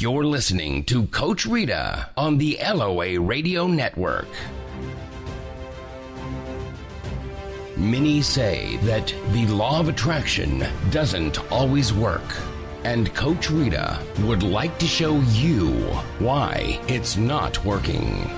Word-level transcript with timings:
You're 0.00 0.26
listening 0.26 0.84
to 0.84 1.08
Coach 1.08 1.44
Rita 1.44 2.10
on 2.16 2.38
the 2.38 2.56
LOA 2.62 3.18
Radio 3.18 3.66
Network. 3.66 4.28
Many 7.76 8.22
say 8.22 8.76
that 8.82 9.12
the 9.32 9.48
law 9.48 9.80
of 9.80 9.88
attraction 9.88 10.64
doesn't 10.92 11.50
always 11.50 11.92
work. 11.92 12.22
And 12.84 13.12
Coach 13.12 13.50
Rita 13.50 14.00
would 14.20 14.44
like 14.44 14.78
to 14.78 14.86
show 14.86 15.18
you 15.32 15.72
why 16.20 16.80
it's 16.86 17.16
not 17.16 17.64
working. 17.64 18.30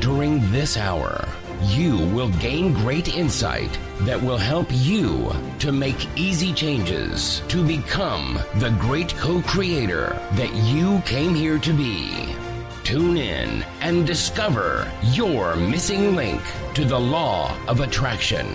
During 0.00 0.40
this 0.52 0.78
hour, 0.78 1.28
you 1.68 1.96
will 2.08 2.28
gain 2.40 2.74
great 2.74 3.16
insight 3.16 3.78
that 4.00 4.20
will 4.20 4.36
help 4.36 4.66
you 4.70 5.32
to 5.58 5.72
make 5.72 6.08
easy 6.16 6.52
changes 6.52 7.40
to 7.48 7.66
become 7.66 8.38
the 8.56 8.70
great 8.80 9.14
co 9.16 9.40
creator 9.42 10.20
that 10.32 10.52
you 10.54 11.00
came 11.06 11.34
here 11.34 11.58
to 11.58 11.72
be. 11.72 12.34
Tune 12.82 13.16
in 13.16 13.62
and 13.80 14.06
discover 14.06 14.92
your 15.04 15.56
missing 15.56 16.14
link 16.14 16.42
to 16.74 16.84
the 16.84 17.00
law 17.00 17.56
of 17.66 17.80
attraction 17.80 18.46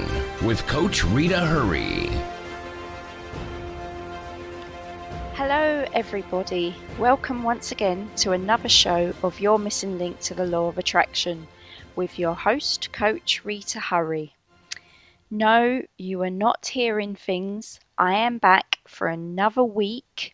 with 0.45 0.65
Coach 0.67 1.03
Rita 1.03 1.39
Hurry. 1.39 2.11
Hello, 5.33 5.83
everybody. 5.93 6.75
Welcome 6.99 7.41
once 7.41 7.71
again 7.71 8.11
to 8.17 8.33
another 8.33 8.69
show 8.69 9.13
of 9.23 9.39
Your 9.39 9.57
Missing 9.57 9.97
Link 9.97 10.19
to 10.19 10.35
the 10.35 10.45
Law 10.45 10.67
of 10.67 10.77
Attraction 10.77 11.47
with 11.99 12.17
your 12.17 12.33
host, 12.33 12.93
Coach 12.93 13.43
Rita 13.43 13.77
Hurry. 13.77 14.33
No, 15.29 15.83
you 15.97 16.21
are 16.21 16.29
not 16.29 16.67
hearing 16.67 17.13
things. 17.13 17.81
I 17.97 18.13
am 18.13 18.37
back 18.37 18.79
for 18.87 19.07
another 19.09 19.65
week. 19.65 20.33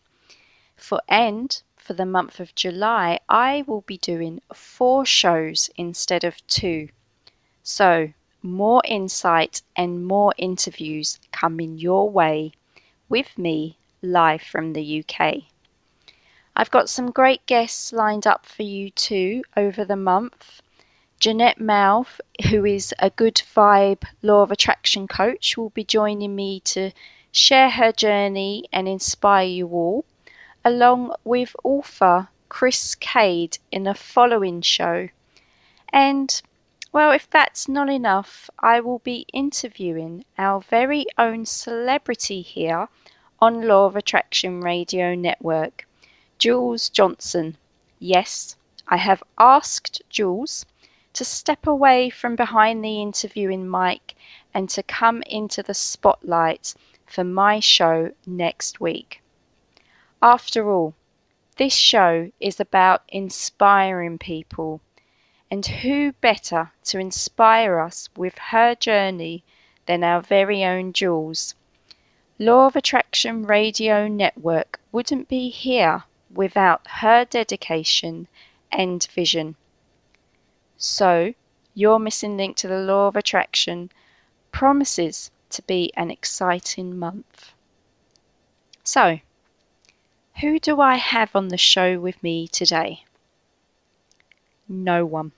For 0.76 1.02
and 1.08 1.60
for 1.76 1.94
the 1.94 2.06
month 2.06 2.40
of 2.40 2.54
July, 2.54 3.20
I 3.28 3.64
will 3.66 3.82
be 3.82 3.98
doing 3.98 4.42
four 4.54 5.08
shows 5.08 5.72
instead 5.76 6.24
of 6.24 6.46
two. 6.46 6.90
So, 7.64 8.14
more 8.44 8.84
insight 8.86 9.64
and 9.76 10.06
more 10.06 10.36
interviews 10.38 11.20
coming 11.32 11.80
your 11.80 12.08
way 12.12 12.52
with 13.10 13.40
me 13.40 13.80
live 14.04 14.44
from 14.44 14.74
the 14.74 15.04
UK. 15.04 15.46
I've 16.56 16.70
got 16.70 16.90
some 16.90 17.10
great 17.10 17.44
guests 17.48 17.92
lined 17.92 18.28
up 18.28 18.46
for 18.46 18.62
you 18.62 18.92
too 18.92 19.44
over 19.58 19.84
the 19.84 19.96
month. 19.96 20.62
Jeanette 21.18 21.62
Maw, 21.62 22.04
who 22.50 22.66
is 22.66 22.94
a 23.00 23.10
good 23.10 23.36
vibe 23.36 24.04
law 24.22 24.42
of 24.42 24.52
attraction 24.52 25.08
coach, 25.08 25.56
will 25.56 25.70
be 25.70 25.84
joining 25.84 26.36
me 26.36 26.60
to 26.62 26.92
share 27.32 27.70
her 27.70 27.92
journey 27.92 28.66
and 28.72 28.88
inspire 28.88 29.48
you 29.48 29.68
all, 29.70 30.06
along 30.64 31.16
with 31.24 31.56
author 31.64 32.28
Chris 32.50 32.96
Cade 32.96 33.58
in 33.72 33.88
a 33.88 33.94
following 33.94 34.62
show. 34.62 35.10
And 35.92 36.42
well, 36.92 37.12
if 37.12 37.30
that's 37.30 37.68
not 37.68 37.90
enough, 37.90 38.50
I 38.60 38.80
will 38.80 39.00
be 39.00 39.26
interviewing 39.34 40.26
our 40.38 40.62
very 40.62 41.06
own 41.18 41.46
celebrity 41.46 42.42
here 42.42 42.88
on 43.40 43.68
Law 43.68 43.86
of 43.86 43.96
Attraction 43.96 44.62
Radio 44.62 45.16
Network, 45.16 45.88
Jules 46.38 46.90
Johnson. 46.90 47.58
Yes, 48.00 48.56
I 48.88 48.98
have 48.98 49.24
asked 49.38 50.02
Jules 50.10 50.66
to 51.16 51.26
step 51.26 51.66
away 51.66 52.10
from 52.10 52.36
behind 52.36 52.84
the 52.84 53.02
interviewing 53.02 53.70
mic 53.70 54.16
and 54.54 54.70
to 54.70 54.84
come 54.84 55.22
into 55.24 55.64
the 55.64 55.74
spotlight 55.74 56.74
for 57.06 57.24
my 57.24 57.60
show 57.60 58.12
next 58.26 58.80
week. 58.80 59.22
After 60.22 60.70
all, 60.70 60.94
this 61.58 61.74
show 61.74 62.32
is 62.40 62.60
about 62.60 63.04
inspiring 63.08 64.18
people, 64.18 64.82
and 65.50 65.66
who 65.66 66.12
better 66.14 66.72
to 66.84 67.00
inspire 67.00 67.80
us 67.80 68.10
with 68.18 68.38
her 68.38 68.76
journey 68.76 69.44
than 69.86 70.04
our 70.04 70.22
very 70.22 70.66
own 70.66 70.92
Jules? 70.92 71.56
Law 72.38 72.68
of 72.68 72.76
Attraction 72.76 73.46
Radio 73.46 74.10
Network 74.10 74.82
wouldn't 74.92 75.30
be 75.30 75.50
here 75.50 76.04
without 76.34 76.86
her 76.88 77.24
dedication 77.24 78.28
and 78.70 79.06
vision. 79.06 79.56
So, 80.78 81.34
your 81.74 82.00
missing 82.00 82.38
link 82.38 82.58
to 82.58 82.68
the 82.68 82.80
Law 82.80 83.08
of 83.08 83.16
Attraction 83.16 83.92
promises 84.52 85.32
to 85.50 85.62
be 85.62 85.92
an 85.96 86.12
exciting 86.12 86.98
month. 86.98 87.54
So, 88.84 89.20
who 90.42 90.60
do 90.60 90.82
I 90.82 90.96
have 90.96 91.36
on 91.36 91.48
the 91.48 91.58
show 91.58 92.00
with 92.00 92.22
me 92.22 92.48
today? 92.48 93.06
No 94.68 95.06
one. 95.06 95.32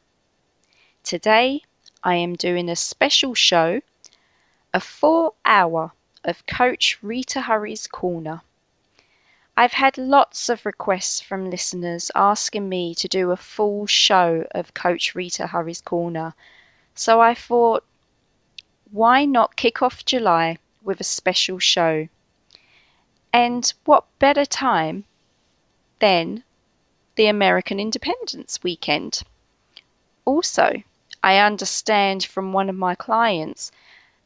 Today, 1.03 1.61
I 2.03 2.15
am 2.15 2.35
doing 2.35 2.69
a 2.69 2.75
special 2.75 3.35
show, 3.35 3.81
a 4.73 4.79
four 4.79 5.33
hour 5.45 5.93
of 6.23 6.45
Coach 6.47 6.97
Rita 7.01 7.41
Hurry's 7.41 7.85
Corner. 7.87 8.41
I've 9.59 9.73
had 9.73 9.97
lots 9.97 10.49
of 10.49 10.67
requests 10.67 11.19
from 11.19 11.49
listeners 11.49 12.11
asking 12.13 12.69
me 12.69 12.93
to 12.93 13.07
do 13.07 13.31
a 13.31 13.35
full 13.35 13.87
show 13.87 14.45
of 14.51 14.75
Coach 14.75 15.15
Rita 15.15 15.47
Hurry's 15.47 15.81
Corner, 15.81 16.35
so 16.93 17.19
I 17.21 17.33
thought, 17.33 17.83
why 18.91 19.25
not 19.25 19.55
kick 19.55 19.81
off 19.81 20.05
July 20.05 20.59
with 20.83 21.01
a 21.01 21.03
special 21.03 21.57
show? 21.57 22.07
And 23.33 23.73
what 23.85 24.05
better 24.19 24.45
time 24.45 25.05
than 25.97 26.43
the 27.15 27.25
American 27.25 27.79
Independence 27.79 28.61
weekend? 28.61 29.23
Also, 30.23 30.83
I 31.23 31.39
understand 31.39 32.23
from 32.23 32.53
one 32.53 32.69
of 32.69 32.75
my 32.75 32.93
clients 32.93 33.71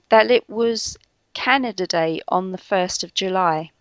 that 0.09 0.29
it 0.29 0.49
was 0.49 0.97
Canada 1.33 1.87
Day 1.87 2.19
on 2.27 2.51
the 2.51 2.57
1st 2.57 3.05
of 3.05 3.13
July. 3.13 3.71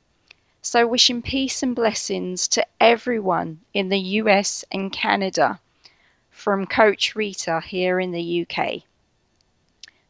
So, 0.63 0.87
wishing 0.87 1.23
peace 1.23 1.63
and 1.63 1.75
blessings 1.75 2.47
to 2.49 2.67
everyone 2.79 3.61
in 3.73 3.89
the 3.89 3.99
US 4.21 4.63
and 4.71 4.93
Canada 4.93 5.59
from 6.31 6.67
Coach 6.67 7.15
Rita 7.15 7.63
here 7.63 7.99
in 7.99 8.11
the 8.11 8.47
UK. 8.47 8.83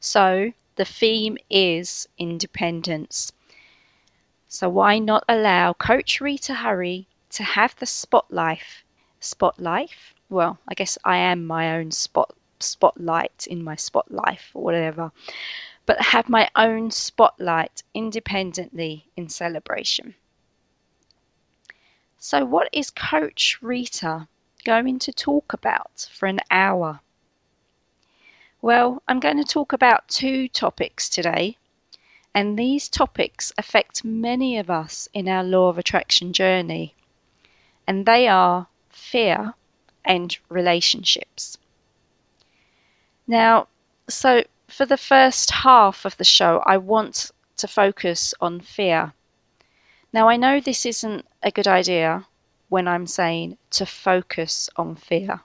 So, 0.00 0.52
the 0.74 0.84
theme 0.84 1.38
is 1.48 2.08
independence. 2.18 3.30
So, 4.48 4.68
why 4.68 4.98
not 4.98 5.24
allow 5.28 5.72
Coach 5.72 6.20
Rita 6.20 6.54
Hurry 6.54 7.06
to 7.30 7.44
have 7.44 7.76
the 7.76 7.86
spotlight? 7.86 8.82
Spotlight? 9.20 9.94
Well, 10.28 10.58
I 10.66 10.74
guess 10.74 10.98
I 11.04 11.18
am 11.18 11.46
my 11.46 11.76
own 11.76 11.92
spot 11.92 12.34
spotlight 12.58 13.46
in 13.46 13.62
my 13.62 13.76
spotlight 13.76 14.40
or 14.52 14.64
whatever 14.64 15.12
but 15.86 16.00
have 16.00 16.28
my 16.28 16.50
own 16.54 16.90
spotlight 16.90 17.82
independently 17.94 19.06
in 19.16 19.28
celebration. 19.28 20.14
So, 22.22 22.44
what 22.44 22.68
is 22.70 22.90
Coach 22.90 23.56
Rita 23.62 24.28
going 24.66 24.98
to 24.98 25.10
talk 25.10 25.54
about 25.54 26.06
for 26.12 26.26
an 26.26 26.40
hour? 26.50 27.00
Well, 28.60 29.02
I'm 29.08 29.20
going 29.20 29.38
to 29.38 29.44
talk 29.44 29.72
about 29.72 30.06
two 30.06 30.46
topics 30.46 31.08
today, 31.08 31.56
and 32.34 32.58
these 32.58 32.90
topics 32.90 33.54
affect 33.56 34.04
many 34.04 34.58
of 34.58 34.68
us 34.68 35.08
in 35.14 35.30
our 35.30 35.42
law 35.42 35.70
of 35.70 35.78
attraction 35.78 36.34
journey, 36.34 36.94
and 37.86 38.04
they 38.04 38.28
are 38.28 38.66
fear 38.90 39.54
and 40.04 40.36
relationships. 40.50 41.56
Now, 43.26 43.66
so 44.10 44.44
for 44.68 44.84
the 44.84 44.98
first 44.98 45.50
half 45.50 46.04
of 46.04 46.18
the 46.18 46.24
show, 46.24 46.62
I 46.66 46.76
want 46.76 47.30
to 47.56 47.66
focus 47.66 48.34
on 48.42 48.60
fear. 48.60 49.14
Now, 50.12 50.28
I 50.28 50.36
know 50.36 50.60
this 50.60 50.86
isn't 50.86 51.26
a 51.42 51.50
good 51.50 51.68
idea 51.68 52.26
when 52.68 52.88
I'm 52.88 53.06
saying 53.06 53.58
to 53.70 53.86
focus 53.86 54.70
on 54.76 54.96
fear, 54.96 55.40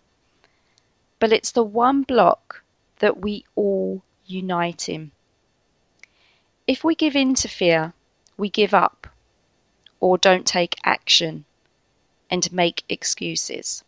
but 1.19 1.33
it's 1.33 1.51
the 1.51 1.63
one 1.63 2.03
block 2.03 2.63
that 2.99 3.21
we 3.21 3.45
all 3.55 4.03
unite 4.25 4.89
in. 4.89 5.11
If 6.67 6.83
we 6.83 6.95
give 6.95 7.15
in 7.15 7.35
to 7.35 7.47
fear, 7.47 7.93
we 8.37 8.49
give 8.49 8.73
up 8.73 9.07
or 9.99 10.17
don't 10.17 10.45
take 10.45 10.75
action. 10.83 11.45
and 12.29 12.51
make 12.51 12.83
excuses. 12.89 13.83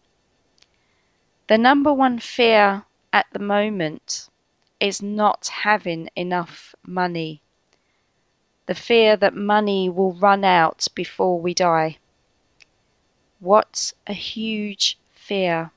The 1.48 1.58
number 1.58 1.94
one 1.94 2.20
fear 2.20 2.86
at 3.12 3.26
the 3.32 3.40
moment 3.40 4.30
is 4.80 5.02
not 5.02 5.48
having 5.48 6.10
enough 6.16 6.76
money. 6.86 7.42
The 8.68 8.76
fear 8.76 9.16
that 9.18 9.34
money 9.34 9.90
will 9.90 10.14
run 10.14 10.44
out 10.44 10.88
before 10.94 11.40
we 11.40 11.54
die. 11.54 11.98
What 13.40 13.94
a 14.06 14.14
huge 14.14 15.00
fear. 15.14 15.72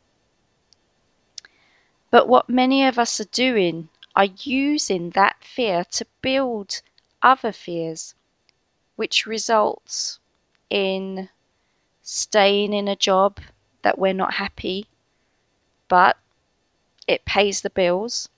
But 2.10 2.26
what 2.26 2.48
many 2.48 2.84
of 2.84 2.98
us 2.98 3.20
are 3.20 3.24
doing 3.24 3.88
are 4.16 4.24
using 4.24 5.10
that 5.10 5.44
fear 5.44 5.84
to 5.92 6.06
build 6.20 6.82
other 7.22 7.52
fears, 7.52 8.14
which 8.96 9.24
results 9.24 10.18
in 10.68 11.28
staying 12.02 12.72
in 12.72 12.88
a 12.88 12.96
job 12.96 13.38
that 13.82 13.98
we're 13.98 14.12
not 14.12 14.34
happy, 14.34 14.86
but 15.86 16.16
it 17.06 17.24
pays 17.24 17.60
the 17.60 17.70
bills, 17.70 18.28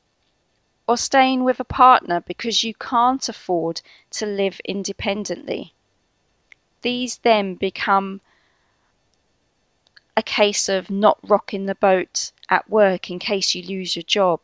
or 0.93 0.97
staying 0.99 1.43
with 1.43 1.59
a 1.59 1.65
partner 1.65 2.21
because 2.21 2.63
you 2.63 2.75
can't 2.75 3.27
afford 3.27 3.81
to 4.11 4.27
live 4.27 4.61
independently. 4.67 5.73
These 6.83 7.17
then 7.23 7.55
become 7.55 8.21
a 10.15 10.23
case 10.23 10.69
of 10.69 10.91
not 10.91 11.19
rocking 11.23 11.65
the 11.65 11.75
boat 11.75 12.31
at 12.51 12.69
work 12.69 13.11
in 13.11 13.19
case 13.19 13.55
you 13.55 13.63
lose 13.63 13.97
your 13.97 14.03
job, 14.03 14.41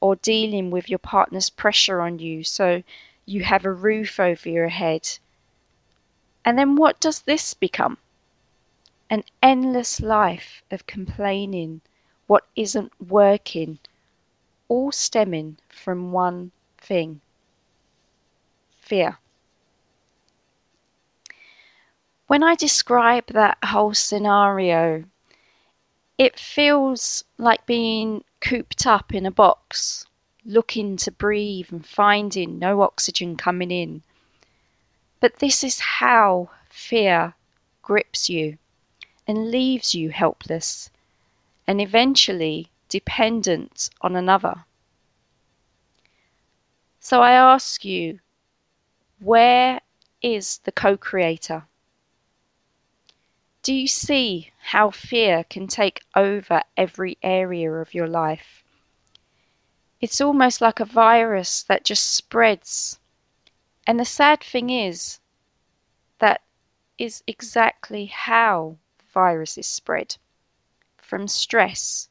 or 0.00 0.16
dealing 0.16 0.70
with 0.70 0.88
your 0.88 0.98
partner's 0.98 1.50
pressure 1.50 2.00
on 2.00 2.20
you 2.20 2.42
so 2.42 2.82
you 3.26 3.44
have 3.44 3.66
a 3.66 3.70
roof 3.70 4.18
over 4.18 4.48
your 4.48 4.68
head. 4.68 5.06
And 6.42 6.58
then 6.58 6.76
what 6.76 6.98
does 7.00 7.20
this 7.20 7.52
become? 7.52 7.98
An 9.10 9.24
endless 9.42 10.00
life 10.00 10.62
of 10.70 10.86
complaining 10.86 11.82
what 12.26 12.46
isn't 12.56 12.92
working, 12.98 13.78
all 14.68 14.92
stemming 14.92 15.58
from 15.68 16.12
one 16.12 16.52
thing 16.78 17.20
fear. 18.86 19.18
When 22.28 22.42
I 22.42 22.54
describe 22.54 23.26
that 23.28 23.58
whole 23.64 23.94
scenario, 23.94 25.04
it 26.18 26.38
feels 26.38 27.24
like 27.36 27.66
being 27.66 28.24
cooped 28.40 28.86
up 28.86 29.12
in 29.12 29.26
a 29.26 29.30
box, 29.30 30.06
looking 30.44 30.96
to 30.98 31.10
breathe 31.10 31.68
and 31.70 31.84
finding 31.86 32.58
no 32.58 32.82
oxygen 32.82 33.36
coming 33.36 33.70
in. 33.70 34.02
But 35.20 35.40
this 35.40 35.64
is 35.64 35.80
how 35.80 36.50
fear 36.68 37.34
grips 37.82 38.28
you 38.28 38.58
and 39.26 39.50
leaves 39.50 39.94
you 39.94 40.10
helpless 40.10 40.90
and 41.66 41.80
eventually 41.80 42.70
dependent 42.88 43.90
on 44.00 44.16
another. 44.16 44.64
So 47.00 47.22
I 47.22 47.32
ask 47.32 47.84
you, 47.84 48.20
where 49.18 49.80
is 50.22 50.58
the 50.58 50.72
co 50.72 50.96
creator? 50.96 51.66
Do 53.62 53.74
you 53.74 53.88
see 53.88 54.52
how 54.60 54.90
fear 54.90 55.44
can 55.44 55.66
take 55.66 56.02
over 56.14 56.62
every 56.76 57.18
area 57.22 57.72
of 57.72 57.94
your 57.94 58.06
life? 58.06 58.62
It's 60.00 60.20
almost 60.20 60.60
like 60.60 60.78
a 60.78 60.84
virus 60.84 61.62
that 61.62 61.84
just 61.84 62.14
spreads. 62.14 62.98
And 63.86 63.98
the 63.98 64.04
sad 64.04 64.40
thing 64.40 64.70
is, 64.70 65.20
that 66.18 66.42
is 66.98 67.22
exactly 67.26 68.06
how 68.06 68.78
viruses 69.12 69.66
spread 69.66 70.16
from 70.98 71.28
stress, 71.28 72.08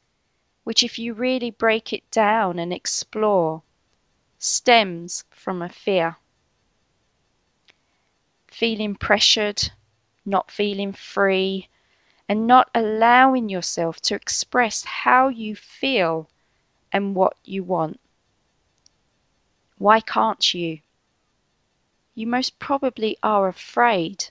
which, 0.65 0.81
if 0.81 0.97
you 0.97 1.13
really 1.13 1.51
break 1.51 1.93
it 1.93 2.09
down 2.09 2.57
and 2.57 2.73
explore, 2.73 3.61
stems 4.39 5.23
from 5.29 5.61
a 5.61 5.69
fear. 5.69 6.17
Feeling 8.47 8.95
pressured, 8.95 9.71
not 10.25 10.49
feeling 10.49 10.91
free, 10.91 11.69
and 12.27 12.47
not 12.47 12.71
allowing 12.73 13.47
yourself 13.47 14.01
to 14.01 14.15
express 14.15 14.83
how 14.83 15.27
you 15.27 15.55
feel 15.55 16.27
and 16.91 17.13
what 17.13 17.37
you 17.43 17.63
want. 17.63 17.99
Why 19.77 19.99
can't 19.99 20.51
you? 20.51 20.79
You 22.15 22.25
most 22.25 22.57
probably 22.57 23.17
are 23.21 23.47
afraid 23.47 24.29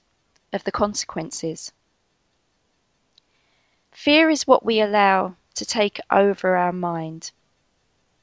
of 0.53 0.65
the 0.65 0.73
consequences. 0.73 1.73
Fear 3.93 4.31
is 4.31 4.49
what 4.49 4.65
we 4.65 4.81
allow 4.81 5.37
to 5.55 5.65
take 5.65 6.01
over 6.11 6.57
our 6.57 6.73
mind. 6.73 7.31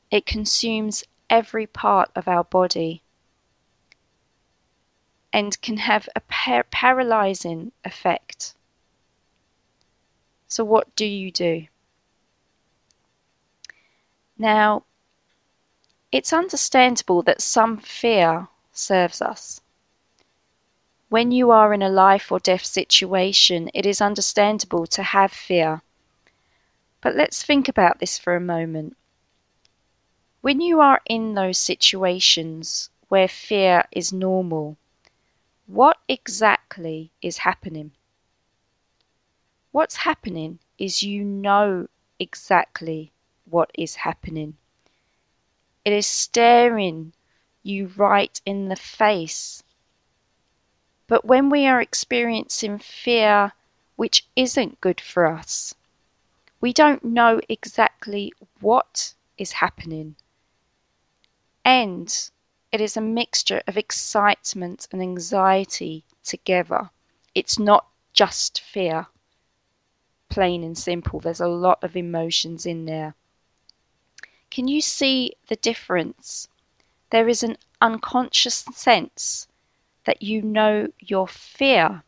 It 0.10 0.26
consumes 0.26 1.04
every 1.30 1.66
part 1.68 2.12
of 2.16 2.28
our 2.28 2.44
body 2.44 3.04
and 5.34 5.60
can 5.62 5.78
have 5.78 6.10
a 6.16 6.20
par- 6.22 6.66
paralyzing 6.72 7.72
effect. 7.86 8.54
So, 10.48 10.66
what 10.66 10.94
do 10.96 11.06
you 11.06 11.32
do? 11.32 11.68
Now, 14.38 14.84
it's 16.12 16.34
understandable 16.34 17.22
that 17.22 17.42
some 17.42 17.78
fear 17.78 18.50
serves 18.74 19.22
us. 19.22 19.62
When 21.08 21.32
you 21.32 21.52
are 21.52 21.74
in 21.74 21.82
a 21.82 21.90
life 21.90 22.32
or 22.32 22.40
death 22.40 22.66
situation, 22.66 23.70
it 23.74 23.86
is 23.86 24.02
understandable 24.02 24.88
to 24.88 25.04
have 25.04 25.32
fear. 25.32 25.82
But 27.02 27.16
let's 27.16 27.44
think 27.44 27.68
about 27.68 28.00
this 28.00 28.20
for 28.20 28.36
a 28.36 28.40
moment. 28.40 28.96
When 30.42 30.62
you 30.62 30.80
are 30.82 31.02
in 31.06 31.34
those 31.34 31.58
situations 31.58 32.90
where 33.10 33.28
fear 33.28 33.86
is 33.92 34.14
normal, 34.14 34.78
what 35.66 35.98
exactly 36.08 37.12
is 37.22 37.40
happening? 37.40 37.92
What's 39.72 39.96
happening 39.98 40.60
is 40.78 41.02
you 41.02 41.24
know 41.24 41.88
exactly 42.20 43.12
what 43.46 43.72
is 43.74 43.96
happening. 43.96 44.58
It 45.84 45.94
is 45.94 46.06
staring 46.06 47.14
you 47.64 47.88
right 47.96 48.40
in 48.46 48.68
the 48.70 48.76
face. 48.76 49.64
But 51.08 51.26
when 51.26 51.50
we 51.50 51.66
are 51.66 51.82
experiencing 51.82 52.78
fear 52.78 53.54
which 53.96 54.26
isn't 54.36 54.82
good 54.82 55.02
for 55.02 55.26
us, 55.26 55.74
we 56.62 56.72
don't 56.72 57.04
know 57.04 57.42
exactly 57.50 58.32
what 58.60 59.16
is 59.38 59.52
happening. 59.52 60.16
And 61.66 62.08
it 62.72 62.80
is 62.80 62.96
a 62.96 63.02
mixture 63.02 63.64
of 63.68 63.78
excitement 63.78 64.88
and 64.92 65.02
anxiety 65.02 66.06
together. 66.24 66.92
It's 67.34 67.58
not 67.58 67.88
just 68.14 68.62
fear, 68.62 69.08
plain 70.30 70.64
and 70.64 70.78
simple. 70.78 71.20
There's 71.20 71.42
a 71.42 71.48
lot 71.48 71.84
of 71.84 71.98
emotions 71.98 72.68
in 72.68 72.86
there. 72.86 73.16
Can 74.52 74.68
you 74.68 74.82
see 74.82 75.34
the 75.48 75.56
difference? 75.56 76.48
There 77.10 77.28
is 77.28 77.42
an 77.42 77.58
unconscious 77.82 78.66
sense 78.74 79.48
that 80.04 80.22
you 80.22 80.42
know 80.44 80.88
your 81.00 81.28
fear 81.28 82.04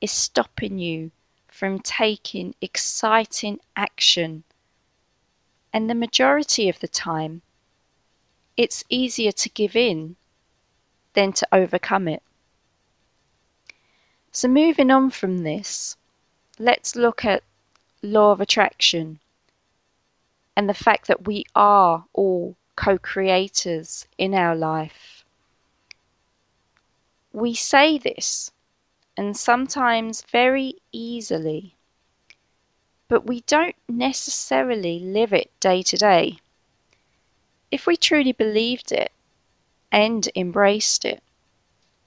is 0.00 0.12
stopping 0.12 0.78
you 0.78 1.10
from 1.56 1.78
taking 1.78 2.54
exciting 2.60 3.58
action. 3.74 4.44
And 5.72 5.88
the 5.88 5.94
majority 5.94 6.68
of 6.68 6.80
the 6.80 6.88
time, 6.88 7.40
it's 8.58 8.84
easier 8.90 9.32
to 9.32 9.48
give 9.48 9.74
in 9.74 10.16
than 11.14 11.32
to 11.32 11.48
overcome 11.52 12.08
it. 12.08 12.22
So, 14.32 14.48
moving 14.48 14.90
on 14.90 15.08
from 15.10 15.38
this, 15.38 15.96
let's 16.58 16.94
look 16.94 17.24
at 17.24 17.42
law 18.02 18.32
of 18.32 18.40
attraction 18.42 19.18
and 20.54 20.68
the 20.68 20.74
fact 20.74 21.06
that 21.06 21.26
we 21.26 21.46
are 21.54 22.04
all 22.12 22.54
co 22.76 22.98
creators 22.98 24.06
in 24.18 24.34
our 24.34 24.54
life. 24.54 25.24
We 27.32 27.54
say 27.54 27.96
this, 27.96 28.50
and 29.16 29.34
sometimes 29.34 30.22
very 30.22 30.74
easily, 30.92 31.74
but 33.08 33.26
we 33.26 33.40
don't 33.42 33.76
necessarily 33.88 34.98
live 34.98 35.32
it 35.32 35.50
day 35.58 35.82
to 35.82 35.96
day. 35.96 36.38
If 37.70 37.86
we 37.86 37.96
truly 37.96 38.32
believed 38.32 38.92
it 38.92 39.10
and 39.90 40.28
embraced 40.36 41.06
it, 41.06 41.22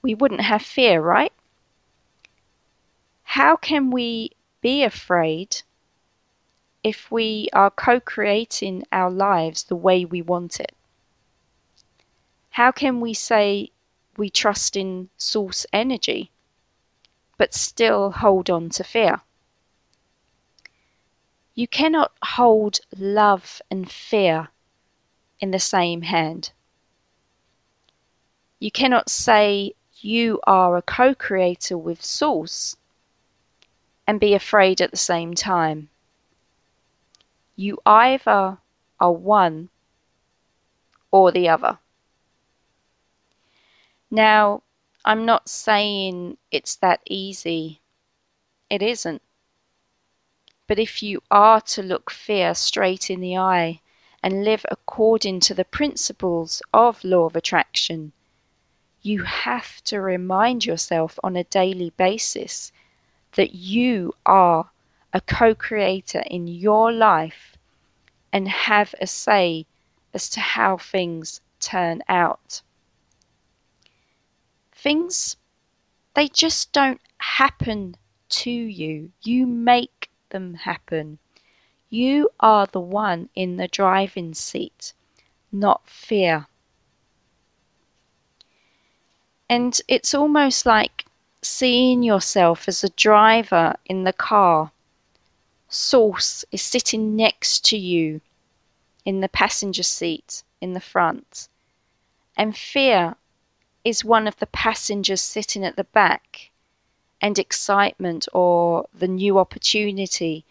we 0.04 0.13
wouldn't 0.13 0.42
have 0.42 0.62
fear, 0.62 1.01
right? 1.01 1.34
How 3.24 3.56
can 3.56 3.89
we 3.89 4.32
be 4.62 4.84
afraid 4.84 5.63
if 6.84 7.10
we 7.10 7.50
are 7.54 7.72
co 7.72 8.00
creating 8.00 8.84
our 8.92 9.10
lives 9.10 9.63
the 9.63 9.75
way 9.75 10.06
we 10.06 10.22
want 10.22 10.60
it? 10.60 10.75
How 12.51 12.72
can 12.72 13.00
we 13.01 13.13
say 13.16 13.72
we 14.16 14.30
trust 14.30 14.75
in 14.75 15.10
source 15.18 15.66
energy 15.74 16.32
but 17.39 17.53
still 17.53 18.12
hold 18.12 18.50
on 18.50 18.69
to 18.69 18.84
fear? 18.84 19.22
You 21.55 21.69
cannot 21.69 22.12
hold 22.22 22.81
love 22.98 23.62
and 23.72 23.89
fear 23.89 24.50
in 25.39 25.51
the 25.51 25.60
same 25.60 26.01
hand. 26.01 26.51
You 28.60 28.72
cannot 28.72 29.10
say 29.10 29.74
you 30.01 30.41
are 30.46 30.75
a 30.75 30.81
co 30.81 31.15
creator 31.15 31.77
with 31.77 32.03
Source 32.03 32.75
and 34.05 34.19
be 34.19 34.34
afraid 34.34 34.81
at 34.81 34.91
the 34.91 34.98
same 34.98 35.34
time. 35.34 35.89
You 37.55 37.79
either 37.86 38.58
are 39.00 39.12
one 39.13 39.69
or 41.10 41.31
the 41.31 41.48
other. 41.48 41.79
Now, 44.12 44.62
I'm 45.10 45.25
not 45.25 45.50
saying 45.50 46.38
it's 46.51 46.75
that 46.75 47.01
easy. 47.08 47.82
It 48.70 48.84
isn't. 48.84 49.24
But 50.68 50.78
if 50.78 51.01
you 51.01 51.24
are 51.32 51.62
to 51.62 51.82
look 51.82 52.12
fear 52.12 52.54
straight 52.54 53.10
in 53.10 53.20
the 53.20 53.36
eye 53.36 53.82
and 54.22 54.44
live 54.44 54.68
according 54.70 55.39
to 55.39 55.56
the 55.56 55.66
principles 55.66 56.62
of 56.72 57.04
law 57.04 57.25
of 57.25 57.36
attraction, 57.36 58.12
you 59.01 59.24
have 59.24 59.84
to 59.86 60.00
remind 60.00 60.68
yourself 60.68 61.18
on 61.24 61.36
a 61.36 61.44
daily 61.46 61.89
basis 61.89 62.72
that 63.32 63.56
you 63.56 64.13
are 64.28 64.70
a 65.12 65.22
co 65.22 65.56
creator 65.56 66.24
in 66.28 66.48
your 66.48 66.92
life 66.92 67.58
and 68.32 68.48
have 68.48 68.94
a 69.01 69.08
say 69.08 69.66
as 70.13 70.30
to 70.30 70.39
how 70.39 70.78
things 70.78 71.42
turn 71.60 72.04
out. 72.08 72.62
Things, 74.81 75.36
they 76.13 76.29
just 76.29 76.71
don't 76.71 77.01
happen 77.17 77.98
to 78.29 78.50
you, 78.50 79.12
you 79.21 79.45
make 79.45 80.09
them 80.29 80.53
happen. 80.53 81.19
You 81.89 82.29
are 82.39 82.65
the 82.65 82.79
one 82.79 83.27
in 83.36 83.57
the 83.57 83.67
driving 83.67 84.33
seat, 84.33 84.93
not 85.51 85.86
fear. 85.86 86.48
And 89.50 89.81
it's 89.89 90.13
almost 90.13 90.65
like 90.65 91.05
seeing 91.41 92.01
yourself 92.01 92.69
as 92.69 92.81
a 92.81 92.89
driver 92.89 93.75
in 93.86 94.05
the 94.05 94.13
car. 94.13 94.71
Source 95.67 96.45
is 96.53 96.62
sitting 96.62 97.17
next 97.17 97.65
to 97.65 97.77
you 97.77 98.21
in 99.03 99.19
the 99.19 99.27
passenger 99.27 99.83
seat 99.83 100.43
in 100.62 100.71
the 100.71 100.79
front, 100.79 101.50
and 102.38 102.55
fear 102.55 103.17
is 103.83 104.03
one 104.05 104.27
of 104.27 104.38
the 104.38 104.48
passengers 104.48 105.21
sitting 105.21 105.63
at 105.63 105.75
the 105.75 105.83
back, 105.86 106.51
and 107.21 107.38
excitement 107.38 108.27
or 108.33 108.88
the 108.93 109.07
new 109.07 109.38
opportunity 109.39 110.45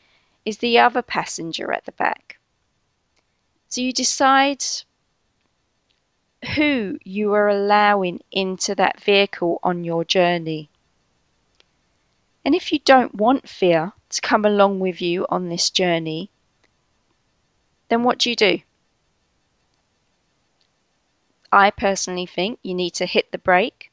is 0.44 0.58
the 0.58 0.78
other 0.78 1.02
passenger 1.02 1.73
at 1.73 1.85
the 1.85 1.92
back. 1.92 2.38
So 3.68 3.80
you 3.80 3.92
decide 3.92 4.64
who 6.54 6.99
you 7.04 7.32
are 7.35 7.49
allowing 7.49 8.20
into 8.30 8.75
that 8.75 9.00
vehicle 9.00 9.58
on 9.62 9.85
your 9.85 10.04
journey. 10.04 10.70
And 12.44 12.54
if 12.54 12.73
you 12.73 12.78
don't 12.78 13.14
want 13.14 13.49
fear 13.49 13.92
to 14.11 14.20
come 14.20 14.44
along 14.44 14.80
with 14.80 15.02
you 15.02 15.26
on 15.28 15.49
this 15.49 15.68
journey, 15.68 16.30
then 17.88 18.04
what 18.04 18.18
do 18.18 18.30
you 18.30 18.37
do? 18.37 18.61
I 21.52 21.71
personally 21.71 22.26
think 22.26 22.59
you 22.62 22.75
need 22.75 22.95
to 22.95 23.07
hit 23.07 23.33
the 23.33 23.38
brake 23.38 23.90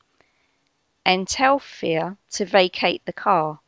and 1.05 1.27
tell 1.27 1.59
fear 1.59 2.17
to 2.31 2.45
vacate 2.45 3.05
the 3.05 3.13
car, 3.13 3.59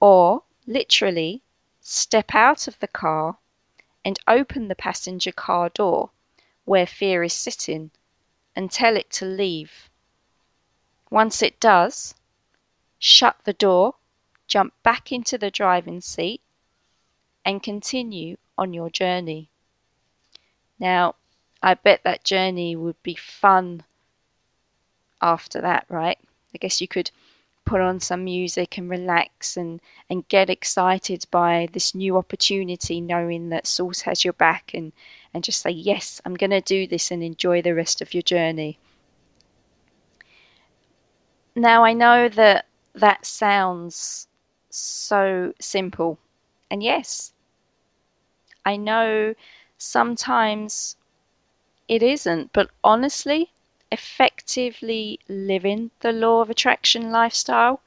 or 0.00 0.44
literally 0.66 1.42
step 1.80 2.34
out 2.34 2.66
of 2.66 2.78
the 2.78 2.88
car 2.88 3.38
and 4.04 4.18
open 4.26 4.68
the 4.68 4.74
passenger 4.74 5.32
car 5.32 5.68
door 5.68 6.10
where 6.64 6.86
fear 6.86 7.22
is 7.22 7.32
sitting 7.32 7.90
and 8.54 8.70
tell 8.70 8.96
it 8.96 9.10
to 9.10 9.24
leave. 9.26 9.90
Once 11.10 11.42
it 11.42 11.60
does, 11.60 12.14
shut 12.98 13.36
the 13.44 13.52
door, 13.52 13.94
jump 14.46 14.72
back 14.82 15.12
into 15.12 15.36
the 15.36 15.50
driving 15.50 16.00
seat, 16.00 16.40
and 17.44 17.62
continue 17.62 18.36
on 18.56 18.72
your 18.72 18.90
journey. 18.90 19.50
Now, 20.78 21.14
I 21.62 21.74
bet 21.74 22.02
that 22.04 22.24
journey 22.24 22.76
would 22.76 23.02
be 23.02 23.14
fun 23.14 23.84
after 25.20 25.60
that, 25.60 25.84
right? 25.88 26.18
I 26.54 26.58
guess 26.58 26.80
you 26.80 26.88
could 26.88 27.10
put 27.64 27.80
on 27.80 28.00
some 28.00 28.24
music 28.24 28.78
and 28.78 28.88
relax 28.88 29.56
and, 29.56 29.80
and 30.08 30.26
get 30.28 30.48
excited 30.48 31.26
by 31.30 31.68
this 31.72 31.94
new 31.94 32.16
opportunity, 32.16 33.00
knowing 33.00 33.50
that 33.50 33.66
Source 33.66 34.02
has 34.02 34.24
your 34.24 34.32
back 34.34 34.72
and 34.74 34.92
and 35.34 35.44
just 35.44 35.60
say, 35.62 35.70
Yes, 35.70 36.20
I'm 36.24 36.34
going 36.34 36.50
to 36.50 36.60
do 36.60 36.86
this 36.86 37.10
and 37.10 37.22
enjoy 37.22 37.60
the 37.60 37.74
rest 37.74 38.00
of 38.00 38.14
your 38.14 38.22
journey. 38.22 38.78
Now, 41.54 41.84
I 41.84 41.92
know 41.92 42.28
that 42.28 42.66
that 42.94 43.26
sounds 43.26 44.28
so 44.70 45.52
simple. 45.60 46.18
And 46.70 46.82
yes, 46.82 47.32
I 48.64 48.76
know 48.76 49.34
sometimes 49.76 50.96
it 51.88 52.02
isn't, 52.02 52.52
but 52.52 52.70
honestly, 52.84 53.52
effectively 53.90 55.18
living 55.28 55.90
the 56.00 56.12
law 56.12 56.40
of 56.42 56.50
attraction 56.50 57.10
lifestyle 57.10 57.80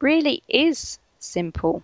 really 0.00 0.42
is 0.48 0.98
simple. 1.18 1.82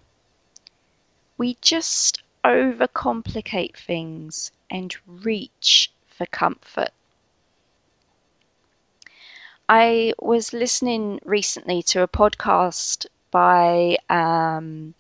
We 1.39 1.57
just 1.61 2.23
overcomplicate 2.45 3.77
things 3.77 4.53
and 4.71 4.95
reach 5.07 5.91
for 6.07 6.27
comfort. 6.27 6.91
I 9.69 10.15
was 10.19 10.53
listening 10.53 11.21
recently 11.25 11.83
to 11.85 12.03
a 12.03 12.09
podcast 12.09 13.07
by 13.31 13.99
um, 14.09 14.95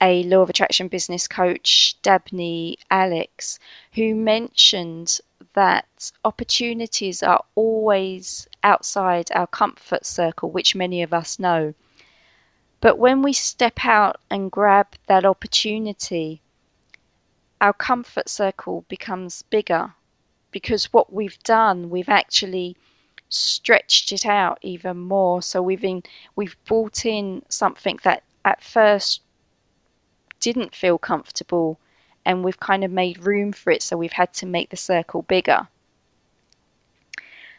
a 0.00 0.22
law 0.24 0.42
of 0.42 0.50
attraction 0.50 0.88
business 0.88 1.26
coach, 1.28 1.96
Dabney 2.02 2.78
Alex, 2.90 3.58
who 3.94 4.14
mentioned 4.14 5.20
that 5.54 6.12
opportunities 6.24 7.22
are 7.22 7.44
always 7.54 8.48
outside 8.62 9.30
our 9.34 9.46
comfort 9.46 10.04
circle, 10.04 10.50
which 10.50 10.74
many 10.74 11.02
of 11.02 11.12
us 11.12 11.38
know. 11.38 11.74
But 12.80 12.98
when 12.98 13.22
we 13.22 13.32
step 13.32 13.84
out 13.84 14.20
and 14.30 14.50
grab 14.50 14.86
that 15.06 15.24
opportunity, 15.24 16.40
our 17.60 17.72
comfort 17.72 18.28
circle 18.28 18.84
becomes 18.88 19.42
bigger 19.42 19.94
because 20.50 20.92
what 20.92 21.12
we've 21.12 21.38
done, 21.42 21.90
we've 21.90 22.08
actually 22.08 22.76
stretched 23.28 24.12
it 24.12 24.26
out 24.26 24.58
even 24.62 24.96
more. 24.96 25.42
So 25.42 25.62
we've 25.62 25.84
we've 26.36 26.56
brought 26.64 27.04
in 27.04 27.42
something 27.48 27.98
that 28.02 28.22
at 28.44 28.62
first 28.62 29.20
didn't 30.40 30.74
feel 30.74 30.98
comfortable 30.98 31.78
and 32.24 32.44
we've 32.44 32.60
kind 32.60 32.84
of 32.84 32.90
made 32.90 33.24
room 33.24 33.52
for 33.52 33.70
it 33.70 33.82
so 33.82 33.96
we've 33.96 34.12
had 34.12 34.32
to 34.34 34.46
make 34.46 34.70
the 34.70 34.76
circle 34.76 35.22
bigger. 35.22 35.68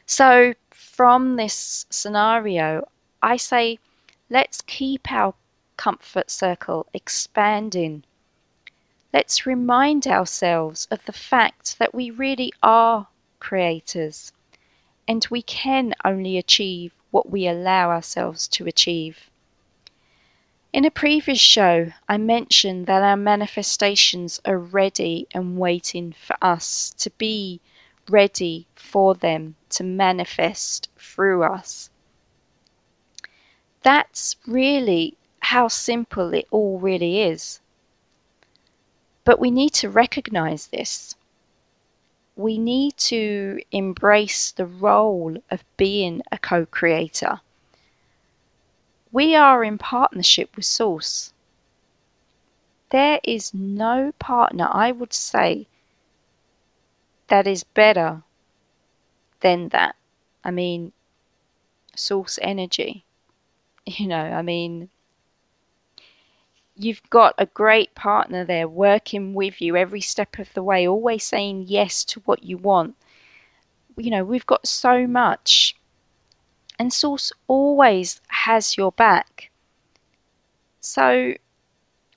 So 0.05 0.53
from 0.69 1.35
this 1.35 1.85
scenario, 1.89 2.87
I 3.21 3.37
say 3.37 3.79
let's 4.29 4.61
keep 4.61 5.11
our 5.11 5.33
comfort 5.77 6.29
circle 6.29 6.87
expanding 6.93 8.03
let's 9.13 9.45
remind 9.45 10.07
ourselves 10.07 10.87
of 10.89 11.03
the 11.05 11.11
fact 11.11 11.77
that 11.79 11.93
we 11.93 12.09
really 12.09 12.53
are 12.63 13.07
creators 13.39 14.31
and 15.07 15.27
we 15.29 15.41
can 15.41 15.93
only 16.05 16.37
achieve 16.37 16.93
what 17.11 17.29
we 17.29 17.47
allow 17.47 17.89
ourselves 17.89 18.47
to 18.47 18.67
achieve. 18.67 19.29
In 20.73 20.85
a 20.85 20.91
previous 20.91 21.37
show, 21.37 21.91
I 22.07 22.17
mentioned 22.17 22.87
that 22.87 23.03
our 23.03 23.17
manifestations 23.17 24.39
are 24.45 24.57
ready 24.57 25.27
and 25.33 25.59
waiting 25.59 26.13
for 26.13 26.37
us 26.41 26.93
to 26.99 27.09
be 27.09 27.59
ready 28.09 28.67
for 28.73 29.13
them 29.13 29.57
to 29.71 29.83
manifest 29.83 30.87
through 30.95 31.43
us. 31.43 31.89
That's 33.83 34.37
really 34.47 35.17
how 35.41 35.67
simple 35.67 36.33
it 36.33 36.47
all 36.51 36.79
really 36.79 37.21
is. 37.21 37.59
But 39.25 39.41
we 39.41 39.51
need 39.51 39.73
to 39.73 39.89
recognize 39.89 40.67
this. 40.67 41.15
We 42.37 42.57
need 42.57 42.95
to 43.11 43.59
embrace 43.73 44.51
the 44.51 44.67
role 44.67 45.35
of 45.49 45.65
being 45.75 46.21
a 46.31 46.37
co 46.37 46.65
creator. 46.65 47.41
We 49.11 49.35
are 49.35 49.63
in 49.63 49.77
partnership 49.77 50.55
with 50.55 50.65
Source. 50.65 51.33
There 52.89 53.19
is 53.23 53.53
no 53.53 54.11
partner, 54.19 54.67
I 54.71 54.91
would 54.91 55.13
say, 55.13 55.67
that 57.27 57.47
is 57.47 57.63
better 57.63 58.23
than 59.41 59.69
that. 59.69 59.95
I 60.43 60.51
mean, 60.51 60.93
Source 61.95 62.37
Energy. 62.41 63.05
You 63.85 64.07
know, 64.07 64.21
I 64.21 64.41
mean, 64.43 64.89
you've 66.75 67.01
got 67.09 67.33
a 67.37 67.45
great 67.45 67.95
partner 67.95 68.43
there 68.45 68.67
working 68.67 69.33
with 69.33 69.61
you 69.61 69.75
every 69.75 70.01
step 70.01 70.37
of 70.39 70.53
the 70.53 70.63
way, 70.63 70.87
always 70.87 71.23
saying 71.23 71.65
yes 71.67 72.03
to 72.05 72.19
what 72.21 72.43
you 72.43 72.57
want. 72.57 72.95
You 73.97 74.11
know, 74.11 74.23
we've 74.23 74.45
got 74.45 74.67
so 74.67 75.07
much. 75.07 75.75
And 76.81 76.91
Source 76.91 77.31
always 77.47 78.21
has 78.29 78.75
your 78.75 78.91
back. 78.91 79.51
So, 80.79 81.35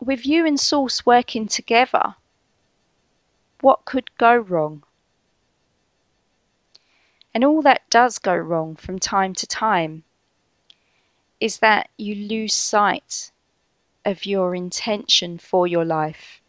with 0.00 0.24
you 0.24 0.46
and 0.46 0.58
Source 0.58 1.04
working 1.04 1.48
together, 1.48 2.16
what 3.60 3.84
could 3.84 4.16
go 4.16 4.34
wrong? 4.34 4.82
And 7.34 7.44
all 7.44 7.60
that 7.60 7.90
does 7.90 8.18
go 8.18 8.34
wrong 8.34 8.74
from 8.74 8.98
time 8.98 9.34
to 9.34 9.46
time 9.46 10.04
is 11.40 11.58
that 11.58 11.90
you 11.98 12.14
lose 12.14 12.54
sight 12.54 13.32
of 14.06 14.24
your 14.24 14.54
intention 14.54 15.36
for 15.36 15.66
your 15.66 15.84
life 15.84 16.40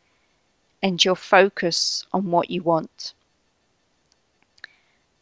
and 0.81 1.03
your 1.03 1.17
focus 1.17 2.05
on 2.13 2.31
what 2.31 2.50
you 2.50 2.63
want. 2.63 3.13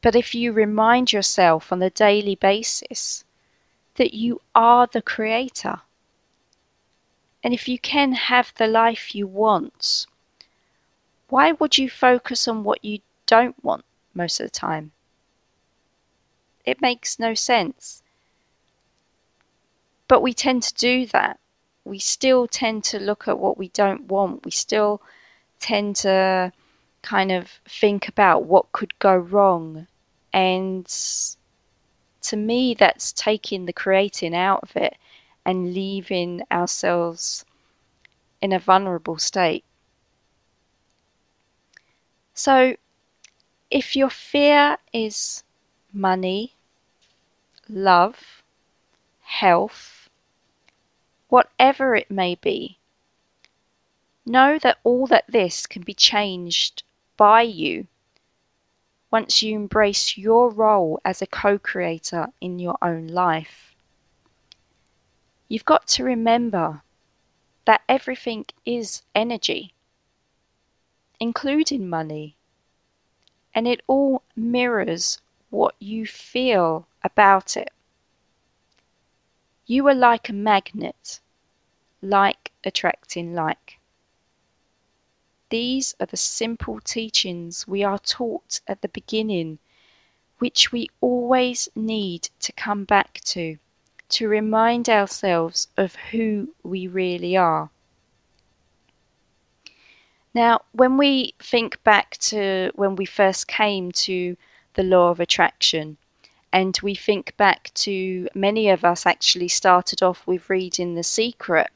But 0.03 0.15
if 0.15 0.35
you 0.35 0.51
remind 0.51 1.11
yourself 1.11 1.71
on 1.71 1.81
a 1.81 1.89
daily 1.89 2.35
basis 2.35 3.23
that 3.95 4.13
you 4.13 4.41
are 4.53 4.85
the 4.85 5.01
creator, 5.01 5.81
and 7.43 7.55
if 7.55 7.67
you 7.67 7.79
can 7.79 8.11
have 8.13 8.53
the 8.57 8.67
life 8.67 9.15
you 9.15 9.25
want, 9.25 10.05
why 11.29 11.53
would 11.53 11.79
you 11.79 11.89
focus 11.89 12.47
on 12.47 12.63
what 12.63 12.85
you 12.85 12.99
don't 13.25 13.55
want 13.63 13.85
most 14.13 14.39
of 14.39 14.45
the 14.45 14.51
time? 14.51 14.91
It 16.65 16.81
makes 16.81 17.17
no 17.17 17.33
sense. 17.33 18.03
But 20.07 20.21
we 20.21 20.35
tend 20.35 20.61
to 20.63 20.73
do 20.75 21.07
that 21.07 21.39
we 21.85 21.99
still 21.99 22.47
tend 22.47 22.83
to 22.85 22.99
look 22.99 23.27
at 23.27 23.39
what 23.39 23.57
we 23.57 23.67
don't 23.69 24.07
want. 24.07 24.45
We 24.45 24.51
still 24.51 25.01
tend 25.59 25.97
to 25.97 26.51
kind 27.01 27.31
of 27.31 27.59
think 27.67 28.07
about 28.07 28.45
what 28.45 28.71
could 28.71 28.97
go 28.99 29.15
wrong. 29.15 29.87
And 30.33 30.87
to 32.21 32.35
me, 32.35 32.73
that's 32.73 33.13
taking 33.13 33.65
the 33.65 33.73
creating 33.73 34.35
out 34.35 34.63
of 34.63 34.75
it 34.75 34.97
and 35.45 35.73
leaving 35.73 36.41
ourselves 36.51 37.45
in 38.41 38.51
a 38.51 38.59
vulnerable 38.59 39.17
state. 39.17 39.63
So, 42.33 42.75
if 43.69 43.95
your 43.95 44.09
fear 44.09 44.77
is 44.91 45.43
money, 45.93 46.53
love, 47.69 48.43
health, 49.21 50.09
whatever 51.29 51.95
it 51.95 52.11
may 52.11 52.35
be. 52.35 52.77
Know 54.25 54.59
that 54.59 54.77
all 54.83 55.07
that 55.07 55.25
this 55.27 55.65
can 55.65 55.81
be 55.81 55.93
changed 55.93 56.83
by 57.17 57.41
you 57.41 57.87
once 59.13 59.43
you 59.43 59.55
embrace 59.55 60.17
your 60.17 60.49
role 60.49 60.99
as 61.05 61.21
a 61.21 61.27
co 61.27 61.59
creator 61.59 62.25
in 62.41 62.57
your 62.57 62.75
own 62.81 63.05
life. 63.05 63.75
You've 65.47 65.65
got 65.65 65.85
to 65.89 66.03
remember 66.03 66.81
that 67.65 67.83
everything 67.87 68.45
is 68.65 69.03
energy, 69.13 69.75
including 71.19 71.87
money, 71.87 72.35
and 73.53 73.67
it 73.67 73.81
all 73.85 74.23
mirrors 74.35 75.19
what 75.51 75.75
you 75.77 76.07
feel 76.07 76.87
about 77.03 77.55
it. 77.55 77.71
You 79.67 79.87
are 79.89 79.93
like 79.93 80.27
a 80.27 80.33
magnet 80.33 81.19
like 82.01 82.51
attracting 82.63 83.35
like. 83.35 83.77
These 85.53 85.93
are 85.99 86.07
the 86.07 86.17
simple 86.17 86.79
teachings 86.79 87.67
we 87.67 87.83
are 87.83 87.99
taught 87.99 88.59
at 88.67 88.81
the 88.81 88.87
beginning, 88.87 89.59
which 90.39 90.71
we 90.71 90.89
always 90.99 91.69
need 91.75 92.29
to 92.39 92.51
come 92.51 92.85
back 92.85 93.21
to, 93.25 93.59
to 94.09 94.27
remind 94.27 94.89
ourselves 94.89 95.67
of 95.77 95.93
who 96.09 96.55
we 96.63 96.87
really 96.87 97.37
are. 97.37 97.69
Now, 100.33 100.61
when 100.71 100.97
we 100.97 101.35
think 101.37 101.83
back 101.83 102.17
to 102.31 102.71
when 102.73 102.95
we 102.95 103.05
first 103.05 103.47
came 103.47 103.91
to 103.91 104.35
the 104.73 104.81
law 104.81 105.11
of 105.11 105.19
attraction, 105.19 105.97
and 106.51 106.79
we 106.81 106.95
think 106.95 107.37
back 107.37 107.71
to 107.75 108.27
many 108.33 108.69
of 108.69 108.83
us 108.83 109.05
actually 109.05 109.49
started 109.49 110.01
off 110.01 110.25
with 110.25 110.49
reading 110.49 110.95
The 110.95 111.03
Secret 111.03 111.69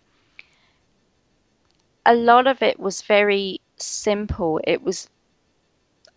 a 2.07 2.15
lot 2.15 2.47
of 2.47 2.61
it 2.61 2.79
was 2.79 3.01
very 3.01 3.59
simple. 3.83 4.59
It 4.63 4.81
was 4.83 5.09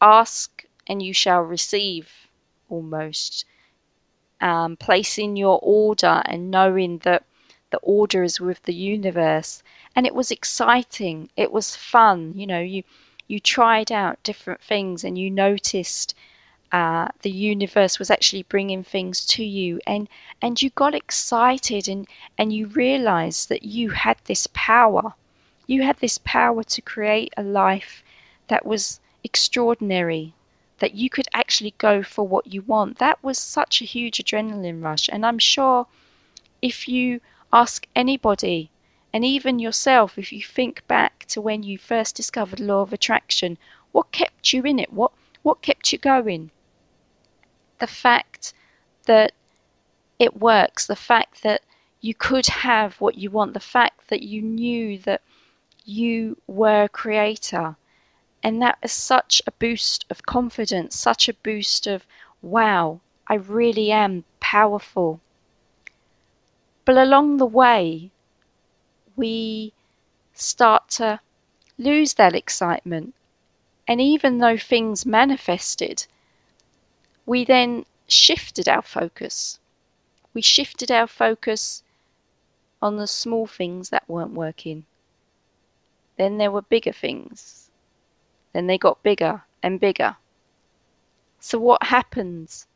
ask 0.01 0.64
and 0.87 1.03
you 1.03 1.12
shall 1.12 1.40
receive 1.40 2.29
almost. 2.68 3.44
Um, 4.40 4.77
placing 4.77 5.37
your 5.37 5.59
order 5.62 6.23
and 6.25 6.51
knowing 6.51 6.99
that 6.99 7.25
the 7.70 7.79
order 7.79 8.23
is 8.23 8.40
with 8.40 8.62
the 8.62 8.75
universe. 8.75 9.62
And 9.94 10.07
it 10.07 10.14
was 10.14 10.31
exciting. 10.31 11.31
It 11.37 11.53
was 11.53 11.77
fun. 11.77 12.33
You 12.35 12.46
know, 12.46 12.61
you 12.61 12.83
you 13.29 13.38
tried 13.38 13.92
out 13.92 14.23
different 14.23 14.61
things 14.61 15.05
and 15.05 15.16
you 15.16 15.31
noticed 15.31 16.14
uh, 16.73 17.09
the 17.23 17.31
universe 17.31 17.99
was 17.99 18.11
actually 18.11 18.42
bringing 18.44 18.83
things 18.83 19.25
to 19.27 19.44
you 19.44 19.81
and 19.87 20.09
and 20.42 20.61
you 20.61 20.70
got 20.70 20.94
excited 20.94 21.88
and 21.88 22.09
and 22.38 22.53
you 22.53 22.66
realized 22.66 23.49
that 23.49 23.62
you 23.62 23.90
had 23.90 24.16
this 24.25 24.49
power 24.53 25.14
you 25.70 25.83
had 25.83 25.96
this 25.98 26.18
power 26.24 26.64
to 26.64 26.83
create 26.83 27.33
a 27.37 27.42
life 27.44 28.02
that 28.48 28.66
was 28.66 28.98
extraordinary, 29.22 30.35
that 30.80 30.94
you 30.94 31.09
could 31.09 31.28
actually 31.33 31.74
go 31.78 32.02
for 32.02 32.26
what 32.26 32.52
you 32.52 32.61
want. 32.62 32.98
That 32.98 33.22
was 33.22 33.38
such 33.38 33.80
a 33.80 33.85
huge 33.85 34.18
adrenaline 34.18 34.83
rush. 34.83 35.09
And 35.12 35.24
I'm 35.24 35.38
sure 35.38 35.87
if 36.61 36.88
you 36.88 37.20
ask 37.52 37.87
anybody, 37.94 38.70
and 39.12 39.24
even 39.24 39.61
yourself, 39.61 40.18
if 40.18 40.33
you 40.33 40.42
think 40.42 40.87
back 40.88 41.24
to 41.28 41.40
when 41.40 41.62
you 41.62 41.78
first 41.78 42.16
discovered 42.16 42.59
law 42.59 42.80
of 42.80 42.92
attraction, 42.92 43.56
what 43.92 44.11
kept 44.11 44.52
you 44.52 44.64
in 44.64 44.80
it? 44.80 44.92
What 44.92 45.12
what 45.42 45.62
kept 45.62 45.92
you 45.92 45.98
going? 45.98 46.50
The 47.78 47.87
fact 47.87 48.52
that 49.06 49.33
it 50.18 50.37
works, 50.37 50.87
the 50.87 50.96
fact 50.96 51.42
that 51.44 51.62
you 52.00 52.14
could 52.14 52.46
have 52.46 53.00
what 53.00 53.16
you 53.16 53.30
want, 53.30 53.54
the 53.54 53.61
fact 53.61 54.09
that 54.09 54.22
you 54.22 54.42
knew 54.42 54.98
that 54.98 55.22
you 55.90 56.37
were 56.46 56.87
creator. 56.87 57.76
And 58.42 58.62
that 58.62 58.79
is 58.83 58.92
such 58.92 59.42
a 59.46 59.50
boost 59.53 60.07
of 60.09 60.24
confidence, 60.24 60.96
such 60.96 61.29
a 61.29 61.35
boost 61.35 61.87
of, 61.87 62.07
wow, 62.42 63.00
I 63.26 63.35
really 63.35 63.90
am 63.90 64.24
powerful. 64.38 65.20
But 66.85 66.96
along 66.96 67.37
the 67.37 67.46
way, 67.46 68.11
we 69.16 69.72
start 70.33 70.88
to 70.90 71.20
lose 71.76 72.14
that 72.14 72.35
excitement. 72.35 73.14
And 73.88 74.00
even 74.00 74.38
though 74.38 74.57
things 74.57 75.05
manifested, 75.05 76.07
we 77.26 77.44
then 77.44 77.85
shifted 78.07 78.68
our 78.68 78.83
focus. 78.83 79.59
We 80.35 80.40
shifted 80.40 80.90
our 80.90 81.09
focus 81.09 81.83
on 82.81 82.96
the 82.96 83.07
small 83.07 83.46
things 83.46 83.90
that 83.90 84.09
weren't 84.09 84.33
working. 84.33 84.87
Then 86.20 86.37
there 86.37 86.50
were 86.50 86.61
bigger 86.61 86.92
things. 86.92 87.70
Then 88.52 88.66
they 88.66 88.76
got 88.76 89.02
bigger 89.02 89.42
and 89.62 89.80
bigger. 89.80 90.16
So 91.38 91.59
what 91.59 91.85
happens? 91.85 92.66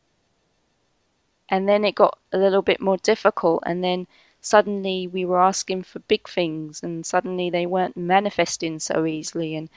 And 1.51 1.69
then 1.69 1.85
it 1.85 1.95
got 1.95 2.19
a 2.33 2.39
little 2.39 2.63
bit 2.63 2.81
more 2.81 2.97
difficult, 2.97 3.63
and 3.67 3.85
then 3.85 4.07
suddenly 4.41 5.07
we 5.07 5.27
were 5.27 5.43
asking 5.43 5.83
for 5.83 5.99
big 5.99 6.27
things, 6.27 6.83
and 6.83 7.05
suddenly 7.05 7.51
they 7.51 7.67
weren't 7.67 7.99
manifesting 7.99 8.79
so 8.79 9.05
easily, 9.05 9.55
and 9.55 9.69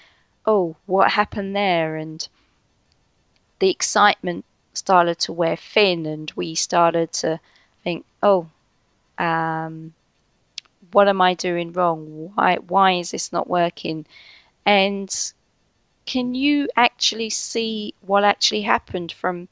oh, 0.45 0.77
what 0.85 1.11
happened 1.11 1.53
there? 1.53 1.97
And 1.97 2.25
the 3.59 3.69
excitement 3.69 4.45
started 4.71 5.19
to 5.19 5.33
wear 5.33 5.57
thin, 5.57 6.05
and 6.05 6.31
we 6.37 6.55
started 6.55 7.11
to 7.19 7.37
think, 7.83 8.05
oh, 8.23 8.47
um, 9.17 9.93
what 10.91 11.07
am 11.07 11.21
I 11.21 11.33
doing 11.33 11.73
wrong? 11.73 12.31
Why 12.35 12.57
why 12.57 12.93
is 12.93 13.11
this 13.11 13.31
not 13.31 13.49
working? 13.49 14.05
And 14.65 15.09
can 16.05 16.35
you 16.35 16.69
actually 16.75 17.29
see 17.29 17.93
what 18.01 18.23
actually 18.23 18.61
happened 18.61 19.11
from 19.11 19.49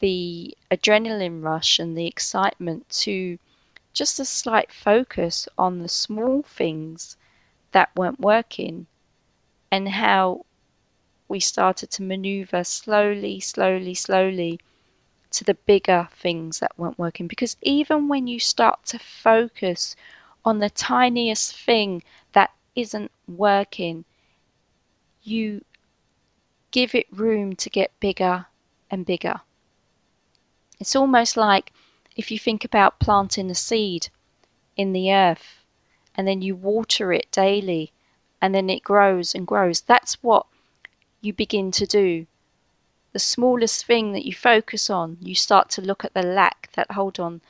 the 0.00 0.56
adrenaline 0.70 1.42
rush 1.42 1.78
and 1.78 1.96
the 1.96 2.06
excitement 2.06 2.88
to 2.88 3.38
just 3.92 4.20
a 4.20 4.24
slight 4.24 4.72
focus 4.72 5.48
on 5.58 5.80
the 5.80 5.88
small 5.88 6.42
things 6.42 7.16
that 7.72 7.90
weren't 7.96 8.20
working 8.20 8.86
and 9.70 9.88
how 9.88 10.44
we 11.28 11.40
started 11.40 11.90
to 11.90 12.02
maneuver 12.02 12.64
slowly, 12.64 13.40
slowly, 13.40 13.94
slowly 13.94 14.58
to 15.30 15.44
the 15.44 15.54
bigger 15.54 16.08
things 16.12 16.60
that 16.60 16.78
weren't 16.78 16.98
working. 16.98 17.26
Because 17.26 17.56
even 17.62 18.08
when 18.08 18.26
you 18.26 18.40
start 18.40 18.84
to 18.86 18.98
focus 18.98 19.94
on 20.48 20.60
the 20.60 20.70
tiniest 20.70 21.54
thing 21.54 22.02
that 22.32 22.50
isn't 22.74 23.12
working, 23.26 24.06
you 25.22 25.62
give 26.70 26.94
it 26.94 27.06
room 27.12 27.54
to 27.54 27.68
get 27.68 28.00
bigger 28.00 28.46
and 28.90 29.04
bigger. 29.04 29.42
It's 30.80 30.96
almost 30.96 31.36
like 31.36 31.70
if 32.16 32.30
you 32.30 32.38
think 32.38 32.64
about 32.64 32.98
planting 32.98 33.50
a 33.50 33.54
seed 33.54 34.08
in 34.74 34.94
the 34.94 35.12
earth 35.12 35.62
and 36.14 36.26
then 36.26 36.40
you 36.40 36.56
water 36.56 37.12
it 37.12 37.30
daily 37.30 37.92
and 38.40 38.54
then 38.54 38.70
it 38.70 38.82
grows 38.82 39.34
and 39.34 39.46
grows. 39.46 39.82
That's 39.82 40.14
what 40.22 40.46
you 41.20 41.34
begin 41.34 41.70
to 41.72 41.84
do. 41.84 42.26
The 43.12 43.18
smallest 43.18 43.84
thing 43.84 44.12
that 44.12 44.24
you 44.24 44.32
focus 44.32 44.88
on, 44.88 45.18
you 45.20 45.34
start 45.34 45.68
to 45.70 45.82
look 45.82 46.06
at 46.06 46.14
the 46.14 46.22
lack 46.22 46.70
that, 46.72 46.92
hold 46.92 47.20
on, 47.20 47.42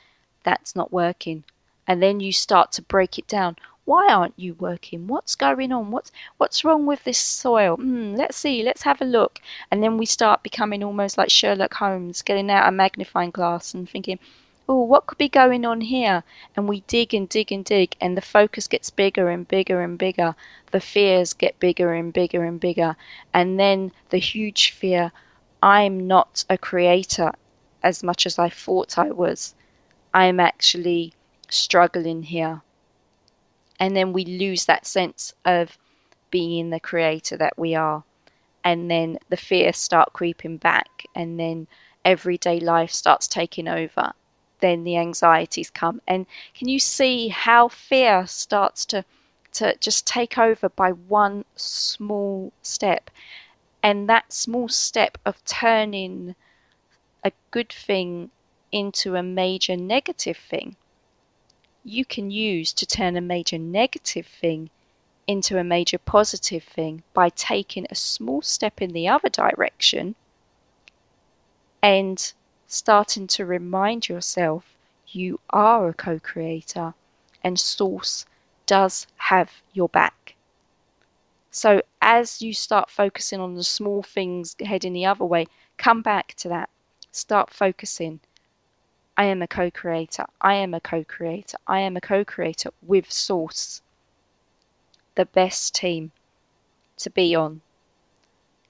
that's 0.43 0.75
not 0.75 0.91
working. 0.91 1.45
And 1.89 2.01
then 2.01 2.21
you 2.21 2.31
start 2.31 2.71
to 2.73 2.81
break 2.83 3.17
it 3.17 3.27
down. 3.27 3.57
Why 3.83 4.07
aren't 4.13 4.37
you 4.37 4.53
working? 4.53 5.07
What's 5.07 5.35
going 5.35 5.71
on? 5.71 5.89
What's 5.89 6.11
what's 6.37 6.63
wrong 6.63 6.85
with 6.85 7.03
this 7.03 7.17
soil? 7.17 7.77
Mm, 7.77 8.15
let's 8.15 8.37
see. 8.37 8.61
Let's 8.61 8.83
have 8.83 9.01
a 9.01 9.05
look. 9.05 9.41
And 9.71 9.81
then 9.81 9.97
we 9.97 10.05
start 10.05 10.43
becoming 10.43 10.83
almost 10.83 11.17
like 11.17 11.31
Sherlock 11.31 11.73
Holmes, 11.73 12.21
getting 12.21 12.51
out 12.51 12.69
a 12.69 12.71
magnifying 12.71 13.31
glass 13.31 13.73
and 13.73 13.89
thinking, 13.89 14.19
oh, 14.67 14.83
what 14.83 15.07
could 15.07 15.17
be 15.17 15.27
going 15.27 15.65
on 15.65 15.81
here? 15.81 16.23
And 16.55 16.69
we 16.69 16.81
dig 16.81 17.15
and 17.15 17.27
dig 17.27 17.51
and 17.51 17.65
dig, 17.65 17.95
and 17.99 18.15
the 18.15 18.21
focus 18.21 18.67
gets 18.67 18.91
bigger 18.91 19.27
and 19.29 19.47
bigger 19.47 19.81
and 19.81 19.97
bigger. 19.97 20.35
The 20.69 20.79
fears 20.79 21.33
get 21.33 21.59
bigger 21.59 21.91
and 21.91 22.13
bigger 22.13 22.43
and 22.43 22.59
bigger. 22.59 22.95
And 23.33 23.59
then 23.59 23.91
the 24.11 24.19
huge 24.19 24.69
fear 24.69 25.11
I'm 25.63 26.05
not 26.07 26.45
a 26.49 26.57
creator 26.57 27.31
as 27.81 28.03
much 28.03 28.27
as 28.27 28.37
I 28.37 28.49
thought 28.49 28.99
I 28.99 29.09
was. 29.09 29.55
I'm 30.13 30.39
actually 30.39 31.13
struggling 31.51 32.23
here. 32.23 32.61
And 33.79 33.95
then 33.95 34.13
we 34.13 34.25
lose 34.25 34.65
that 34.65 34.85
sense 34.85 35.33
of 35.45 35.77
being 36.31 36.69
the 36.69 36.79
creator 36.79 37.37
that 37.37 37.57
we 37.57 37.75
are. 37.75 38.03
And 38.63 38.91
then 38.91 39.19
the 39.29 39.37
fears 39.37 39.77
start 39.77 40.13
creeping 40.13 40.57
back, 40.57 41.05
and 41.15 41.39
then 41.39 41.67
everyday 42.03 42.59
life 42.59 42.91
starts 42.91 43.27
taking 43.27 43.67
over 43.67 44.13
then 44.59 44.83
the 44.83 44.97
anxieties 44.97 45.69
come. 45.69 46.01
And 46.07 46.25
can 46.53 46.67
you 46.67 46.79
see 46.79 47.29
how 47.29 47.67
fear 47.67 48.27
starts 48.27 48.85
to 48.87 49.05
to 49.51 49.75
just 49.77 50.05
take 50.05 50.37
over 50.37 50.69
by 50.69 50.91
one 50.91 51.43
small 51.55 52.53
step? 52.61 53.09
And 53.81 54.09
that 54.09 54.31
small 54.31 54.67
step 54.67 55.17
of 55.25 55.43
turning 55.45 56.35
a 57.23 57.31
good 57.51 57.69
thing 57.69 58.29
into 58.71 59.15
a 59.15 59.23
major 59.23 59.75
negative 59.75 60.37
thing, 60.37 60.75
you 61.89 62.05
can 62.05 62.29
use 62.29 62.71
to 62.73 62.85
turn 62.85 63.17
a 63.17 63.21
major 63.21 63.57
negative 63.57 64.27
thing 64.27 64.69
into 65.27 65.57
a 65.57 65.63
major 65.63 65.97
positive 65.97 66.63
thing 66.63 67.03
by 67.13 67.29
taking 67.29 67.85
a 67.89 67.95
small 67.95 68.41
step 68.41 68.81
in 68.81 68.91
the 68.93 69.07
other 69.07 69.29
direction 69.29 70.15
and 71.81 72.33
starting 72.67 73.25
to 73.27 73.45
remind 73.45 74.07
yourself 74.07 74.75
you 75.07 75.39
are 75.49 75.89
a 75.89 75.93
co 75.93 76.19
creator 76.19 76.93
and 77.43 77.59
Source 77.59 78.25
does 78.65 79.07
have 79.17 79.61
your 79.73 79.89
back. 79.89 80.35
So, 81.51 81.81
as 82.01 82.41
you 82.41 82.53
start 82.53 82.91
focusing 82.91 83.39
on 83.39 83.55
the 83.55 83.63
small 83.63 84.03
things 84.03 84.55
heading 84.59 84.93
the 84.93 85.07
other 85.07 85.25
way, 85.25 85.47
come 85.77 86.03
back 86.03 86.35
to 86.35 86.49
that. 86.49 86.69
Start 87.11 87.49
focusing. 87.49 88.19
I 89.19 89.25
am 89.25 89.41
a 89.41 89.47
co 89.47 89.69
creator. 89.69 90.27
I 90.39 90.53
am 90.53 90.73
a 90.73 90.79
co 90.79 91.03
creator. 91.03 91.57
I 91.67 91.81
am 91.81 91.97
a 91.97 91.99
co 91.99 92.23
creator 92.23 92.69
with 92.81 93.11
Source. 93.11 93.81
The 95.15 95.25
best 95.25 95.75
team 95.75 96.13
to 96.99 97.09
be 97.09 97.35
on 97.35 97.59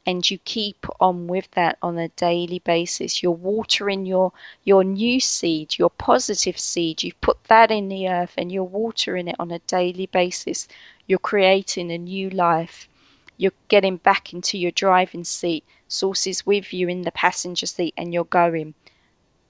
and 0.08 0.32
you 0.32 0.40
keep 0.40 0.88
on 1.00 1.28
with 1.28 1.52
that 1.52 1.78
on 1.84 2.00
a 2.00 2.08
daily 2.10 2.58
basis. 2.58 3.22
You're 3.22 3.32
watering 3.32 4.08
your 4.08 4.34
your 4.64 4.84
new 4.84 5.20
seed, 5.20 5.78
your 5.78 5.92
positive 5.92 6.58
seed. 6.58 7.04
You've 7.04 7.22
put 7.22 7.44
that 7.44 7.70
in 7.70 7.88
the 7.88 8.10
earth 8.10 8.34
and 8.36 8.52
you're 8.52 8.64
watering 8.64 9.28
it 9.28 9.36
on 9.38 9.52
a 9.52 9.60
daily 9.60 10.08
basis. 10.08 10.68
You're 11.06 11.20
creating 11.20 11.92
a 11.92 12.00
new 12.00 12.32
life. 12.32 12.90
You're 13.38 13.60
getting 13.68 13.98
back 13.98 14.34
into 14.34 14.58
your 14.58 14.72
driving 14.72 15.26
seat, 15.26 15.64
Source 15.88 16.26
is 16.26 16.44
with 16.44 16.74
you 16.74 16.90
in 16.90 17.04
the 17.04 17.12
passenger 17.12 17.68
seat, 17.68 17.94
and 17.96 18.16
you're 18.16 18.24
going. 18.24 18.74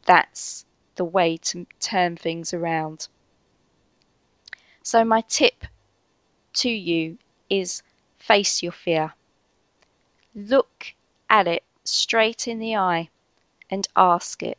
That's 0.05 0.65
the 0.99 1.05
way 1.05 1.38
to 1.38 1.65
turn 1.79 2.17
things 2.17 2.53
around. 2.53 3.07
So, 4.83 5.05
my 5.05 5.21
tip 5.21 5.63
to 6.55 6.69
you 6.69 7.17
is 7.49 7.81
face 8.17 8.62
your 8.62 8.73
fear. 8.73 9.13
Look 10.35 10.95
at 11.29 11.47
it 11.47 11.63
straight 11.85 12.49
in 12.49 12.59
the 12.59 12.75
eye 12.75 13.09
and 13.69 13.88
ask 13.95 14.43
it, 14.43 14.57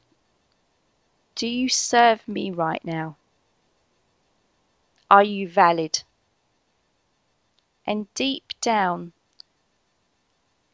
Do 1.35 1.46
you 1.46 1.68
serve 1.68 2.26
me 2.26 2.50
right 2.50 2.83
now? 2.87 3.18
Are 5.11 5.24
you 5.24 5.46
valid? 5.46 6.05
And 7.87 8.12
deep 8.14 8.55
down, 8.62 9.12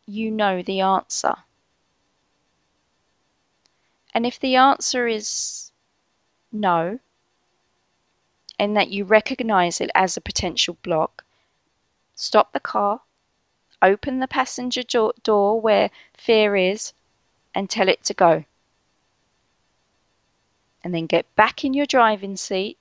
you 0.06 0.30
know 0.30 0.62
the 0.62 0.80
answer. 0.80 1.34
And 4.16 4.24
if 4.24 4.40
the 4.40 4.56
answer 4.56 5.06
is 5.06 5.72
no, 6.50 7.00
and 8.58 8.74
that 8.74 8.88
you 8.88 9.04
recognize 9.04 9.78
it 9.78 9.90
as 9.94 10.16
a 10.16 10.22
potential 10.22 10.78
block, 10.82 11.22
stop 12.14 12.54
the 12.54 12.58
car, 12.58 13.02
open 13.82 14.20
the 14.20 14.26
passenger 14.26 14.82
door 15.22 15.60
where 15.60 15.90
fear 16.16 16.56
is 16.56 16.94
and 17.54 17.68
tell 17.68 17.90
it 17.90 18.04
to 18.04 18.14
go. 18.14 18.46
And 20.82 20.94
then 20.94 21.04
get 21.04 21.26
back 21.36 21.62
in 21.62 21.74
your 21.74 21.84
driving 21.84 22.36
seat 22.36 22.78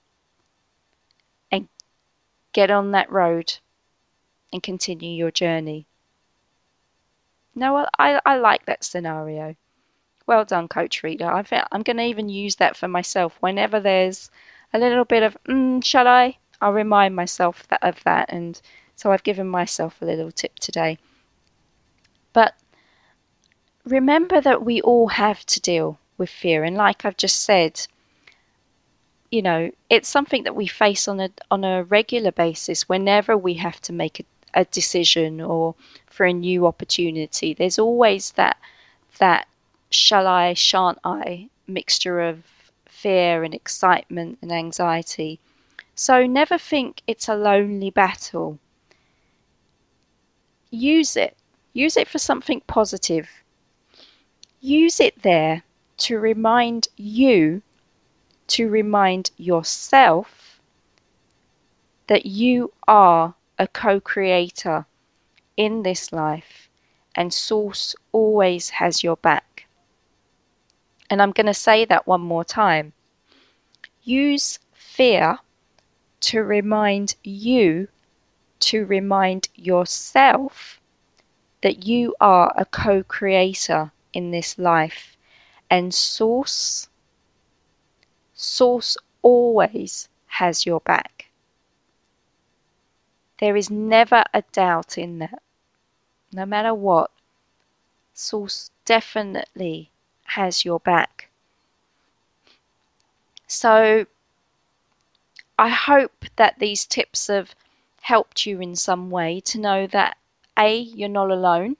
and 1.51 1.67
get 2.53 2.71
on 2.71 2.91
that 2.91 3.11
road 3.11 3.57
and 4.53 4.63
continue 4.63 5.11
your 5.11 5.31
journey. 5.31 5.85
No, 7.53 7.85
I, 7.99 8.21
I 8.25 8.37
like 8.37 8.65
that 8.67 8.85
scenario. 8.85 9.57
Well 10.27 10.45
done, 10.45 10.67
Coach 10.67 11.03
Rita. 11.03 11.25
I 11.25 11.65
I'm 11.71 11.83
going 11.83 11.97
to 11.97 12.03
even 12.03 12.29
use 12.29 12.55
that 12.55 12.75
for 12.75 12.87
myself. 12.87 13.37
Whenever 13.41 13.79
there's 13.79 14.31
a 14.73 14.79
little 14.79 15.05
bit 15.05 15.23
of, 15.23 15.37
mm, 15.47 15.83
shall 15.83 16.07
I? 16.07 16.37
I'll 16.61 16.73
remind 16.73 17.15
myself 17.15 17.67
that, 17.67 17.83
of 17.83 18.03
that 18.05 18.29
and 18.31 18.59
so 18.95 19.11
I've 19.11 19.23
given 19.23 19.47
myself 19.47 20.01
a 20.01 20.05
little 20.05 20.31
tip 20.31 20.57
today. 20.57 20.97
But 22.33 22.55
remember 23.83 24.41
that 24.41 24.63
we 24.63 24.81
all 24.81 25.09
have 25.09 25.45
to 25.47 25.59
deal 25.59 25.99
with 26.17 26.29
fear. 26.29 26.63
And 26.63 26.75
like 26.77 27.05
I've 27.05 27.17
just 27.17 27.41
said, 27.43 27.85
you 29.29 29.41
know, 29.41 29.71
it's 29.89 30.07
something 30.07 30.43
that 30.43 30.55
we 30.55 30.65
face 30.67 31.07
on 31.07 31.19
a 31.19 31.29
on 31.51 31.63
a 31.63 31.83
regular 31.83 32.31
basis 32.31 32.87
whenever 32.87 33.37
we 33.37 33.55
have 33.55 33.81
to 33.81 33.93
make 33.93 34.21
a, 34.21 34.61
a 34.61 34.65
decision 34.65 35.41
or 35.41 35.75
for 36.07 36.25
a 36.25 36.33
new 36.33 36.65
opportunity. 36.65 37.53
There's 37.53 37.79
always 37.79 38.31
that 38.31 38.57
that 39.19 39.47
shall 39.89 40.27
I, 40.27 40.53
shan't 40.53 40.99
I 41.03 41.49
mixture 41.67 42.21
of 42.21 42.43
fear 42.85 43.43
and 43.43 43.53
excitement 43.53 44.39
and 44.41 44.51
anxiety. 44.51 45.39
So 45.95 46.25
never 46.25 46.57
think 46.57 47.01
it's 47.07 47.27
a 47.29 47.35
lonely 47.35 47.89
battle 47.89 48.59
use 50.75 51.15
it. 51.15 51.37
Use 51.73 51.97
it 51.97 52.07
for 52.07 52.19
something 52.19 52.61
positive. 52.67 53.29
Use 54.61 54.99
it 54.99 55.21
there 55.21 55.63
to 55.97 56.19
remind 56.19 56.87
you, 56.97 57.61
to 58.47 58.69
remind 58.69 59.31
yourself 59.37 60.59
that 62.07 62.25
you 62.25 62.71
are 62.87 63.35
a 63.57 63.67
co 63.67 63.99
creator 63.99 64.85
in 65.57 65.83
this 65.83 66.11
life 66.11 66.69
and 67.15 67.33
Source 67.33 67.95
always 68.11 68.69
has 68.71 69.03
your 69.03 69.17
back. 69.17 69.54
And 71.09 71.21
I'm 71.21 71.31
going 71.31 71.45
to 71.45 71.53
say 71.53 71.85
that 71.85 72.07
one 72.07 72.21
more 72.21 72.43
time. 72.43 72.93
Use 74.03 74.59
fear 74.73 75.39
to 76.21 76.43
remind 76.43 77.15
you 77.23 77.87
to 78.59 78.85
remind 78.85 79.49
yourself 79.55 80.79
that 81.61 81.85
you 81.85 82.15
are 82.19 82.53
a 82.57 82.65
co 82.65 83.03
creator 83.03 83.91
in 84.13 84.31
this 84.31 84.57
life 84.57 85.15
and 85.69 85.93
Source, 85.93 86.89
Source 88.33 88.97
always 89.21 90.09
has 90.27 90.65
your 90.65 90.79
back. 90.81 91.25
There 93.39 93.55
is 93.55 93.69
never 93.69 94.23
a 94.33 94.43
doubt 94.51 94.97
in 94.97 95.19
that. 95.19 95.41
No 96.31 96.45
matter 96.45 96.73
what, 96.73 97.11
Source 98.13 98.71
definitely 98.85 99.91
has 100.25 100.65
your 100.65 100.79
back. 100.79 101.29
So 103.47 104.05
I 105.57 105.69
hope 105.69 106.25
that 106.35 106.59
these 106.59 106.85
tips 106.85 107.27
have 107.27 107.55
helped 108.01 108.45
you 108.45 108.59
in 108.59 108.75
some 108.75 109.09
way 109.09 109.39
to 109.41 109.59
know 109.59 109.87
that 109.87 110.17
A, 110.57 110.77
you're 110.77 111.09
not 111.09 111.31
alone, 111.31 111.77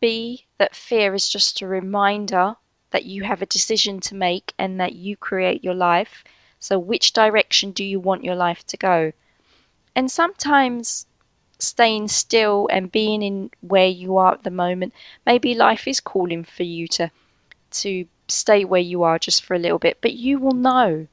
B, 0.00 0.44
that 0.58 0.76
fear 0.76 1.14
is 1.14 1.28
just 1.28 1.62
a 1.62 1.66
reminder 1.66 2.56
that 2.90 3.04
you 3.04 3.22
have 3.22 3.40
a 3.40 3.46
decision 3.46 4.00
to 4.00 4.14
make 4.14 4.52
and 4.58 4.78
that 4.78 4.94
you 4.94 5.16
create 5.16 5.64
your 5.64 5.74
life. 5.74 6.22
So, 6.58 6.78
which 6.78 7.12
direction 7.12 7.70
do 7.70 7.82
you 7.82 7.98
want 7.98 8.24
your 8.24 8.34
life 8.34 8.66
to 8.66 8.76
go? 8.76 9.12
And 9.96 10.10
sometimes 10.10 11.06
staying 11.58 12.08
still 12.08 12.68
and 12.72 12.92
being 12.92 13.22
in 13.22 13.50
where 13.60 13.88
you 13.88 14.16
are 14.16 14.34
at 14.34 14.42
the 14.44 14.50
moment, 14.50 14.92
maybe 15.26 15.54
life 15.54 15.86
is 15.88 16.00
calling 16.00 16.44
for 16.44 16.62
you 16.64 16.88
to 16.88 17.10
to 17.70 18.06
stay 18.28 18.64
where 18.64 18.80
you 18.80 19.02
are 19.02 19.18
just 19.18 19.44
for 19.44 19.54
a 19.54 19.58
little 19.58 19.78
bit, 19.78 19.98
but 20.00 20.14
you 20.14 20.38
will 20.38 20.54
know 20.54 21.06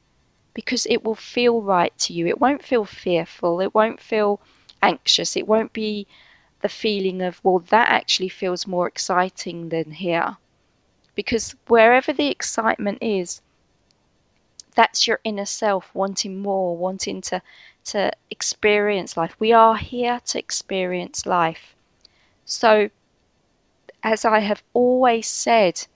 because 0.53 0.85
it 0.87 1.03
will 1.03 1.15
feel 1.15 1.61
right 1.61 1.97
to 1.99 2.13
you. 2.13 2.27
It 2.27 2.39
won't 2.41 2.63
feel 2.63 2.85
fearful. 2.85 3.61
It 3.61 3.73
won't 3.73 4.01
feel 4.01 4.39
anxious. 4.81 5.35
It 5.37 5.47
won't 5.47 5.73
be 5.73 6.07
the 6.61 6.69
feeling 6.69 7.21
of, 7.21 7.39
well, 7.43 7.59
that 7.59 7.89
actually 7.89 8.29
feels 8.29 8.67
more 8.67 8.87
exciting 8.87 9.69
than 9.69 9.91
here. 9.91 10.37
Because 11.15 11.55
wherever 11.67 12.13
the 12.13 12.27
excitement 12.27 12.99
is, 13.01 13.41
that's 14.75 15.07
your 15.07 15.19
inner 15.23 15.45
self 15.45 15.93
wanting 15.93 16.37
more, 16.41 16.75
wanting 16.77 17.21
to, 17.21 17.41
to 17.85 18.11
experience 18.29 19.17
life. 19.17 19.35
We 19.39 19.51
are 19.51 19.75
here 19.75 20.19
to 20.25 20.39
experience 20.39 21.25
life. 21.25 21.75
So, 22.45 22.89
as 24.03 24.25
I 24.25 24.39
have 24.39 24.63
always 24.73 25.27
said, 25.27 25.87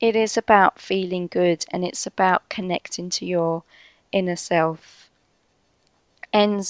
it 0.00 0.16
is 0.16 0.36
about 0.36 0.78
feeling 0.78 1.26
good 1.26 1.64
and 1.70 1.84
it's 1.84 2.06
about 2.06 2.48
connecting 2.48 3.10
to 3.10 3.26
your 3.26 3.62
inner 4.12 4.36
self. 4.36 5.10
And 6.32 6.68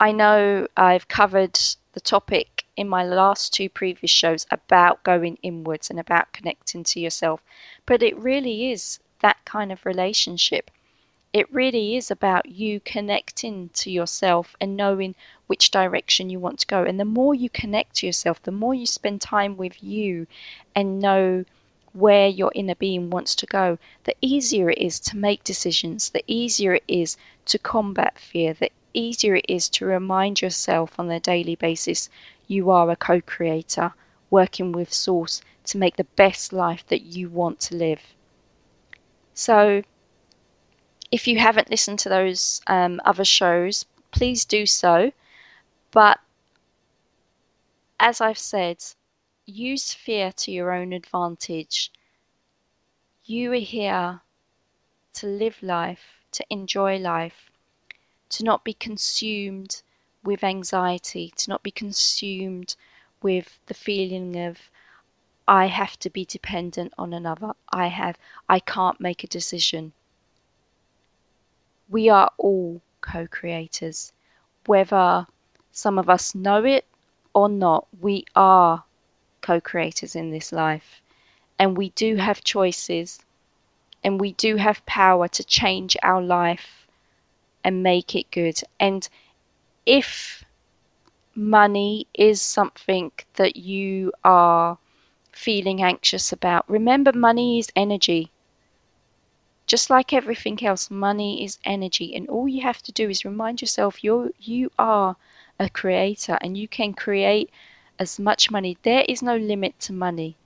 I 0.00 0.12
know 0.12 0.66
I've 0.76 1.08
covered 1.08 1.58
the 1.92 2.00
topic 2.00 2.64
in 2.76 2.88
my 2.88 3.04
last 3.04 3.54
two 3.54 3.68
previous 3.68 4.10
shows 4.10 4.46
about 4.50 5.02
going 5.02 5.38
inwards 5.42 5.88
and 5.88 5.98
about 5.98 6.32
connecting 6.32 6.84
to 6.84 7.00
yourself, 7.00 7.40
but 7.86 8.02
it 8.02 8.16
really 8.18 8.70
is 8.70 8.98
that 9.20 9.42
kind 9.44 9.72
of 9.72 9.86
relationship. 9.86 10.70
It 11.36 11.52
really 11.52 11.96
is 11.96 12.10
about 12.10 12.48
you 12.48 12.80
connecting 12.80 13.68
to 13.74 13.90
yourself 13.90 14.56
and 14.58 14.74
knowing 14.74 15.14
which 15.48 15.70
direction 15.70 16.30
you 16.30 16.40
want 16.40 16.60
to 16.60 16.66
go. 16.66 16.82
And 16.82 16.98
the 16.98 17.04
more 17.04 17.34
you 17.34 17.50
connect 17.50 17.96
to 17.96 18.06
yourself, 18.06 18.42
the 18.42 18.50
more 18.50 18.72
you 18.72 18.86
spend 18.86 19.20
time 19.20 19.58
with 19.58 19.82
you 19.84 20.28
and 20.74 20.98
know 20.98 21.44
where 21.92 22.26
your 22.26 22.50
inner 22.54 22.74
being 22.74 23.10
wants 23.10 23.34
to 23.34 23.44
go, 23.44 23.76
the 24.04 24.16
easier 24.22 24.70
it 24.70 24.78
is 24.78 24.98
to 25.00 25.18
make 25.18 25.44
decisions, 25.44 26.08
the 26.08 26.24
easier 26.26 26.76
it 26.76 26.84
is 26.88 27.18
to 27.44 27.58
combat 27.58 28.18
fear, 28.18 28.54
the 28.54 28.72
easier 28.94 29.34
it 29.34 29.44
is 29.46 29.68
to 29.68 29.84
remind 29.84 30.40
yourself 30.40 30.98
on 30.98 31.10
a 31.10 31.20
daily 31.20 31.54
basis 31.54 32.08
you 32.46 32.70
are 32.70 32.90
a 32.90 32.96
co 32.96 33.20
creator 33.20 33.92
working 34.30 34.72
with 34.72 34.90
Source 34.90 35.42
to 35.64 35.76
make 35.76 35.96
the 35.96 36.04
best 36.16 36.54
life 36.54 36.86
that 36.86 37.02
you 37.02 37.28
want 37.28 37.60
to 37.60 37.74
live. 37.76 38.14
So, 39.34 39.82
if 41.10 41.26
you 41.28 41.38
haven't 41.38 41.70
listened 41.70 41.98
to 42.00 42.08
those 42.08 42.60
um, 42.66 43.00
other 43.04 43.24
shows, 43.24 43.84
please 44.10 44.44
do 44.44 44.66
so. 44.66 45.12
But 45.90 46.18
as 48.00 48.20
I've 48.20 48.38
said, 48.38 48.82
use 49.46 49.94
fear 49.94 50.32
to 50.32 50.50
your 50.50 50.72
own 50.72 50.92
advantage. 50.92 51.90
You 53.24 53.52
are 53.52 53.56
here 53.56 54.20
to 55.14 55.26
live 55.26 55.62
life, 55.62 56.20
to 56.32 56.44
enjoy 56.50 56.98
life, 56.98 57.50
to 58.30 58.44
not 58.44 58.64
be 58.64 58.74
consumed 58.74 59.82
with 60.22 60.42
anxiety, 60.44 61.32
to 61.36 61.50
not 61.50 61.62
be 61.62 61.70
consumed 61.70 62.76
with 63.22 63.58
the 63.66 63.74
feeling 63.74 64.36
of 64.36 64.70
I 65.48 65.66
have 65.66 65.96
to 66.00 66.10
be 66.10 66.24
dependent 66.24 66.92
on 66.98 67.12
another. 67.12 67.52
I 67.70 67.86
have 67.86 68.18
I 68.48 68.58
can't 68.58 69.00
make 69.00 69.22
a 69.22 69.28
decision. 69.28 69.92
We 71.88 72.08
are 72.08 72.30
all 72.38 72.80
co-creators. 73.00 74.12
Whether 74.66 75.26
some 75.72 75.98
of 75.98 76.08
us 76.08 76.34
know 76.34 76.64
it 76.64 76.86
or 77.34 77.48
not, 77.48 77.88
we 78.00 78.24
are 78.36 78.84
co 79.42 79.60
creators 79.60 80.14
in 80.16 80.30
this 80.30 80.52
life. 80.52 81.02
And 81.58 81.76
we 81.76 81.90
do 81.90 82.16
have 82.16 82.44
choices 82.44 83.20
and 84.04 84.20
we 84.20 84.32
do 84.32 84.56
have 84.56 84.86
power 84.86 85.28
to 85.28 85.44
change 85.44 85.96
our 86.02 86.22
life 86.22 86.86
and 87.64 87.82
make 87.82 88.14
it 88.14 88.30
good. 88.30 88.60
And 88.80 89.08
if 89.86 90.44
money 91.34 92.06
is 92.14 92.42
something 92.42 93.12
that 93.34 93.56
you 93.56 94.12
are 94.24 94.78
feeling 95.32 95.82
anxious 95.82 96.32
about, 96.32 96.68
remember 96.70 97.12
money 97.12 97.58
is 97.58 97.70
energy. 97.76 98.30
Just 99.66 99.90
like 99.90 100.12
everything 100.12 100.64
else, 100.64 100.90
money 100.90 101.44
is 101.44 101.58
energy, 101.64 102.14
and 102.14 102.28
all 102.28 102.46
you 102.46 102.62
have 102.62 102.82
to 102.84 102.92
do 102.92 103.10
is 103.10 103.24
remind 103.24 103.60
yourself 103.60 104.04
you 104.04 104.32
you 104.38 104.70
are 104.78 105.16
a 105.58 105.68
creator 105.68 106.38
and 106.40 106.56
you 106.56 106.68
can 106.68 106.94
create 106.94 107.50
as 107.98 108.18
much 108.18 108.50
money. 108.50 108.78
There 108.82 109.04
is 109.08 109.22
no 109.22 109.36
limit 109.36 109.80
to 109.80 109.92
money. 109.92 110.36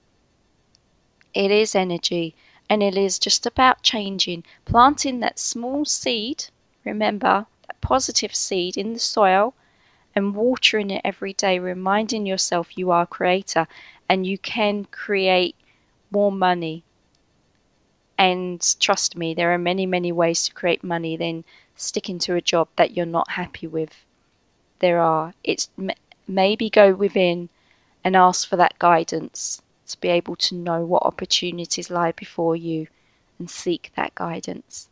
It 1.35 1.51
is 1.51 1.75
energy, 1.75 2.35
and 2.71 2.83
it 2.83 2.97
is 2.97 3.19
just 3.19 3.45
about 3.45 3.83
changing, 3.83 4.43
planting 4.65 5.21
that 5.21 5.39
small 5.39 5.85
seed, 5.85 6.47
remember, 6.85 7.47
that 7.67 7.81
positive 7.81 8.35
seed 8.35 8.79
in 8.79 8.95
the 8.95 8.99
soil, 8.99 9.55
and 10.15 10.35
watering 10.35 10.91
it 10.91 11.03
every 11.05 11.35
day, 11.35 11.59
reminding 11.59 12.25
yourself 12.25 12.79
you 12.79 12.91
are 12.91 13.03
a 13.03 13.07
creator 13.07 13.69
and 14.09 14.27
you 14.27 14.39
can 14.39 14.87
create 14.87 15.57
more 16.11 16.33
money. 16.33 16.85
And 18.21 18.61
trust 18.81 19.17
me, 19.17 19.33
there 19.33 19.51
are 19.55 19.57
many, 19.57 19.87
many 19.87 20.13
ways 20.13 20.43
to 20.43 20.53
create 20.53 20.85
money 20.85 21.17
than 21.17 21.43
sticking 21.75 22.19
to 22.19 22.35
a 22.35 22.43
job 22.43 22.69
that 22.77 22.95
you're 22.95 23.07
not 23.07 23.31
happy 23.31 23.67
with. 23.67 24.05
There 24.81 25.01
are. 25.01 25.33
It's 25.43 25.71
maybe 26.29 26.69
go 26.69 26.93
within 26.93 27.49
and 28.05 28.15
ask 28.15 28.47
for 28.47 28.57
that 28.57 28.79
guidance 28.79 29.63
to 29.87 29.99
be 30.01 30.09
able 30.09 30.37
to 30.37 30.55
know 30.55 30.85
what 30.85 31.03
opportunities 31.03 31.89
lie 31.89 32.13
before 32.13 32.55
you 32.55 32.89
and 33.39 33.51
seek 33.51 33.91
that 33.97 34.15
guidance. 34.15 34.91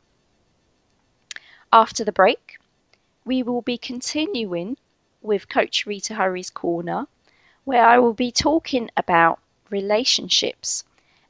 After 1.70 2.04
the 2.04 2.12
break, 2.12 2.58
we 3.26 3.42
will 3.42 3.60
be 3.60 3.76
continuing 3.76 4.78
with 5.20 5.50
Coach 5.50 5.84
Rita 5.84 6.14
Hurry's 6.14 6.48
Corner, 6.48 7.06
where 7.66 7.84
I 7.84 7.98
will 7.98 8.14
be 8.14 8.32
talking 8.32 8.90
about 8.96 9.38
relationships 9.68 10.84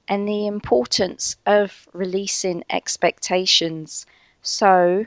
and 0.08 0.26
the 0.26 0.46
importance 0.46 1.36
of 1.46 1.88
releasing 1.92 2.64
expectations. 2.70 4.06
So 4.42 5.06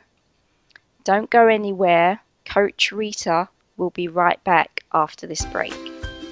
don't 1.03 1.29
go 1.29 1.47
anywhere. 1.47 2.21
Coach 2.45 2.91
Rita 2.91 3.49
will 3.77 3.89
be 3.89 4.07
right 4.07 4.41
back 4.43 4.83
after 4.93 5.25
this 5.25 5.45
break. 5.45 5.75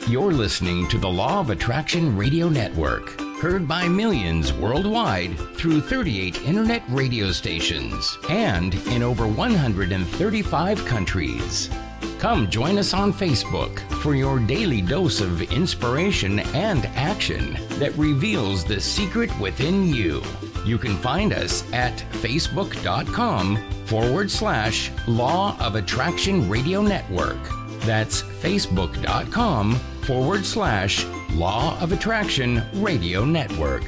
You're 0.07 0.31
listening 0.31 0.87
to 0.89 0.97
the 0.97 1.09
Law 1.09 1.39
of 1.39 1.49
Attraction 1.49 2.15
Radio 2.15 2.49
Network, 2.49 3.19
heard 3.39 3.67
by 3.67 3.87
millions 3.87 4.53
worldwide 4.53 5.37
through 5.55 5.81
38 5.81 6.41
internet 6.43 6.83
radio 6.89 7.31
stations 7.31 8.17
and 8.29 8.75
in 8.87 9.03
over 9.03 9.27
135 9.27 10.85
countries. 10.85 11.69
Come 12.17 12.49
join 12.49 12.77
us 12.77 12.93
on 12.93 13.13
Facebook 13.13 13.79
for 14.01 14.15
your 14.15 14.39
daily 14.39 14.81
dose 14.81 15.21
of 15.21 15.41
inspiration 15.41 16.39
and 16.39 16.85
action 16.95 17.57
that 17.79 17.95
reveals 17.97 18.63
the 18.63 18.79
secret 18.79 19.31
within 19.39 19.87
you. 19.87 20.21
You 20.65 20.77
can 20.77 20.95
find 20.97 21.33
us 21.33 21.63
at 21.73 21.97
facebook.com 22.11 23.57
forward 23.85 24.29
slash 24.29 24.91
Law 25.07 25.57
of 25.59 25.75
Attraction 25.75 26.47
Radio 26.49 26.81
Network. 26.81 27.39
That's 27.81 28.21
facebook.com 28.21 29.75
forward 30.05 30.45
slash 30.45 31.05
Law 31.31 31.79
of 31.79 31.91
Attraction 31.91 32.61
Radio 32.73 33.25
Network. 33.25 33.83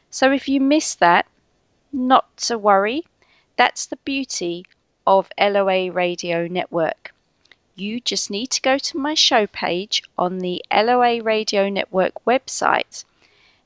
So 0.10 0.32
if 0.32 0.48
you 0.48 0.62
miss 0.62 0.96
that, 0.96 1.26
not 1.92 2.38
to 2.38 2.58
worry. 2.58 3.04
That's 3.56 3.86
the 3.86 3.98
beauty 3.98 4.66
of 5.06 5.30
LOA 5.40 5.92
Radio 5.92 6.48
Network. 6.48 7.14
You 7.76 8.00
just 8.00 8.30
need 8.30 8.48
to 8.52 8.62
go 8.62 8.78
to 8.78 8.98
my 8.98 9.16
show 9.16 9.48
page 9.48 10.04
on 10.18 10.40
the 10.40 10.64
LOA 10.72 11.22
Radio 11.22 11.70
Network 11.70 12.24
website 12.26 13.06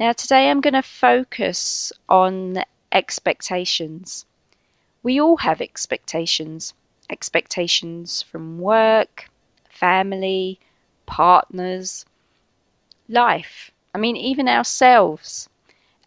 Now, 0.00 0.12
today 0.12 0.50
I'm 0.50 0.60
going 0.60 0.74
to 0.74 0.82
focus 0.82 1.92
on 2.08 2.64
expectations. 2.90 4.26
We 5.02 5.20
all 5.20 5.36
have 5.38 5.60
expectations 5.60 6.74
expectations 7.10 8.22
from 8.22 8.58
work, 8.58 9.28
family, 9.68 10.58
partners, 11.04 12.06
life. 13.08 13.70
I 13.94 13.98
mean, 13.98 14.16
even 14.16 14.48
ourselves. 14.48 15.48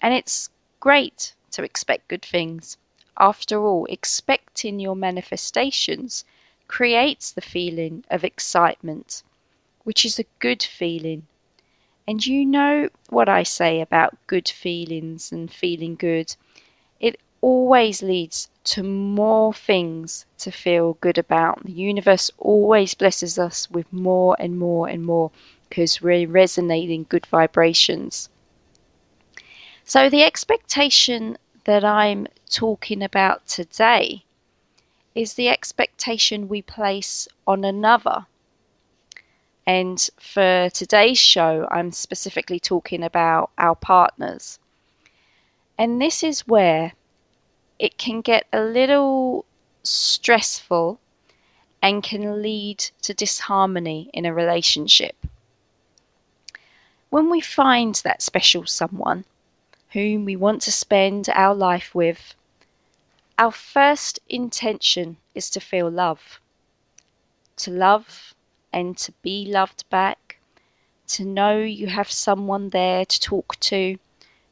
And 0.01 0.13
it's 0.13 0.49
great 0.79 1.35
to 1.51 1.63
expect 1.63 2.07
good 2.07 2.23
things. 2.23 2.77
After 3.17 3.63
all, 3.63 3.85
expecting 3.85 4.79
your 4.79 4.95
manifestations 4.95 6.25
creates 6.67 7.31
the 7.31 7.41
feeling 7.41 8.03
of 8.09 8.23
excitement, 8.23 9.21
which 9.83 10.03
is 10.05 10.17
a 10.17 10.25
good 10.39 10.63
feeling. 10.63 11.27
And 12.07 12.25
you 12.25 12.45
know 12.45 12.89
what 13.09 13.27
I 13.27 13.41
say 13.43 13.81
about 13.81 14.17
good 14.27 14.47
feelings 14.47 15.31
and 15.31 15.51
feeling 15.51 15.95
good. 15.95 16.35
It 16.99 17.19
always 17.41 18.03
leads 18.03 18.49
to 18.65 18.83
more 18.83 19.53
things 19.53 20.25
to 20.37 20.51
feel 20.51 20.93
good 21.01 21.17
about. 21.17 21.63
The 21.65 21.71
universe 21.71 22.29
always 22.37 22.93
blesses 22.93 23.39
us 23.39 23.69
with 23.71 23.91
more 23.91 24.35
and 24.39 24.57
more 24.59 24.87
and 24.87 25.03
more 25.03 25.31
because 25.67 26.01
we're 26.01 26.27
resonating 26.27 27.07
good 27.09 27.25
vibrations. 27.25 28.29
So, 29.83 30.09
the 30.09 30.23
expectation 30.23 31.37
that 31.65 31.83
I'm 31.83 32.27
talking 32.49 33.01
about 33.01 33.47
today 33.47 34.25
is 35.15 35.33
the 35.33 35.49
expectation 35.49 36.47
we 36.47 36.61
place 36.61 37.27
on 37.47 37.63
another. 37.63 38.25
And 39.67 40.07
for 40.19 40.69
today's 40.69 41.17
show, 41.17 41.67
I'm 41.71 41.91
specifically 41.91 42.59
talking 42.59 43.03
about 43.03 43.49
our 43.57 43.75
partners. 43.75 44.59
And 45.77 45.99
this 45.99 46.23
is 46.23 46.47
where 46.47 46.93
it 47.79 47.97
can 47.97 48.21
get 48.21 48.45
a 48.53 48.61
little 48.61 49.45
stressful 49.83 50.99
and 51.81 52.03
can 52.03 52.41
lead 52.41 52.79
to 53.01 53.13
disharmony 53.13 54.09
in 54.13 54.25
a 54.25 54.33
relationship. 54.33 55.15
When 57.09 57.29
we 57.29 57.41
find 57.41 57.95
that 58.03 58.21
special 58.21 58.65
someone, 58.65 59.25
whom 59.91 60.25
we 60.25 60.35
want 60.35 60.61
to 60.63 60.71
spend 60.71 61.27
our 61.29 61.55
life 61.55 61.95
with, 61.95 62.35
our 63.39 63.51
first 63.51 64.19
intention 64.29 65.17
is 65.33 65.49
to 65.49 65.59
feel 65.59 65.89
love. 65.89 66.39
To 67.57 67.71
love 67.71 68.34
and 68.75 68.97
to 68.97 69.13
be 69.21 69.45
loved 69.45 69.89
back. 69.89 70.37
To 71.07 71.23
know 71.23 71.59
you 71.59 71.87
have 71.87 72.11
someone 72.11 72.69
there 72.69 73.05
to 73.05 73.19
talk 73.19 73.57
to 73.61 73.97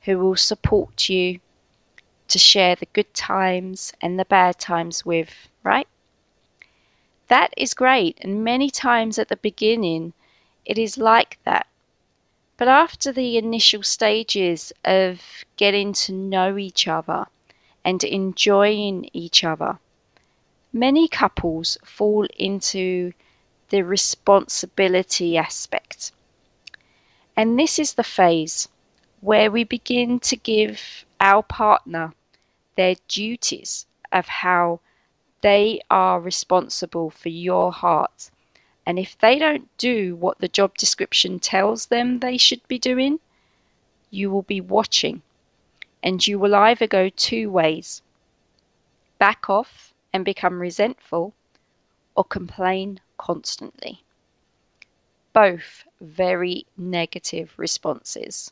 who 0.04 0.18
will 0.18 0.38
support 0.38 1.10
you. 1.10 1.42
To 2.30 2.40
share 2.40 2.76
the 2.76 2.88
good 2.94 3.14
times 3.14 3.94
and 4.02 4.18
the 4.18 4.26
bad 4.26 4.58
times 4.60 5.06
with, 5.06 5.50
right? 5.62 5.88
That 7.28 7.54
is 7.58 7.74
great, 7.74 8.18
and 8.22 8.44
many 8.44 8.70
times 8.70 9.20
at 9.20 9.28
the 9.28 9.36
beginning 9.36 10.14
it 10.66 10.78
is 10.78 10.98
like 10.98 11.38
that. 11.44 11.68
But 12.56 12.70
after 12.70 13.12
the 13.12 13.38
initial 13.38 13.84
stages 13.84 14.72
of 14.86 15.22
getting 15.58 15.92
to 15.94 16.14
know 16.14 16.58
each 16.58 16.88
other 16.88 17.26
and 17.84 18.02
enjoying 18.04 19.10
each 19.12 19.44
other, 19.44 19.80
many 20.72 21.10
couples 21.10 21.78
fall 21.84 22.26
into 22.38 23.12
the 23.70 23.82
responsibility 23.82 25.38
aspect. 25.38 26.12
And 27.36 27.58
this 27.60 27.80
is 27.80 27.94
the 27.94 28.04
phase 28.04 28.68
where 29.22 29.50
we 29.50 29.64
begin 29.64 30.20
to 30.20 30.36
give 30.36 31.06
our 31.20 31.44
partner 31.44 32.14
their 32.76 32.96
duties 33.08 33.86
of 34.12 34.28
how 34.28 34.80
they 35.42 35.82
are 35.90 36.20
responsible 36.20 37.10
for 37.10 37.30
your 37.30 37.72
heart 37.72 38.30
and 38.86 39.00
if 39.00 39.18
they 39.18 39.40
don't 39.40 39.76
do 39.78 40.16
what 40.16 40.40
the 40.40 40.50
job 40.50 40.78
description 40.78 41.40
tells 41.40 41.86
them 41.86 42.20
they 42.20 42.38
should 42.38 42.68
be 42.68 42.78
doing, 42.78 43.20
you 44.10 44.30
will 44.30 44.42
be 44.42 44.60
watching. 44.60 45.22
And 46.04 46.26
you 46.28 46.38
will 46.38 46.54
either 46.54 46.86
go 46.86 47.08
two 47.08 47.50
ways 47.50 48.02
back 49.20 49.50
off 49.50 49.94
and 50.12 50.26
become 50.26 50.60
resentful, 50.60 51.34
or 52.14 52.26
complain 52.26 53.00
constantly. 53.18 54.04
Both 55.34 55.86
very 56.02 56.66
negative 56.78 57.54
responses. 57.58 58.52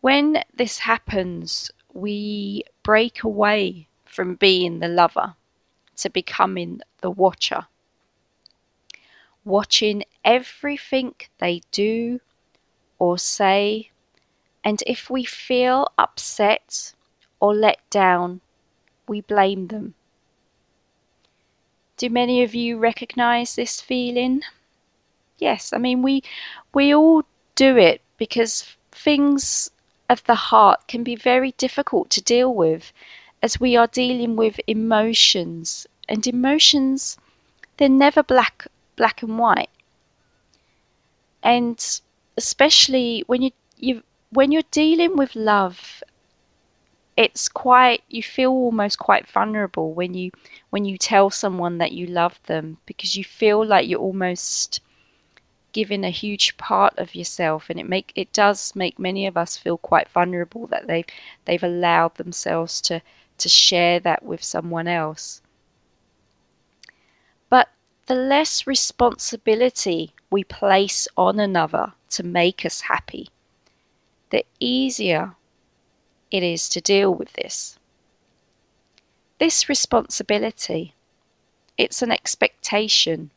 When 0.00 0.42
this 0.54 0.78
happens, 0.78 1.70
we 1.92 2.64
break 2.82 3.22
away 3.22 3.88
from 4.04 4.34
being 4.34 4.78
the 4.78 4.88
lover 4.88 5.34
to 5.96 6.10
becoming 6.10 6.80
the 7.00 7.10
watcher 7.10 7.66
watching 9.48 10.04
everything 10.24 11.14
they 11.38 11.62
do 11.70 12.20
or 12.98 13.16
say, 13.18 13.90
and 14.62 14.82
if 14.86 15.08
we 15.08 15.24
feel 15.24 15.88
upset 15.96 16.92
or 17.40 17.54
let 17.54 17.78
down, 17.88 18.40
we 19.08 19.22
blame 19.22 19.68
them. 19.68 19.94
Do 21.98 22.08
many 22.08 22.42
of 22.42 22.54
you 22.54 22.78
recognize 22.78 23.54
this 23.54 23.80
feeling? 23.80 24.42
Yes, 25.38 25.72
I 25.72 25.78
mean 25.78 26.00
we 26.02 26.22
we 26.72 26.94
all 26.94 27.24
do 27.54 27.76
it 27.76 28.00
because 28.16 28.76
things 28.92 29.70
of 30.08 30.24
the 30.24 30.34
heart 30.34 30.88
can 30.88 31.02
be 31.04 31.16
very 31.16 31.52
difficult 31.52 32.08
to 32.10 32.22
deal 32.22 32.54
with 32.54 32.92
as 33.42 33.60
we 33.60 33.76
are 33.76 33.86
dealing 33.86 34.36
with 34.36 34.60
emotions 34.66 35.86
and 36.08 36.26
emotions 36.26 37.18
they're 37.76 37.88
never 37.88 38.22
black 38.22 38.66
black 38.96 39.22
and 39.22 39.38
white 39.38 39.70
and 41.42 42.00
especially 42.36 43.22
when 43.26 43.42
you 43.42 43.50
you 43.76 44.02
when 44.30 44.50
you're 44.52 44.70
dealing 44.70 45.16
with 45.16 45.34
love 45.36 46.02
it's 47.18 47.48
quite 47.48 48.04
you 48.08 48.22
feel 48.22 48.52
almost 48.52 48.96
quite 48.96 49.26
vulnerable 49.28 49.92
when 49.92 50.14
you 50.14 50.30
when 50.70 50.84
you 50.84 50.96
tell 50.96 51.28
someone 51.30 51.78
that 51.78 51.90
you 51.90 52.06
love 52.06 52.38
them 52.44 52.78
because 52.86 53.16
you 53.16 53.24
feel 53.24 53.66
like 53.66 53.88
you're 53.88 53.98
almost 53.98 54.78
giving 55.72 56.04
a 56.04 56.10
huge 56.10 56.56
part 56.56 56.96
of 56.96 57.16
yourself 57.16 57.68
and 57.68 57.80
it 57.80 57.88
make 57.88 58.12
it 58.14 58.32
does 58.32 58.76
make 58.76 59.00
many 59.00 59.26
of 59.26 59.36
us 59.36 59.56
feel 59.56 59.76
quite 59.76 60.08
vulnerable 60.10 60.68
that 60.68 60.86
they've 60.86 61.06
they've 61.44 61.64
allowed 61.64 62.14
themselves 62.14 62.80
to 62.80 63.02
to 63.36 63.48
share 63.48 63.98
that 63.98 64.22
with 64.22 64.42
someone 64.42 64.86
else. 64.86 65.42
But 67.50 67.68
the 68.06 68.14
less 68.14 68.64
responsibility 68.64 70.14
we 70.30 70.44
place 70.44 71.08
on 71.16 71.40
another 71.40 71.94
to 72.10 72.22
make 72.22 72.64
us 72.64 72.82
happy 72.82 73.28
the 74.30 74.44
easier 74.60 75.34
it 76.30 76.42
is 76.42 76.68
to 76.68 76.80
deal 76.80 77.14
with 77.14 77.32
this 77.34 77.78
this 79.38 79.68
responsibility 79.68 80.94
it's 81.76 82.02
an 82.02 82.10
expectation 82.10 83.30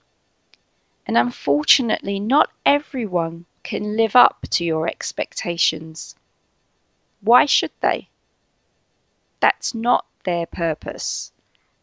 and 1.08 1.18
unfortunately, 1.18 2.20
not 2.20 2.52
everyone 2.66 3.46
can 3.64 3.98
live 3.98 4.16
up 4.16 4.46
to 4.52 4.64
your 4.64 4.88
expectations. 4.88 6.16
Why 7.22 7.46
should 7.46 7.72
they? 7.82 8.08
That's 9.40 9.74
not 9.74 10.06
their 10.24 10.46
purpose. 10.46 11.32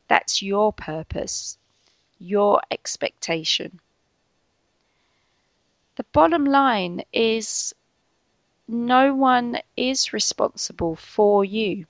That's 0.06 0.40
your 0.40 0.72
purpose, 0.72 1.58
your 2.18 2.62
expectation. 2.70 3.80
The 5.96 6.04
bottom 6.12 6.44
line 6.44 7.02
is 7.12 7.74
no 8.70 9.14
one 9.14 9.58
is 9.78 10.12
responsible 10.12 10.94
for 10.94 11.42
you. 11.42 11.86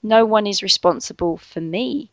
No 0.00 0.24
one 0.24 0.46
is 0.46 0.62
responsible 0.62 1.36
for 1.36 1.60
me. 1.60 2.12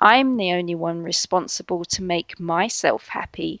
I'm 0.00 0.38
the 0.38 0.50
only 0.52 0.74
one 0.74 1.02
responsible 1.02 1.84
to 1.84 2.02
make 2.02 2.40
myself 2.40 3.08
happy. 3.08 3.60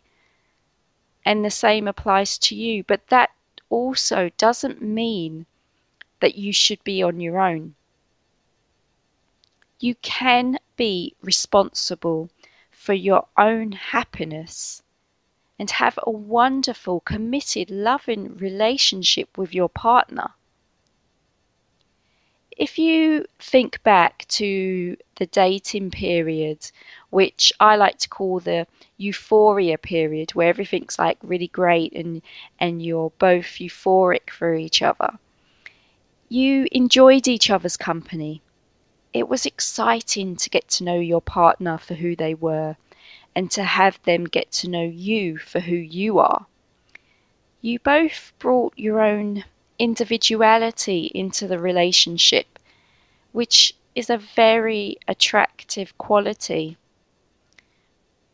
And 1.22 1.44
the 1.44 1.50
same 1.50 1.86
applies 1.86 2.38
to 2.38 2.54
you, 2.54 2.82
but 2.82 3.08
that 3.08 3.30
also 3.68 4.30
doesn't 4.38 4.80
mean 4.80 5.44
that 6.20 6.36
you 6.36 6.50
should 6.50 6.82
be 6.84 7.02
on 7.02 7.20
your 7.20 7.38
own. 7.38 7.74
You 9.80 9.96
can 9.96 10.58
be 10.76 11.14
responsible 11.20 12.30
for 12.70 12.94
your 12.94 13.26
own 13.36 13.72
happiness 13.72 14.82
and 15.58 15.70
have 15.70 15.98
a 16.02 16.10
wonderful, 16.10 17.00
committed, 17.00 17.70
loving 17.70 18.36
relationship 18.36 19.36
with 19.36 19.54
your 19.54 19.68
partner 19.68 20.34
if 22.58 22.76
you 22.76 23.24
think 23.38 23.80
back 23.84 24.26
to 24.26 24.96
the 25.16 25.26
dating 25.26 25.92
period, 25.92 26.70
which 27.10 27.52
I 27.60 27.76
like 27.76 27.98
to 27.98 28.08
call 28.08 28.40
the 28.40 28.66
euphoria 28.96 29.78
period, 29.78 30.34
where 30.34 30.48
everything's 30.48 30.98
like 30.98 31.18
really 31.22 31.46
great 31.46 31.92
and 31.94 32.20
and 32.58 32.82
you're 32.82 33.12
both 33.18 33.46
euphoric 33.60 34.30
for 34.30 34.54
each 34.54 34.82
other. 34.82 35.18
You 36.28 36.66
enjoyed 36.72 37.28
each 37.28 37.48
other's 37.48 37.76
company. 37.76 38.42
It 39.12 39.28
was 39.28 39.46
exciting 39.46 40.36
to 40.36 40.50
get 40.50 40.68
to 40.68 40.84
know 40.84 40.98
your 40.98 41.22
partner 41.22 41.78
for 41.78 41.94
who 41.94 42.16
they 42.16 42.34
were 42.34 42.76
and 43.38 43.52
to 43.52 43.62
have 43.62 44.02
them 44.02 44.24
get 44.24 44.50
to 44.50 44.68
know 44.68 44.82
you 44.82 45.38
for 45.38 45.60
who 45.60 45.76
you 45.76 46.18
are. 46.18 46.44
You 47.60 47.78
both 47.78 48.32
brought 48.40 48.72
your 48.76 49.00
own 49.00 49.44
individuality 49.78 51.12
into 51.14 51.46
the 51.46 51.60
relationship, 51.60 52.58
which 53.30 53.76
is 53.94 54.10
a 54.10 54.18
very 54.18 54.96
attractive 55.06 55.96
quality. 55.98 56.76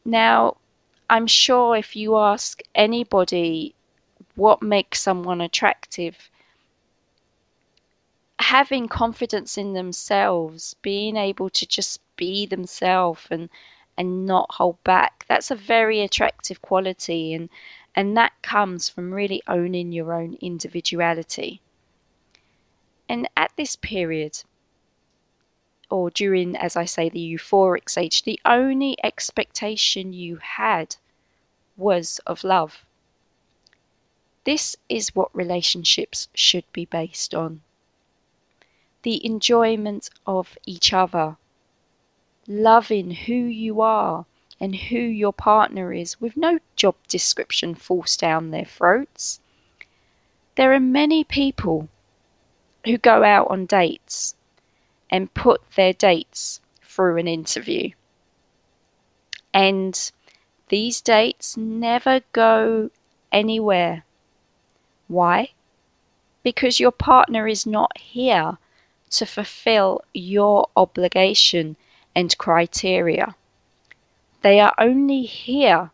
Now, 0.06 0.56
I'm 1.10 1.26
sure 1.26 1.76
if 1.76 1.94
you 1.94 2.16
ask 2.16 2.62
anybody 2.74 3.74
what 4.36 4.62
makes 4.62 5.02
someone 5.02 5.42
attractive, 5.42 6.30
having 8.38 8.88
confidence 8.88 9.58
in 9.58 9.74
themselves, 9.74 10.76
being 10.80 11.18
able 11.18 11.50
to 11.50 11.66
just 11.66 12.00
be 12.16 12.46
themselves 12.46 13.26
and 13.30 13.50
and 13.96 14.26
not 14.26 14.54
hold 14.54 14.82
back, 14.84 15.24
that's 15.28 15.50
a 15.50 15.56
very 15.56 16.00
attractive 16.00 16.60
quality 16.62 17.32
and 17.34 17.48
and 17.94 18.16
that 18.16 18.32
comes 18.42 18.88
from 18.88 19.14
really 19.14 19.42
owning 19.46 19.92
your 19.92 20.12
own 20.12 20.34
individuality. 20.40 21.60
And 23.08 23.28
at 23.36 23.52
this 23.56 23.76
period, 23.76 24.42
or 25.90 26.10
during, 26.10 26.56
as 26.56 26.74
I 26.74 26.86
say, 26.86 27.08
the 27.08 27.34
euphoric 27.34 27.88
stage, 27.88 28.24
the 28.24 28.40
only 28.44 28.96
expectation 29.04 30.12
you 30.12 30.36
had 30.36 30.96
was 31.76 32.18
of 32.26 32.42
love. 32.42 32.84
This 34.44 34.76
is 34.88 35.14
what 35.14 35.34
relationships 35.34 36.28
should 36.34 36.64
be 36.72 36.84
based 36.84 37.34
on 37.34 37.62
the 39.02 39.24
enjoyment 39.24 40.08
of 40.26 40.56
each 40.64 40.92
other, 40.92 41.36
loving 42.46 43.10
who 43.10 43.34
you 43.34 43.80
are, 43.80 44.26
and 44.60 44.74
who 44.74 44.98
your 44.98 45.32
partner 45.32 45.92
is 45.92 46.20
with 46.20 46.36
no 46.36 46.58
job 46.76 46.94
description 47.08 47.74
forced 47.74 48.20
down 48.20 48.50
their 48.50 48.64
throats. 48.64 49.40
There 50.56 50.72
are 50.72 50.80
many 50.80 51.24
people 51.24 51.88
who 52.84 52.98
go 52.98 53.24
out 53.24 53.48
on 53.50 53.66
dates 53.66 54.36
and 55.10 55.34
put 55.34 55.62
their 55.72 55.92
dates 55.92 56.60
through 56.82 57.16
an 57.16 57.28
interview. 57.28 57.90
And 59.52 60.10
these 60.68 61.00
dates 61.00 61.56
never 61.56 62.20
go 62.32 62.90
anywhere. 63.32 64.04
Why? 65.08 65.50
Because 66.42 66.80
your 66.80 66.92
partner 66.92 67.48
is 67.48 67.66
not 67.66 67.98
here 67.98 68.58
to 69.10 69.26
fulfill 69.26 70.02
your 70.12 70.68
obligation 70.76 71.76
and 72.14 72.36
criteria. 72.38 73.34
They 74.42 74.60
are 74.60 74.74
only 74.78 75.22
here 75.22 75.90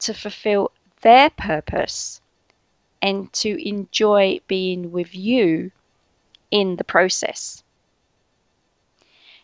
to 0.00 0.14
fulfill 0.14 0.72
their 1.02 1.30
purpose 1.30 2.20
and 3.00 3.32
to 3.32 3.68
enjoy 3.68 4.40
being 4.46 4.92
with 4.92 5.14
you 5.14 5.70
in 6.50 6.76
the 6.76 6.84
process. 6.84 7.62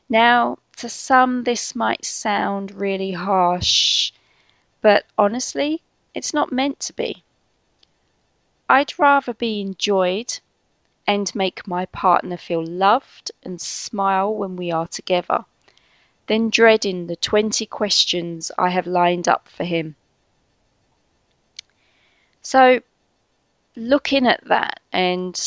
Now, 0.09 0.59
to 0.76 0.89
some, 0.89 1.45
this 1.45 1.74
might 1.74 2.05
sound 2.05 2.72
really 2.72 3.12
harsh, 3.12 4.12
but 4.80 5.05
honestly, 5.16 5.82
it's 6.14 6.34
not 6.34 6.53
meant 6.53 6.80
to 6.80 6.93
be. 6.93 7.24
I'd 8.68 8.99
rather 8.99 9.34
be 9.34 9.61
enjoyed 9.61 10.39
and 11.07 11.34
make 11.34 11.66
my 11.66 11.86
partner 11.86 12.36
feel 12.36 12.64
loved 12.64 13.32
and 13.43 13.61
smile 13.61 14.34
when 14.34 14.57
we 14.57 14.70
are 14.70 14.86
together 14.86 15.45
then 16.29 16.51
dreading 16.51 17.07
the 17.07 17.16
20 17.16 17.66
questions 17.66 18.53
I 18.59 18.70
have 18.70 18.87
lined 18.87 19.26
up 19.26 19.49
for 19.49 19.64
him. 19.64 19.97
So, 22.43 22.81
looking 23.74 24.26
at 24.26 24.45
that, 24.45 24.81
and 24.93 25.39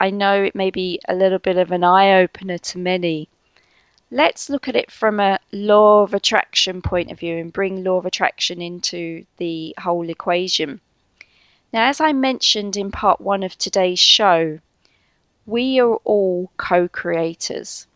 I 0.00 0.10
know 0.10 0.42
it 0.42 0.54
may 0.54 0.70
be 0.70 1.00
a 1.08 1.14
little 1.14 1.38
bit 1.38 1.56
of 1.56 1.70
an 1.70 1.84
eye 1.84 2.20
opener 2.20 2.58
to 2.58 2.78
many, 2.78 3.28
let's 4.10 4.50
look 4.50 4.66
at 4.66 4.76
it 4.76 4.90
from 4.90 5.20
a 5.20 5.38
law 5.52 6.02
of 6.02 6.14
attraction 6.14 6.82
point 6.82 7.10
of 7.10 7.18
view 7.18 7.36
and 7.36 7.52
bring 7.52 7.84
law 7.84 7.98
of 7.98 8.06
attraction 8.06 8.60
into 8.60 9.24
the 9.36 9.74
whole 9.78 10.08
equation. 10.08 10.80
Now, 11.72 11.88
as 11.88 12.00
I 12.00 12.12
mentioned 12.12 12.76
in 12.76 12.90
part 12.90 13.20
one 13.20 13.42
of 13.42 13.56
today's 13.56 14.00
show, 14.00 14.58
we 15.46 15.78
are 15.80 15.96
all 16.04 16.50
co 16.56 16.88
creators. 16.88 17.86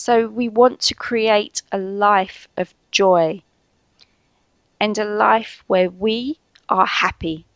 So 0.00 0.28
we 0.28 0.48
want 0.48 0.78
to 0.82 0.94
create 0.94 1.62
a 1.72 1.76
life 1.76 2.46
of 2.56 2.72
joy 2.92 3.42
and 4.78 4.96
a 4.96 5.04
life 5.04 5.64
where 5.66 5.90
we 5.90 6.38
are 6.68 6.86
happy. 6.86 7.46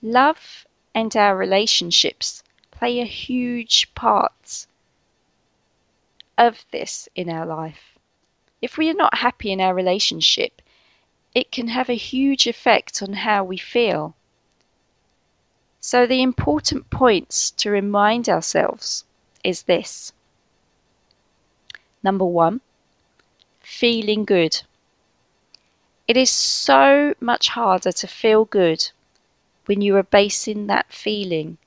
Love 0.00 0.66
and 0.94 1.14
our 1.14 1.36
relationships 1.36 2.42
play 2.70 3.00
a 3.00 3.04
huge 3.04 3.94
part 3.94 4.66
of 6.38 6.64
this 6.70 7.06
in 7.14 7.28
our 7.28 7.44
life. 7.44 7.98
If 8.62 8.78
we 8.78 8.88
are 8.88 8.94
not 8.94 9.18
happy 9.18 9.52
in 9.52 9.60
our 9.60 9.74
relationship, 9.74 10.62
it 11.34 11.52
can 11.52 11.68
have 11.68 11.90
a 11.90 12.06
huge 12.10 12.46
effect 12.46 13.02
on 13.02 13.12
how 13.12 13.44
we 13.44 13.58
feel. 13.58 14.16
So, 15.80 16.06
the 16.06 16.22
important 16.22 16.88
points 16.88 17.50
to 17.58 17.70
remind 17.70 18.26
ourselves 18.26 19.04
is 19.44 19.64
this 19.64 20.14
number 22.02 22.24
one, 22.24 22.60
feeling 23.60 24.24
good. 24.24 24.62
It 26.08 26.16
is 26.16 26.30
so 26.30 27.14
much 27.20 27.48
harder 27.50 27.92
to 27.92 28.06
feel 28.06 28.44
good 28.44 28.90
when 29.66 29.80
you 29.80 29.96
are 29.96 30.02
basing 30.02 30.66
that 30.66 30.92
feeling 30.92 31.58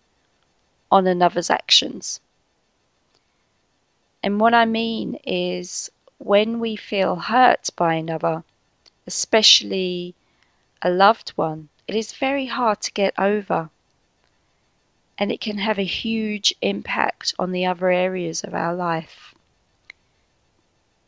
on 0.91 1.07
another's 1.07 1.49
actions. 1.49 2.19
And 4.21 4.39
what 4.39 4.53
I 4.53 4.65
mean 4.65 5.15
is 5.25 5.89
when 6.17 6.59
we 6.59 6.75
feel 6.75 7.15
hurt 7.15 7.69
by 7.75 7.95
another, 7.95 8.43
especially 9.05 10.15
a 10.81 10.89
loved 10.89 11.29
one, 11.31 11.69
it 11.88 11.95
is 11.95 12.13
very 12.13 12.45
hard 12.45 12.81
to 12.81 12.91
get 12.91 13.13
over. 13.17 13.69
And 15.17 15.31
it 15.31 15.41
can 15.41 15.57
have 15.57 15.77
a 15.77 15.84
huge 15.84 16.53
impact 16.61 17.34
on 17.38 17.51
the 17.51 17.65
other 17.65 17.89
areas 17.89 18.43
of 18.43 18.53
our 18.53 18.73
life. 18.73 19.32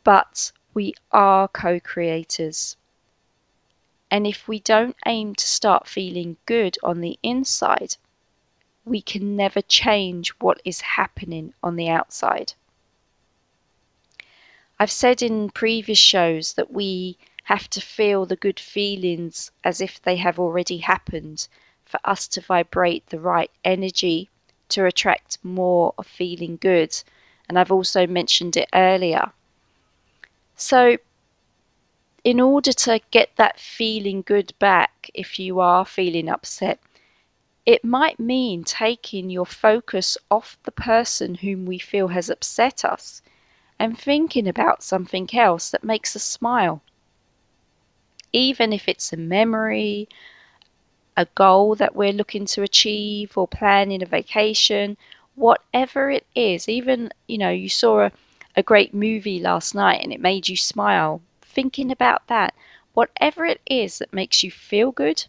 But 0.06 0.52
we 0.72 0.94
are 1.10 1.48
co 1.48 1.80
creators. 1.80 2.76
And 4.08 4.24
if 4.24 4.46
we 4.46 4.60
don't 4.60 4.94
aim 5.04 5.34
to 5.34 5.44
start 5.44 5.88
feeling 5.88 6.36
good 6.46 6.78
on 6.84 7.00
the 7.00 7.18
inside, 7.24 7.96
we 8.84 9.02
can 9.02 9.34
never 9.34 9.60
change 9.60 10.30
what 10.38 10.62
is 10.64 10.80
happening 10.80 11.54
on 11.60 11.74
the 11.74 11.88
outside. 11.88 12.52
I've 14.78 14.92
said 14.92 15.22
in 15.22 15.50
previous 15.50 15.98
shows 15.98 16.54
that 16.54 16.70
we 16.70 17.18
have 17.42 17.68
to 17.70 17.80
feel 17.80 18.26
the 18.26 18.36
good 18.36 18.60
feelings 18.60 19.50
as 19.64 19.80
if 19.80 20.00
they 20.00 20.18
have 20.18 20.38
already 20.38 20.78
happened 20.78 21.48
for 21.84 21.98
us 22.04 22.28
to 22.28 22.40
vibrate 22.40 23.08
the 23.08 23.18
right 23.18 23.50
energy 23.64 24.30
to 24.68 24.86
attract 24.86 25.38
more 25.42 25.94
of 25.98 26.06
feeling 26.06 26.58
good. 26.58 26.96
And 27.48 27.58
I've 27.58 27.72
also 27.72 28.06
mentioned 28.06 28.56
it 28.56 28.68
earlier. 28.72 29.32
So, 30.56 30.96
in 32.24 32.40
order 32.40 32.72
to 32.72 33.00
get 33.10 33.36
that 33.36 33.60
feeling 33.60 34.22
good 34.22 34.52
back, 34.58 35.10
if 35.14 35.38
you 35.38 35.60
are 35.60 35.84
feeling 35.84 36.28
upset, 36.28 36.80
it 37.66 37.84
might 37.84 38.18
mean 38.18 38.64
taking 38.64 39.28
your 39.28 39.46
focus 39.46 40.16
off 40.30 40.58
the 40.64 40.72
person 40.72 41.34
whom 41.34 41.66
we 41.66 41.78
feel 41.78 42.08
has 42.08 42.30
upset 42.30 42.84
us 42.84 43.22
and 43.78 43.98
thinking 43.98 44.48
about 44.48 44.82
something 44.82 45.28
else 45.34 45.70
that 45.70 45.84
makes 45.84 46.16
us 46.16 46.24
smile. 46.24 46.80
Even 48.32 48.72
if 48.72 48.88
it's 48.88 49.12
a 49.12 49.16
memory, 49.16 50.08
a 51.16 51.26
goal 51.34 51.74
that 51.74 51.94
we're 51.94 52.12
looking 52.12 52.46
to 52.46 52.62
achieve, 52.62 53.36
or 53.36 53.46
planning 53.48 54.02
a 54.02 54.06
vacation, 54.06 54.96
whatever 55.34 56.10
it 56.10 56.26
is, 56.34 56.68
even, 56.68 57.10
you 57.28 57.38
know, 57.38 57.50
you 57.50 57.68
saw 57.68 58.06
a, 58.06 58.12
a 58.56 58.62
great 58.62 58.94
movie 58.94 59.38
last 59.38 59.74
night 59.74 60.02
and 60.02 60.12
it 60.12 60.20
made 60.20 60.48
you 60.48 60.56
smile, 60.56 61.20
thinking 61.42 61.92
about 61.92 62.26
that, 62.28 62.54
whatever 62.94 63.44
it 63.44 63.60
is 63.66 63.98
that 63.98 64.12
makes 64.12 64.42
you 64.42 64.50
feel 64.50 64.90
good, 64.90 65.26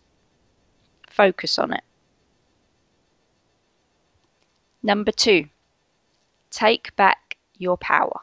focus 1.09 1.59
on 1.59 1.73
it. 1.73 1.83
Number 4.81 5.11
two, 5.11 5.49
take 6.49 6.95
back 6.95 7.37
your 7.57 7.77
power. 7.77 8.21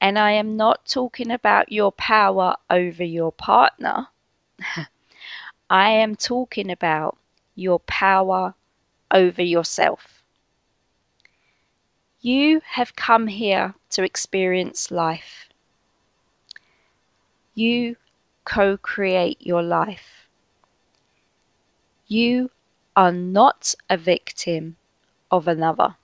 And 0.00 0.18
I 0.18 0.32
am 0.32 0.56
not 0.56 0.84
talking 0.84 1.30
about 1.30 1.70
your 1.70 1.92
power 1.92 2.56
over 2.68 3.04
your 3.04 3.30
partner. 3.30 4.08
I 5.70 5.90
am 5.90 6.16
talking 6.16 6.70
about 6.72 7.16
your 7.54 7.78
power 7.78 8.54
over 9.12 9.42
yourself. 9.42 10.21
You 12.24 12.62
have 12.64 12.94
come 12.94 13.26
here 13.26 13.74
to 13.90 14.04
experience 14.04 14.92
life. 14.92 15.48
You 17.56 17.96
co 18.44 18.76
create 18.76 19.40
your 19.40 19.60
life. 19.60 20.28
You 22.06 22.52
are 22.94 23.10
not 23.10 23.74
a 23.90 23.96
victim 23.96 24.76
of 25.32 25.48
another. 25.48 25.96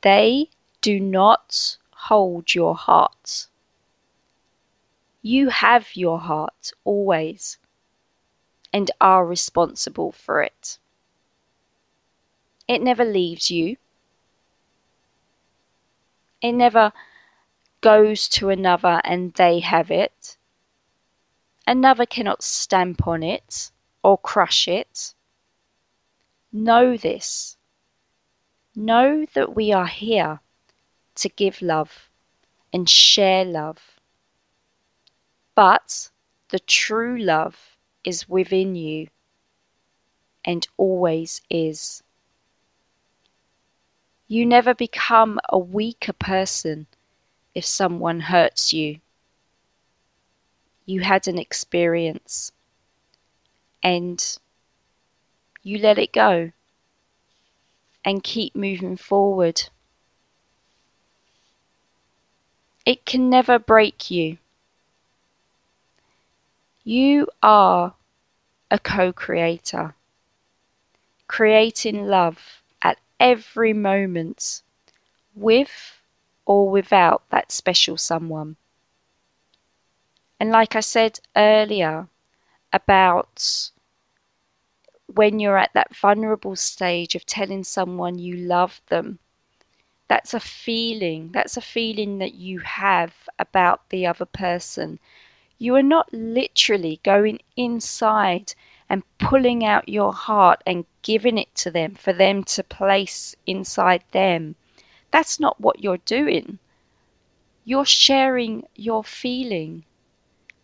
They 0.00 0.48
do 0.80 0.98
not 0.98 1.76
hold 1.92 2.54
your 2.54 2.74
heart. 2.74 3.48
You 5.20 5.50
have 5.50 5.94
your 5.94 6.18
heart 6.18 6.72
always 6.84 7.58
and 8.72 8.90
are 9.02 9.26
responsible 9.26 10.12
for 10.12 10.40
it. 10.40 10.78
It 12.66 12.80
never 12.80 13.04
leaves 13.04 13.50
you. 13.50 13.76
It 16.44 16.52
never 16.52 16.92
goes 17.80 18.28
to 18.28 18.50
another 18.50 19.00
and 19.02 19.32
they 19.32 19.60
have 19.60 19.90
it. 19.90 20.36
Another 21.66 22.04
cannot 22.04 22.42
stamp 22.42 23.06
on 23.06 23.22
it 23.22 23.70
or 24.02 24.18
crush 24.18 24.68
it. 24.68 25.14
Know 26.52 26.98
this. 26.98 27.56
Know 28.76 29.24
that 29.32 29.56
we 29.56 29.72
are 29.72 29.86
here 29.86 30.40
to 31.14 31.30
give 31.30 31.62
love 31.62 32.10
and 32.74 32.90
share 32.90 33.46
love. 33.46 33.98
But 35.54 36.10
the 36.50 36.58
true 36.58 37.16
love 37.16 37.78
is 38.04 38.28
within 38.28 38.74
you 38.74 39.08
and 40.44 40.68
always 40.76 41.40
is. 41.48 42.02
You 44.26 44.46
never 44.46 44.74
become 44.74 45.38
a 45.48 45.58
weaker 45.58 46.12
person 46.12 46.86
if 47.54 47.64
someone 47.64 48.20
hurts 48.20 48.72
you. 48.72 49.00
You 50.86 51.00
had 51.00 51.28
an 51.28 51.38
experience 51.38 52.52
and 53.82 54.38
you 55.62 55.78
let 55.78 55.98
it 55.98 56.12
go 56.12 56.52
and 58.04 58.22
keep 58.22 58.54
moving 58.54 58.96
forward. 58.96 59.62
It 62.86 63.04
can 63.04 63.28
never 63.30 63.58
break 63.58 64.10
you. 64.10 64.38
You 66.84 67.28
are 67.42 67.94
a 68.70 68.78
co 68.78 69.12
creator, 69.12 69.94
creating 71.26 72.06
love 72.06 72.62
every 73.20 73.72
moment, 73.72 74.62
with 75.34 76.00
or 76.46 76.70
without 76.70 77.28
that 77.30 77.52
special 77.52 77.96
someone. 77.96 78.56
And 80.40 80.50
like 80.50 80.76
I 80.76 80.80
said 80.80 81.20
earlier 81.36 82.08
about 82.72 83.70
when 85.06 85.38
you're 85.38 85.58
at 85.58 85.72
that 85.74 85.94
vulnerable 85.94 86.56
stage 86.56 87.14
of 87.14 87.24
telling 87.26 87.64
someone 87.64 88.18
you 88.18 88.36
love 88.36 88.80
them, 88.88 89.18
that's 90.08 90.34
a 90.34 90.40
feeling. 90.40 91.30
That's 91.32 91.56
a 91.56 91.62
feeling 91.62 92.18
that 92.18 92.34
you 92.34 92.60
have 92.60 93.28
about 93.38 93.88
the 93.90 94.06
other 94.06 94.26
person. 94.26 94.98
You 95.58 95.74
are 95.76 95.82
not 95.82 96.12
literally 96.12 97.00
going 97.02 97.40
inside 97.56 98.54
and 98.88 99.02
pulling 99.18 99.64
out 99.64 99.88
your 99.88 100.12
heart 100.12 100.62
and 100.66 100.84
giving 101.02 101.38
it 101.38 101.54
to 101.54 101.70
them 101.70 101.94
for 101.94 102.12
them 102.12 102.44
to 102.44 102.62
place 102.62 103.34
inside 103.46 104.04
them. 104.12 104.54
That's 105.10 105.40
not 105.40 105.60
what 105.60 105.82
you're 105.82 105.98
doing. 105.98 106.58
You're 107.64 107.84
sharing 107.84 108.66
your 108.74 109.04
feeling. 109.04 109.84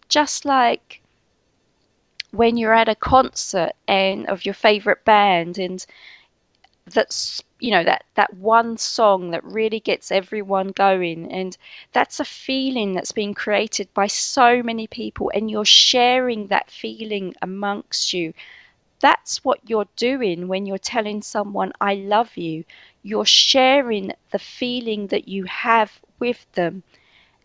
Just 0.09 0.45
like 0.45 1.01
when 2.31 2.57
you're 2.57 2.75
at 2.75 2.89
a 2.89 2.95
concert 2.95 3.73
and 3.89 4.27
of 4.29 4.45
your 4.45 4.55
favorite 4.55 5.05
band 5.05 5.59
and 5.59 5.85
that's 6.87 7.43
you 7.61 7.71
know 7.71 7.85
that 7.85 8.05
that 8.15 8.33
one 8.35 8.77
song 8.77 9.31
that 9.31 9.45
really 9.45 9.81
gets 9.81 10.11
everyone 10.11 10.69
going 10.69 11.31
and 11.33 11.57
that's 11.93 12.19
a 12.21 12.25
feeling 12.25 12.95
that's 12.95 13.13
been 13.13 13.35
created 13.35 13.93
by 13.95 14.07
so 14.07 14.63
many 14.63 14.87
people 14.87 15.31
and 15.35 15.51
you're 15.51 15.65
sharing 15.65 16.47
that 16.49 16.71
feeling 16.71 17.35
amongst 17.43 18.13
you. 18.13 18.33
That's 19.01 19.45
what 19.45 19.61
you're 19.69 19.89
doing 19.97 20.49
when 20.49 20.67
you're 20.67 20.79
telling 20.79 21.23
someone 21.23 21.73
i 21.81 21.95
love 21.95 22.37
you. 22.37 22.65
You're 23.03 23.27
sharing 23.27 24.13
the 24.31 24.39
feeling 24.39 25.09
that 25.09 25.29
you 25.29 25.45
have 25.45 26.01
with 26.19 26.47
them 26.53 26.83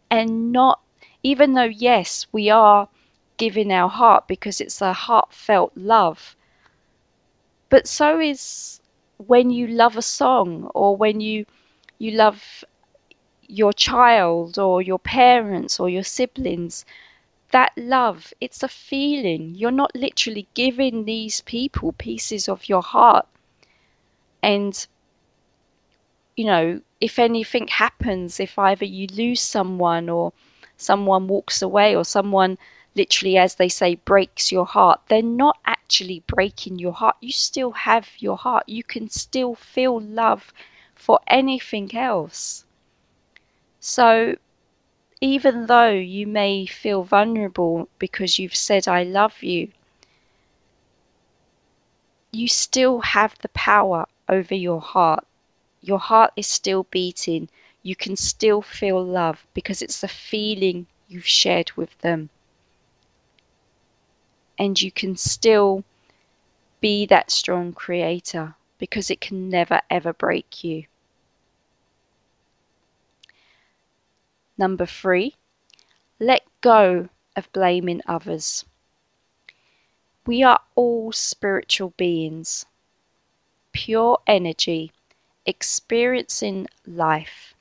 and 0.10 0.52
not 0.52 0.82
even 1.24 1.54
though 1.54 1.64
yes 1.64 2.28
we 2.32 2.50
are 2.50 2.90
giving 3.38 3.72
our 3.72 3.90
heart 3.90 4.28
because 4.28 4.62
it's 4.62 4.82
a 4.82 4.94
heartfelt 4.94 5.74
love 5.76 6.36
but 7.70 7.88
so 7.88 8.20
is 8.20 8.82
when 9.18 9.50
you 9.52 9.68
love 9.68 9.98
a 9.98 10.02
song 10.02 10.70
or 10.76 10.96
when 10.96 11.20
you 11.22 11.46
you 12.00 12.12
love 12.12 12.64
your 13.48 13.74
child 13.74 14.60
or 14.60 14.82
your 14.82 15.00
parents 15.00 15.80
or 15.80 15.90
your 15.90 16.04
siblings 16.04 16.86
that 17.52 17.72
love, 17.78 18.34
it's 18.42 18.64
a 18.64 18.68
feeling. 18.68 19.56
You're 19.56 19.72
not 19.72 19.96
literally 19.96 20.48
giving 20.54 21.06
these 21.06 21.42
people 21.42 21.94
pieces 21.94 22.50
of 22.50 22.70
your 22.70 22.82
heart. 22.84 23.28
And, 24.42 24.88
you 26.38 26.46
know, 26.46 26.82
if 27.02 27.20
anything 27.20 27.68
happens, 27.68 28.40
if 28.40 28.58
either 28.58 28.86
you 28.86 29.08
lose 29.08 29.42
someone 29.42 30.10
or 30.10 30.32
someone 30.78 31.28
walks 31.28 31.62
away 31.62 31.96
or 31.96 32.04
someone 32.06 32.58
literally, 32.96 33.38
as 33.38 33.56
they 33.56 33.70
say, 33.70 33.96
breaks 33.96 34.52
your 34.52 34.66
heart, 34.66 35.02
they're 35.08 35.22
not 35.22 35.60
actually 35.66 36.22
breaking 36.28 36.80
your 36.80 36.94
heart. 36.94 37.18
You 37.22 37.32
still 37.32 37.72
have 37.72 38.10
your 38.20 38.38
heart. 38.38 38.68
You 38.68 38.84
can 38.84 39.10
still 39.10 39.56
feel 39.56 40.00
love 40.00 40.54
for 40.96 41.20
anything 41.28 41.96
else. 41.96 42.66
So, 43.80 44.36
even 45.22 45.68
though 45.68 45.92
you 45.92 46.26
may 46.28 46.66
feel 46.66 47.04
vulnerable 47.04 47.88
because 48.00 48.40
you've 48.40 48.56
said, 48.56 48.88
I 48.88 49.04
love 49.04 49.44
you, 49.44 49.72
you 52.32 52.48
still 52.48 53.00
have 53.00 53.38
the 53.40 53.50
power 53.50 54.06
over 54.28 54.54
your 54.54 54.82
heart. 54.82 55.26
Your 55.82 56.00
heart 56.00 56.32
is 56.36 56.48
still 56.48 56.84
beating. 56.92 57.50
You 57.84 57.96
can 57.96 58.16
still 58.16 58.62
feel 58.62 59.04
love 59.04 59.46
because 59.54 59.82
it's 59.82 60.02
the 60.02 60.08
feeling 60.08 60.88
you've 61.08 61.28
shared 61.28 61.72
with 61.74 61.98
them. 62.00 62.30
And 64.58 64.82
you 64.82 64.92
can 64.92 65.18
still 65.18 65.84
be 66.80 67.06
that 67.08 67.32
strong 67.32 67.74
creator 67.74 68.56
because 68.78 69.10
it 69.10 69.20
can 69.22 69.50
never 69.50 69.82
ever 69.90 70.14
break 70.14 70.64
you. 70.64 70.86
Number 74.58 74.86
three, 74.86 75.36
let 76.20 76.44
go 76.62 77.10
of 77.36 77.52
blaming 77.52 78.02
others. 78.08 78.64
We 80.26 80.44
are 80.44 80.62
all 80.76 81.12
spiritual 81.12 81.94
beings, 81.98 82.66
pure 83.74 84.20
energy, 84.26 84.92
experiencing 85.46 86.68
life. 86.88 87.54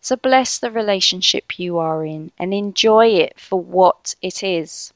So 0.00 0.16
bless 0.16 0.58
the 0.58 0.70
relationship 0.70 1.58
you 1.58 1.76
are 1.78 2.04
in 2.04 2.32
and 2.38 2.54
enjoy 2.54 3.08
it 3.08 3.38
for 3.38 3.60
what 3.60 4.14
it 4.22 4.42
is. 4.42 4.92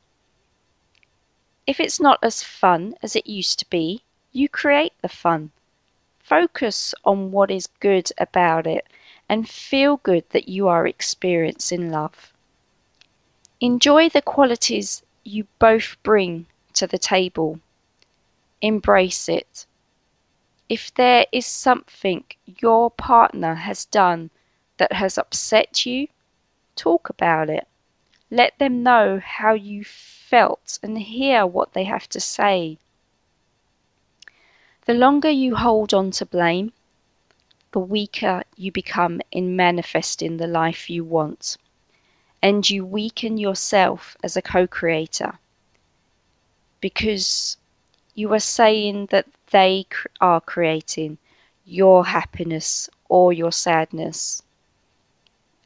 If 1.67 1.81
it's 1.81 1.99
not 1.99 2.19
as 2.23 2.43
fun 2.43 2.95
as 3.03 3.17
it 3.17 3.27
used 3.27 3.59
to 3.61 3.71
be, 3.71 4.03
you 4.33 4.49
create 4.49 4.93
the 5.01 5.09
fun. 5.09 5.51
Focus 6.19 6.95
on 7.05 7.33
what 7.33 7.51
is 7.51 7.69
good 7.81 8.11
about 8.19 8.67
it 8.67 8.87
and 9.29 9.49
feel 9.49 9.97
good 9.99 10.29
that 10.31 10.49
you 10.49 10.69
are 10.69 10.87
experiencing 10.87 11.91
love. 11.91 12.35
Enjoy 13.61 14.11
the 14.11 14.21
qualities 14.21 15.03
you 15.25 15.47
both 15.59 15.97
bring 16.03 16.47
to 16.75 16.87
the 16.87 16.99
table. 16.99 17.61
Embrace 18.61 19.29
it. 19.29 19.65
If 20.69 20.93
there 20.93 21.25
is 21.33 21.47
something 21.47 22.25
your 22.45 22.91
partner 22.91 23.55
has 23.55 23.87
done 23.87 24.31
that 24.77 24.93
has 24.93 25.17
upset 25.17 25.87
you, 25.87 26.09
talk 26.77 27.09
about 27.09 27.49
it. 27.49 27.67
Let 28.31 28.59
them 28.59 28.83
know 28.83 29.21
how 29.25 29.55
you 29.55 29.85
felt 30.35 30.81
and 30.83 30.99
hear 30.99 31.47
what 31.47 31.75
they 31.75 31.85
have 31.85 32.09
to 32.09 32.19
say. 32.19 32.77
The 34.85 34.93
longer 34.93 35.31
you 35.31 35.55
hold 35.55 35.95
on 35.95 36.11
to 36.11 36.27
blame, 36.27 36.73
the 37.71 37.79
weaker 37.79 38.43
you 38.57 38.73
become 38.73 39.21
in 39.31 39.55
manifesting 39.55 40.37
the 40.37 40.49
life 40.49 40.91
you 40.91 41.05
want. 41.05 41.57
And 42.43 42.69
you 42.69 42.85
weaken 42.85 43.39
yourself 43.39 44.17
as 44.25 44.37
a 44.37 44.43
co 44.43 44.67
creator 44.67 45.39
because 46.81 47.57
you 48.17 48.33
are 48.33 48.41
saying 48.59 49.07
that 49.13 49.29
they 49.53 49.87
are 50.21 50.41
creating 50.41 51.19
your 51.65 52.07
happiness 52.07 52.91
or 53.09 53.33
your 53.33 53.53
sadness. 53.53 54.43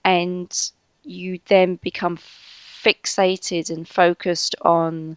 And 0.05 0.51
you 1.05 1.41
then 1.47 1.77
become 1.77 2.19
fixated 2.85 3.71
and 3.71 3.89
focused 3.89 4.55
on 4.63 5.17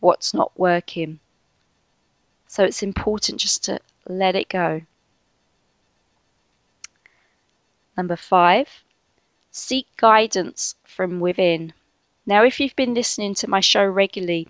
what's 0.00 0.34
not 0.34 0.52
working. 0.58 1.18
So 2.46 2.64
it's 2.64 2.82
important 2.82 3.40
just 3.40 3.64
to 3.64 3.80
let 4.08 4.34
it 4.34 4.48
go. 4.48 4.82
Number 7.96 8.16
five, 8.16 8.68
seek 9.50 9.86
guidance 9.96 10.74
from 10.84 11.20
within. 11.20 11.72
Now, 12.26 12.44
if 12.44 12.60
you've 12.60 12.76
been 12.76 12.94
listening 12.94 13.34
to 13.36 13.50
my 13.50 13.60
show 13.60 13.84
regularly, 13.84 14.48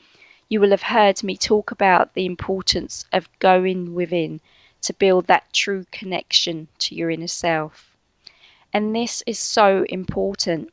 you 0.48 0.60
will 0.60 0.70
have 0.70 0.82
heard 0.82 1.22
me 1.22 1.36
talk 1.36 1.70
about 1.70 2.14
the 2.14 2.26
importance 2.26 3.04
of 3.12 3.28
going 3.38 3.94
within 3.94 4.40
to 4.82 4.92
build 4.92 5.26
that 5.26 5.52
true 5.52 5.84
connection 5.92 6.68
to 6.78 6.94
your 6.94 7.10
inner 7.10 7.26
self. 7.26 7.96
And 8.72 8.94
this 8.94 9.22
is 9.26 9.38
so 9.38 9.84
important 9.88 10.70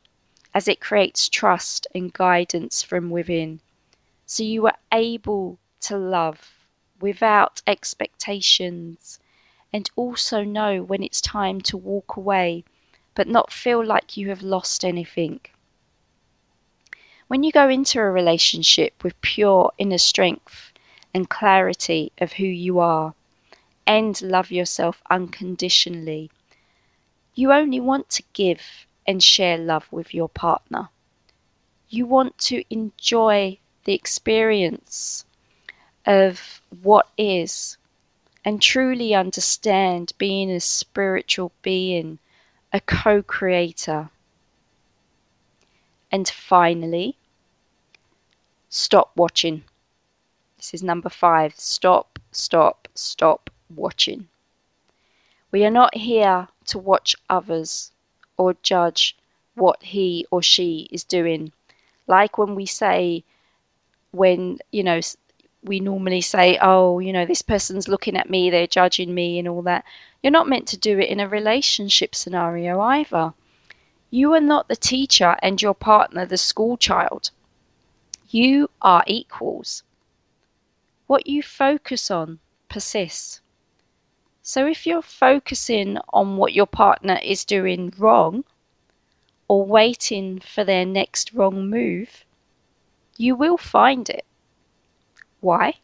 as 0.58 0.66
it 0.66 0.80
creates 0.80 1.28
trust 1.28 1.86
and 1.94 2.12
guidance 2.12 2.82
from 2.82 3.10
within. 3.10 3.60
So 4.26 4.42
you 4.42 4.66
are 4.66 4.78
able 4.90 5.56
to 5.82 5.96
love 5.96 6.66
without 7.00 7.62
expectations 7.64 9.20
and 9.72 9.88
also 9.94 10.42
know 10.42 10.82
when 10.82 11.04
it's 11.04 11.20
time 11.20 11.60
to 11.60 11.76
walk 11.76 12.16
away, 12.16 12.64
but 13.14 13.28
not 13.28 13.52
feel 13.52 13.86
like 13.86 14.16
you 14.16 14.30
have 14.30 14.42
lost 14.42 14.84
anything. 14.84 15.38
When 17.28 17.44
you 17.44 17.52
go 17.52 17.68
into 17.68 18.00
a 18.00 18.10
relationship 18.10 19.04
with 19.04 19.20
pure 19.20 19.70
inner 19.78 19.98
strength 19.98 20.72
and 21.14 21.30
clarity 21.30 22.10
of 22.18 22.32
who 22.32 22.46
you 22.46 22.80
are, 22.80 23.14
and 23.86 24.20
love 24.20 24.50
yourself 24.50 25.04
unconditionally, 25.08 26.32
you 27.36 27.52
only 27.52 27.78
want 27.78 28.08
to 28.08 28.24
give 28.32 28.87
and 29.08 29.22
share 29.22 29.56
love 29.56 29.90
with 29.90 30.12
your 30.12 30.28
partner. 30.28 30.90
You 31.88 32.04
want 32.04 32.36
to 32.40 32.62
enjoy 32.68 33.58
the 33.84 33.94
experience 33.94 35.24
of 36.04 36.60
what 36.82 37.08
is 37.16 37.78
and 38.44 38.60
truly 38.60 39.14
understand 39.14 40.12
being 40.18 40.50
a 40.50 40.60
spiritual 40.60 41.52
being, 41.62 42.18
a 42.70 42.80
co 42.82 43.22
creator. 43.22 44.10
And 46.12 46.28
finally, 46.28 47.16
stop 48.68 49.12
watching. 49.16 49.64
This 50.58 50.74
is 50.74 50.82
number 50.82 51.08
five. 51.08 51.54
Stop, 51.56 52.18
stop, 52.30 52.88
stop 52.94 53.48
watching. 53.74 54.28
We 55.50 55.64
are 55.64 55.70
not 55.70 55.94
here 55.94 56.48
to 56.66 56.78
watch 56.78 57.16
others 57.30 57.90
or 58.38 58.54
judge 58.62 59.16
what 59.54 59.82
he 59.82 60.24
or 60.30 60.40
she 60.40 60.88
is 60.90 61.04
doing. 61.04 61.52
Like 62.06 62.38
when 62.38 62.54
we 62.54 62.64
say, 62.64 63.24
when, 64.12 64.58
you 64.72 64.82
know, 64.82 65.00
we 65.62 65.80
normally 65.80 66.20
say, 66.20 66.58
oh, 66.62 67.00
you 67.00 67.12
know, 67.12 67.26
this 67.26 67.42
person's 67.42 67.88
looking 67.88 68.16
at 68.16 68.30
me, 68.30 68.48
they're 68.48 68.66
judging 68.66 69.12
me, 69.12 69.38
and 69.38 69.48
all 69.48 69.62
that. 69.62 69.84
You're 70.22 70.30
not 70.30 70.48
meant 70.48 70.68
to 70.68 70.76
do 70.76 70.98
it 70.98 71.10
in 71.10 71.20
a 71.20 71.28
relationship 71.28 72.14
scenario 72.14 72.80
either. 72.80 73.34
You 74.10 74.32
are 74.34 74.40
not 74.40 74.68
the 74.68 74.76
teacher 74.76 75.36
and 75.42 75.60
your 75.60 75.74
partner 75.74 76.24
the 76.24 76.38
school 76.38 76.76
child. 76.76 77.30
You 78.30 78.70
are 78.80 79.04
equals. 79.06 79.82
What 81.06 81.26
you 81.26 81.42
focus 81.42 82.10
on 82.10 82.38
persists. 82.68 83.40
So 84.50 84.66
if 84.66 84.86
you're 84.86 85.02
focusing 85.02 85.98
on 86.08 86.38
what 86.38 86.54
your 86.54 86.64
partner 86.64 87.18
is 87.22 87.44
doing 87.44 87.92
wrong 87.98 88.44
or 89.46 89.66
waiting 89.66 90.40
for 90.40 90.64
their 90.64 90.86
next 90.86 91.34
wrong 91.34 91.68
move, 91.68 92.24
you 93.18 93.36
will 93.36 93.58
find 93.58 94.08
it. 94.08 94.24
Why? 95.40 95.74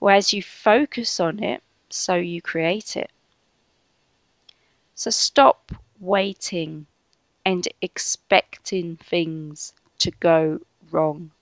Well, 0.00 0.16
as 0.16 0.32
you 0.32 0.42
focus 0.42 1.20
on 1.20 1.44
it, 1.44 1.62
so 1.90 2.14
you 2.14 2.40
create 2.40 2.96
it. 2.96 3.10
So 4.94 5.10
stop 5.10 5.72
waiting 6.00 6.86
and 7.44 7.68
expecting 7.82 8.96
things 8.96 9.74
to 9.98 10.10
go 10.10 10.60
wrong. 10.90 11.32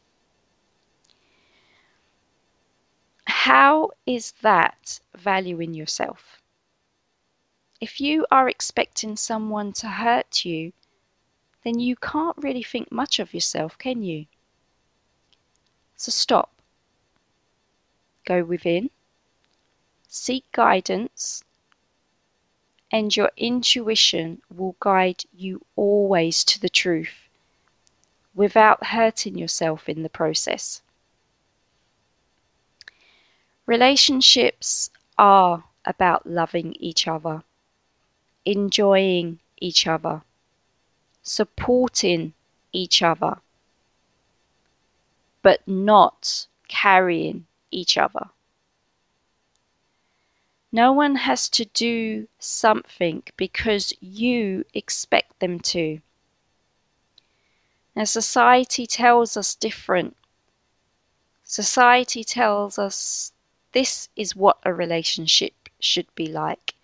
How 3.45 3.91
is 4.07 4.33
that 4.41 5.01
valuing 5.15 5.75
yourself? 5.75 6.41
If 7.79 8.01
you 8.01 8.27
are 8.31 8.49
expecting 8.49 9.17
someone 9.17 9.75
to 9.75 9.89
hurt 9.89 10.47
you, 10.47 10.73
then 11.63 11.79
you 11.79 11.95
can't 11.97 12.39
really 12.39 12.63
think 12.63 12.91
much 12.91 13.19
of 13.19 13.35
yourself, 13.35 13.77
can 13.77 14.03
you? 14.03 14.25
So 15.97 16.11
stop 16.11 16.53
go 18.25 18.43
within, 18.43 18.89
seek 20.09 20.51
guidance, 20.53 21.45
and 22.91 23.15
your 23.15 23.31
intuition 23.37 24.41
will 24.49 24.77
guide 24.81 25.25
you 25.35 25.67
always 25.77 26.45
to 26.45 26.59
the 26.59 26.71
truth. 26.71 27.29
without 28.35 28.87
hurting 28.87 29.37
yourself 29.37 29.89
in 29.89 30.03
the 30.03 30.09
process. 30.09 30.81
Relationships 33.67 34.91
are 35.17 35.65
about 35.87 36.27
loving 36.27 36.75
each 36.79 37.09
other, 37.09 37.43
enjoying 38.45 39.41
each 39.59 39.87
other, 39.87 40.23
supporting 41.23 42.35
each 42.73 43.03
other, 43.03 43.39
but 45.41 45.67
not 45.67 46.47
carrying 46.69 47.47
each 47.71 47.97
other. 47.97 48.29
No 50.71 50.93
one 50.93 51.15
has 51.15 51.49
to 51.51 51.65
do 51.67 52.27
something 52.39 53.23
because 53.37 53.95
you 54.01 54.65
expect 54.75 55.39
them 55.39 55.61
to. 55.61 56.01
Now, 57.95 58.05
society 58.05 58.87
tells 58.87 59.37
us 59.37 59.55
different. 59.55 60.17
Society 61.45 62.25
tells 62.25 62.77
us 62.77 63.33
this 63.75 64.09
is 64.15 64.37
what 64.37 64.59
a 64.63 64.73
relationship 64.73 65.69
should 65.81 66.07
be 66.15 66.27
like, 66.29 66.75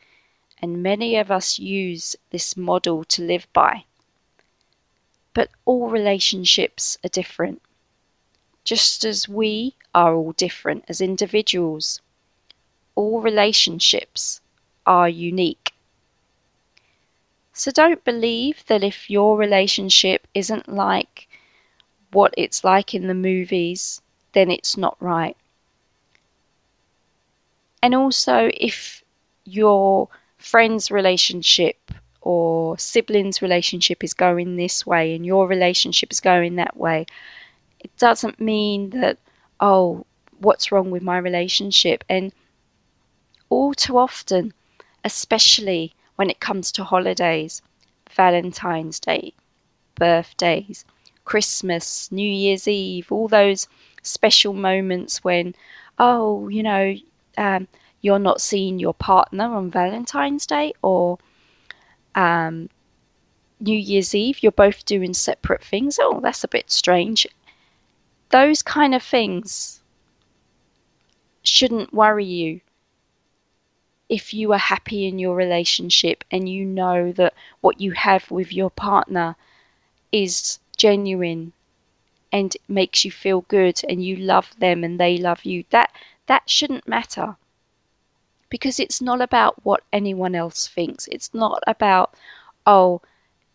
and 0.61 0.83
many 0.83 1.17
of 1.17 1.31
us 1.31 1.57
use 1.57 2.17
this 2.31 2.57
model 2.57 3.05
to 3.05 3.23
live 3.23 3.47
by. 3.53 3.85
But 5.33 5.51
all 5.65 5.89
relationships 5.89 6.99
are 7.05 7.09
different, 7.09 7.63
just 8.65 9.05
as 9.05 9.29
we 9.29 9.77
are 9.95 10.15
all 10.17 10.33
different 10.33 10.85
as 10.89 11.01
individuals. 11.01 12.01
All 12.97 13.21
relationships 13.21 14.41
are 14.85 15.09
unique. 15.09 15.73
So 17.53 17.71
don't 17.71 18.03
believe 18.05 18.67
that 18.67 18.83
if 18.83 19.09
your 19.09 19.37
relationship 19.37 20.27
isn't 20.35 20.69
like 20.69 21.29
what 22.11 22.35
it's 22.37 22.65
like 22.65 22.95
in 22.95 23.07
the 23.07 23.15
movies, 23.15 24.03
then 24.33 24.51
it's 24.51 24.77
not 24.77 24.97
right. 24.99 25.37
And 27.83 27.95
also, 27.95 28.51
if 28.55 29.03
your 29.45 30.09
friend's 30.39 30.91
relationship 30.91 31.93
or 32.21 32.79
siblings' 32.79 33.43
relationship 33.43 34.05
is 34.05 34.15
going 34.15 34.57
this 34.57 34.87
way 34.87 35.15
and 35.15 35.25
your 35.27 35.47
relationship 35.47 36.13
is 36.13 36.21
going 36.21 36.57
that 36.57 36.77
way, 36.77 37.07
it 37.79 37.95
doesn't 37.97 38.41
mean 38.41 38.91
that, 38.91 39.19
oh, 39.61 40.05
what's 40.39 40.71
wrong 40.73 40.91
with 40.91 41.03
my 41.03 41.19
relationship? 41.19 42.05
And 42.09 42.33
all 43.49 43.75
too 43.75 43.99
often, 43.99 44.53
especially 45.05 45.95
when 46.17 46.31
it 46.31 46.41
comes 46.41 46.73
to 46.73 46.85
holidays, 46.85 47.63
Valentine's 48.11 49.01
Day, 49.01 49.35
birthdays, 49.95 50.85
Christmas, 51.25 52.11
New 52.13 52.31
Year's 52.31 52.67
Eve, 52.69 53.11
all 53.13 53.29
those 53.29 53.69
special 54.03 54.53
moments 54.53 55.23
when, 55.23 55.55
oh, 55.99 56.49
you 56.49 56.63
know, 56.63 56.95
um, 57.41 57.67
you're 58.03 58.19
not 58.19 58.41
seeing 58.41 58.79
your 58.79 58.93
partner 58.93 59.45
on 59.45 59.71
Valentine's 59.71 60.47
Day 60.47 60.75
or 60.83 61.19
um, 62.15 62.69
New 63.59 63.79
Year's 63.79 64.15
Eve, 64.15 64.43
you're 64.43 64.53
both 64.53 64.85
doing 64.85 65.15
separate 65.15 65.65
things. 65.65 65.99
Oh, 66.01 66.21
that's 66.21 66.45
a 66.45 66.49
bit 66.49 66.71
strange. 66.71 67.27
Those 68.29 68.63
kind 68.63 68.95
of 68.95 69.03
things 69.03 69.81
shouldn't 71.43 71.95
worry 71.95 72.27
you 72.27 72.61
if 74.11 74.35
you 74.35 74.53
are 74.53 74.59
happy 74.59 75.07
in 75.07 75.19
your 75.19 75.35
relationship 75.35 76.25
and 76.31 76.49
you 76.49 76.65
know 76.65 77.11
that 77.13 77.33
what 77.63 77.81
you 77.81 77.93
have 77.93 78.31
with 78.31 78.53
your 78.53 78.71
partner 78.71 79.35
is 80.13 80.59
genuine 80.77 81.53
and 82.33 82.57
makes 82.69 83.05
you 83.05 83.11
feel 83.11 83.43
good 83.43 83.81
and 83.89 84.05
you 84.05 84.17
love 84.17 84.51
them 84.59 84.85
and 84.85 85.01
they 85.01 85.17
love 85.17 85.45
you 85.45 85.65
that 85.71 85.91
that 86.31 86.49
shouldn't 86.49 86.87
matter 86.87 87.37
because 88.51 88.79
it's 88.79 89.01
not 89.01 89.21
about 89.21 89.65
what 89.65 89.83
anyone 89.93 90.37
else 90.37 90.69
thinks. 90.69 91.09
It's 91.09 91.35
not 91.35 91.61
about, 91.67 92.15
oh, 92.65 93.03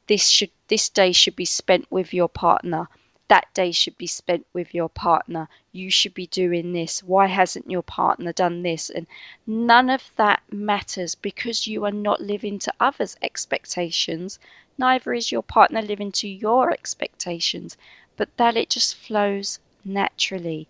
this 0.08 0.28
should 0.28 0.52
this 0.68 0.90
day 0.90 1.14
should 1.14 1.38
be 1.38 1.46
spent 1.46 1.90
with 1.90 2.14
your 2.14 2.28
partner. 2.28 2.90
That 3.30 3.46
day 3.54 3.72
should 3.72 3.98
be 3.98 4.08
spent 4.08 4.46
with 4.52 4.76
your 4.76 4.90
partner. 4.90 5.48
You 5.72 5.90
should 5.90 6.14
be 6.14 6.28
doing 6.28 6.74
this. 6.74 7.02
Why 7.02 7.28
hasn't 7.28 7.72
your 7.72 7.82
partner 7.82 8.34
done 8.34 8.62
this? 8.62 8.90
And 8.90 9.08
none 9.48 9.90
of 9.90 10.12
that 10.18 10.44
matters 10.52 11.16
because 11.16 11.68
you 11.68 11.86
are 11.86 11.92
not 11.92 12.20
living 12.20 12.60
to 12.60 12.74
others' 12.78 13.16
expectations. 13.22 14.38
Neither 14.78 15.14
is 15.14 15.32
your 15.32 15.44
partner 15.44 15.82
living 15.82 16.12
to 16.12 16.28
your 16.28 16.72
expectations, 16.72 17.78
but 18.18 18.36
that 18.36 18.58
it 18.58 18.70
just 18.70 18.96
flows 18.96 19.60
naturally. 19.86 20.68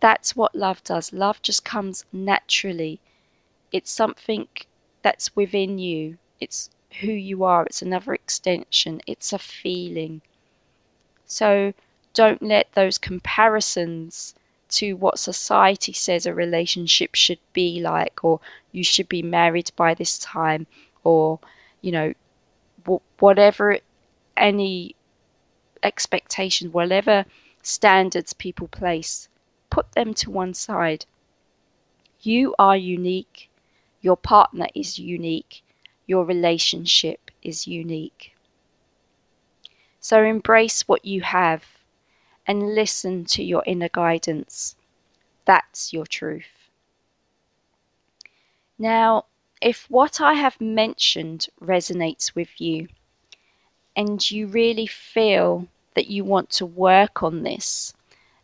That's 0.00 0.36
what 0.36 0.54
love 0.54 0.82
does. 0.84 1.12
Love 1.12 1.42
just 1.42 1.64
comes 1.64 2.04
naturally. 2.12 3.00
It's 3.72 3.90
something 3.90 4.48
that's 5.02 5.34
within 5.34 5.78
you. 5.78 6.18
It's 6.40 6.70
who 7.00 7.12
you 7.12 7.44
are. 7.44 7.64
It's 7.66 7.82
another 7.82 8.14
extension. 8.14 9.00
It's 9.06 9.32
a 9.32 9.38
feeling. 9.38 10.22
So 11.26 11.74
don't 12.14 12.42
let 12.42 12.72
those 12.72 12.98
comparisons 12.98 14.34
to 14.70 14.94
what 14.94 15.18
society 15.18 15.92
says 15.92 16.26
a 16.26 16.34
relationship 16.34 17.14
should 17.14 17.40
be 17.52 17.80
like, 17.80 18.22
or 18.22 18.40
you 18.72 18.84
should 18.84 19.08
be 19.08 19.22
married 19.22 19.70
by 19.76 19.94
this 19.94 20.18
time, 20.18 20.66
or, 21.04 21.38
you 21.80 21.92
know, 21.92 22.14
whatever 23.18 23.78
any 24.36 24.94
expectations, 25.82 26.72
whatever 26.72 27.24
standards 27.62 28.32
people 28.32 28.68
place 28.68 29.28
put 29.78 29.92
them 29.92 30.12
to 30.12 30.28
one 30.28 30.52
side. 30.52 31.06
You 32.20 32.52
are 32.58 32.76
unique. 32.76 33.48
Your 34.00 34.16
partner 34.16 34.66
is 34.74 34.98
unique. 34.98 35.62
Your 36.08 36.24
relationship 36.24 37.30
is 37.44 37.68
unique. 37.68 38.32
So 40.00 40.24
embrace 40.24 40.88
what 40.88 41.04
you 41.04 41.20
have 41.20 41.62
and 42.44 42.74
listen 42.74 43.24
to 43.26 43.44
your 43.44 43.62
inner 43.66 43.88
guidance. 43.88 44.74
That's 45.44 45.92
your 45.92 46.06
truth. 46.06 46.70
Now, 48.80 49.26
if 49.62 49.88
what 49.88 50.20
I 50.20 50.34
have 50.34 50.60
mentioned 50.60 51.46
resonates 51.62 52.34
with 52.34 52.60
you 52.60 52.88
and 53.94 54.28
you 54.28 54.48
really 54.48 54.88
feel 54.88 55.68
that 55.94 56.08
you 56.08 56.24
want 56.24 56.50
to 56.58 56.66
work 56.66 57.22
on 57.22 57.44
this, 57.44 57.94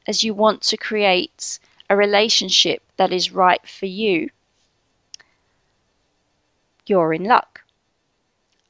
as 0.07 0.23
you 0.23 0.35
want 0.35 0.63
to 0.63 0.77
create 0.77 1.59
a 1.89 1.97
relationship 1.97 2.83
that 2.97 3.13
is 3.13 3.33
right 3.33 3.67
for 3.69 3.87
you, 3.87 4.31
you're 6.87 7.15
in 7.15 7.25
luck. 7.25 7.63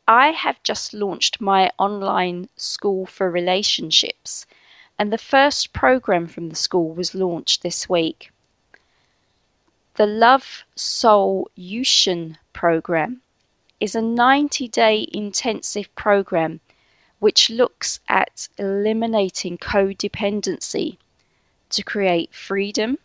I 0.06 0.32
have 0.32 0.62
just 0.62 0.92
launched 0.92 1.40
my 1.40 1.70
online 1.78 2.48
school 2.56 3.06
for 3.06 3.30
relationships, 3.30 4.46
and 4.98 5.12
the 5.12 5.18
first 5.18 5.72
program 5.72 6.26
from 6.26 6.48
the 6.48 6.56
school 6.56 6.92
was 6.92 7.14
launched 7.14 7.62
this 7.62 7.88
week. 7.88 8.30
The 9.94 10.06
Love 10.06 10.64
Soul 10.74 11.50
Yushin 11.56 12.36
program 12.52 13.22
is 13.80 13.94
a 13.94 14.02
90 14.02 14.68
day 14.68 15.08
intensive 15.12 15.94
program 15.94 16.60
which 17.18 17.48
looks 17.48 18.00
at 18.08 18.48
eliminating 18.58 19.56
codependency 19.56 20.98
to 21.74 21.82
create 21.82 22.34
freedom 22.34 22.98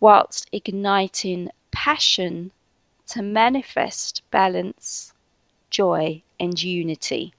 whilst 0.00 0.48
igniting 0.52 1.50
passion 1.70 2.50
to 3.06 3.22
manifest 3.22 4.22
balance, 4.30 5.12
joy, 5.70 6.22
and 6.38 6.62
unity. 6.62 7.32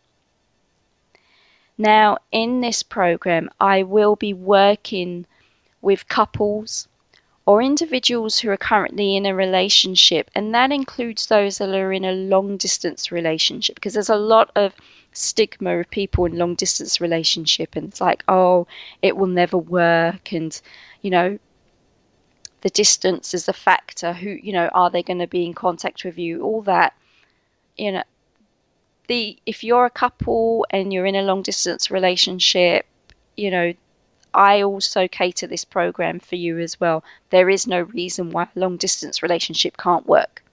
Now, 1.78 2.18
in 2.32 2.62
this 2.62 2.84
program, 2.84 3.50
I 3.60 3.84
will 3.84 4.16
be 4.16 4.34
working 4.34 5.26
with 5.82 6.08
couples 6.08 6.88
or 7.46 7.62
individuals 7.62 8.40
who 8.40 8.50
are 8.50 8.58
currently 8.58 9.16
in 9.16 9.26
a 9.26 9.36
relationship, 9.36 10.32
and 10.34 10.54
that 10.56 10.72
includes 10.72 11.28
those 11.28 11.58
that 11.60 11.70
are 11.70 11.94
in 11.94 12.06
a 12.06 12.12
long 12.12 12.58
distance 12.58 13.12
relationship 13.12 13.76
because 13.76 13.94
there's 13.94 14.10
a 14.10 14.16
lot 14.16 14.52
of 14.56 14.74
stigma 15.18 15.78
of 15.80 15.90
people 15.90 16.26
in 16.26 16.38
long 16.38 16.56
distance 16.56 17.00
relationship 17.00 17.76
and 17.76 17.88
it's 17.88 18.02
like 18.02 18.24
oh 18.28 18.68
it 19.02 19.16
will 19.16 19.28
never 19.28 19.58
work 19.58 20.32
and 20.32 20.62
you 21.02 21.10
know 21.10 21.40
the 22.62 22.70
distance 22.70 23.34
is 23.34 23.48
a 23.48 23.54
factor 23.54 24.14
who 24.14 24.30
you 24.42 24.52
know 24.52 24.70
are 24.74 24.90
they 24.90 25.04
going 25.04 25.20
to 25.20 25.28
be 25.28 25.46
in 25.46 25.54
contact 25.54 26.04
with 26.04 26.18
you 26.18 26.42
all 26.42 26.62
that 26.62 26.94
you 27.78 27.92
know 27.92 28.04
the 29.08 29.38
if 29.46 29.64
you're 29.64 29.86
a 29.86 29.90
couple 29.90 30.66
and 30.72 30.92
you're 30.92 31.06
in 31.06 31.16
a 31.16 31.22
long 31.22 31.42
distance 31.42 31.92
relationship 31.92 32.86
you 33.38 33.52
know 33.52 33.74
I 34.36 34.62
also 34.64 35.08
cater 35.08 35.48
this 35.48 35.64
program 35.64 36.20
for 36.20 36.36
you 36.36 36.60
as 36.60 36.78
well. 36.78 37.06
There 37.30 37.50
is 37.50 37.68
no 37.68 37.84
reason 37.84 38.32
why 38.32 38.44
a 38.44 38.60
long 38.60 38.76
distance 38.76 39.24
relationship 39.24 39.78
can't 39.78 40.06
work. 40.06 40.44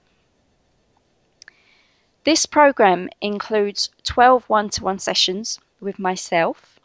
This 2.25 2.45
program 2.45 3.09
includes 3.19 3.89
12 4.03 4.47
one 4.49 4.69
to 4.69 4.83
one 4.83 4.99
sessions 4.99 5.59
with 5.81 5.99
myself, 5.99 6.79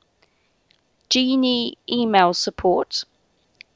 Genie 1.08 1.78
email 1.88 2.34
support, 2.34 3.04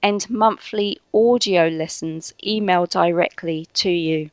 and 0.03 0.29
monthly 0.29 1.01
audio 1.15 1.69
lessons 1.69 2.35
emailed 2.45 2.91
directly 2.91 3.67
to 3.75 3.91
you. 3.91 4.33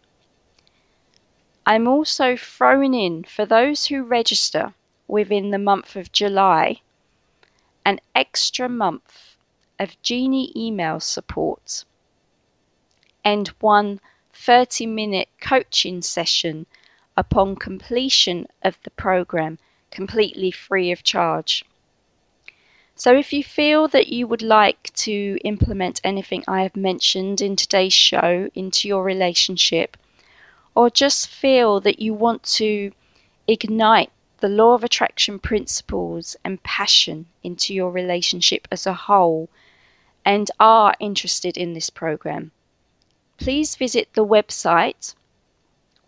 I'm 1.67 1.87
also 1.87 2.35
throwing 2.35 2.95
in 2.95 3.23
for 3.25 3.45
those 3.45 3.85
who 3.85 4.01
register 4.01 4.73
within 5.07 5.51
the 5.51 5.59
month 5.59 5.95
of 5.95 6.11
July 6.11 6.81
an 7.85 7.99
extra 8.15 8.67
month 8.67 9.35
of 9.77 10.01
Genie 10.01 10.51
email 10.55 10.99
support 10.99 11.85
and 13.23 13.49
one 13.59 13.99
30 14.33 14.87
minute 14.87 15.29
coaching 15.39 16.01
session 16.01 16.65
upon 17.17 17.55
completion 17.55 18.47
of 18.61 18.77
the 18.83 18.91
program 18.91 19.57
completely 19.91 20.51
free 20.51 20.91
of 20.91 21.03
charge. 21.03 21.65
So, 22.95 23.15
if 23.15 23.31
you 23.31 23.43
feel 23.43 23.87
that 23.87 24.09
you 24.09 24.27
would 24.27 24.41
like 24.41 24.93
to 25.05 25.39
implement 25.45 26.01
anything 26.03 26.43
I 26.47 26.63
have 26.63 26.75
mentioned 26.75 27.39
in 27.41 27.55
today's 27.55 27.93
show 27.93 28.49
into 28.53 28.87
your 28.87 29.03
relationship, 29.03 29.95
or 30.75 30.89
just 30.89 31.27
feel 31.27 31.79
that 31.79 31.99
you 31.99 32.13
want 32.13 32.43
to 32.43 32.91
ignite 33.47 34.11
the 34.39 34.49
law 34.49 34.73
of 34.73 34.83
attraction 34.83 35.39
principles 35.39 36.35
and 36.43 36.61
passion 36.63 37.25
into 37.41 37.73
your 37.73 37.91
relationship 37.91 38.67
as 38.71 38.85
a 38.85 38.93
whole, 38.93 39.49
and 40.25 40.51
are 40.59 40.93
interested 40.99 41.57
in 41.57 41.73
this 41.73 41.89
program, 41.89 42.51
please 43.37 43.75
visit 43.75 44.09
the 44.13 44.25
website, 44.25 45.15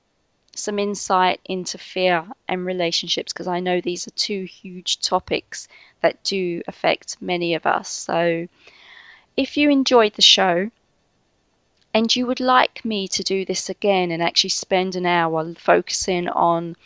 some 0.55 0.79
insight 0.79 1.41
into 1.45 1.79
fear 1.79 2.27
and 2.49 2.67
relationships 2.67 3.33
because 3.33 3.49
I 3.49 3.61
know 3.61 3.81
these 3.81 4.07
are 4.07 4.13
two 4.13 4.45
huge 4.45 5.01
topics 5.01 5.69
that 6.01 6.23
do 6.25 6.63
affect 6.67 7.21
many 7.21 7.55
of 7.55 7.67
us. 7.67 7.89
So, 7.89 8.49
if 9.37 9.57
you 9.57 9.71
enjoyed 9.71 10.15
the 10.15 10.23
show, 10.23 10.71
and 11.97 12.15
you 12.15 12.27
would 12.27 12.41
like 12.41 12.85
me 12.85 13.09
to 13.09 13.23
do 13.23 13.43
this 13.47 13.71
again 13.71 14.11
and 14.11 14.23
actually 14.23 14.51
spend 14.51 14.95
an 14.95 15.07
hour 15.07 15.55
focusing 15.55 16.29
on 16.29 16.77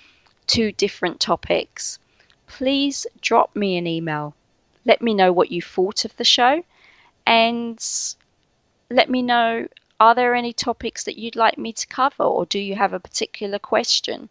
two 0.46 0.70
different 0.70 1.18
topics, 1.18 1.98
please 2.46 3.08
drop 3.20 3.56
me 3.56 3.76
an 3.76 3.88
email. 3.88 4.36
Let 4.84 5.02
me 5.02 5.12
know 5.12 5.32
what 5.32 5.50
you 5.50 5.60
thought 5.60 6.04
of 6.04 6.16
the 6.16 6.22
show 6.22 6.62
and 7.26 7.84
let 8.88 9.10
me 9.10 9.20
know 9.20 9.66
are 9.98 10.14
there 10.14 10.32
any 10.32 10.52
topics 10.52 11.02
that 11.02 11.18
you'd 11.18 11.34
like 11.34 11.58
me 11.58 11.72
to 11.72 11.88
cover 11.88 12.22
or 12.22 12.46
do 12.46 12.60
you 12.60 12.76
have 12.76 12.92
a 12.92 13.00
particular 13.00 13.58
question? 13.58 14.28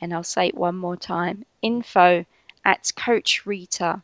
and 0.00 0.14
I'll 0.14 0.22
say 0.22 0.48
it 0.48 0.54
one 0.54 0.76
more 0.76 0.96
time 0.96 1.44
info 1.62 2.24
at 2.64 2.84
coachrita.co.uk. 2.96 4.02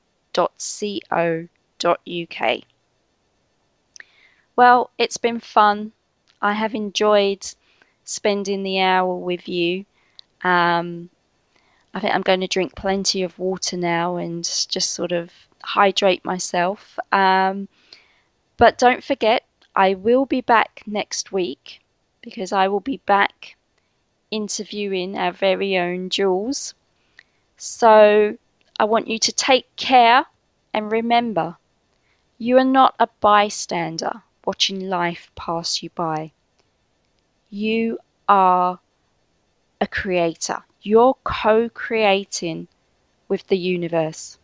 Well, 4.57 4.91
it's 4.97 5.17
been 5.19 5.41
fun. 5.41 5.93
I 6.41 6.53
have 6.53 6.75
enjoyed 6.75 7.47
spending 8.05 8.63
the 8.63 8.81
hour 8.81 9.15
with 9.15 9.49
you. 9.49 9.85
Um, 10.43 11.11
I 11.93 12.01
think 12.01 12.15
I'm 12.15 12.23
going 12.23 12.41
to 12.41 12.47
drink 12.47 12.75
plenty 12.75 13.23
of 13.23 13.39
water 13.39 13.77
now 13.77 14.17
and 14.17 14.45
just 14.45 14.91
sort 14.91 15.13
of 15.13 15.31
hydrate 15.63 16.25
myself. 16.25 16.99
Um, 17.13 17.69
but 18.57 18.79
don't 18.79 19.05
forget, 19.05 19.45
I 19.75 19.95
will 19.95 20.25
be 20.25 20.41
back 20.41 20.83
next 20.87 21.33
week 21.33 21.81
because 22.23 22.53
I 22.53 22.69
will 22.69 22.81
be 22.81 22.99
back 23.07 23.57
interviewing 24.31 25.17
our 25.17 25.33
very 25.33 25.77
own 25.77 26.11
Jules. 26.11 26.75
So 27.57 28.37
I 28.79 28.85
want 28.85 29.09
you 29.09 29.19
to 29.19 29.33
take 29.33 29.75
care 29.77 30.27
and 30.73 30.91
remember 30.91 31.57
you 32.39 32.59
are 32.59 32.65
not 32.65 32.95
a 32.99 33.09
bystander 33.21 34.23
watching 34.45 34.89
life 34.89 35.31
pass 35.37 35.83
you 35.83 35.91
by. 35.91 36.33
You 37.51 37.99
are 38.29 38.81
a 39.81 39.87
creator. 39.87 40.65
You're 40.83 41.17
co 41.25 41.69
creating 41.69 42.69
with 43.29 43.47
the 43.49 43.57
universe. 43.59 44.39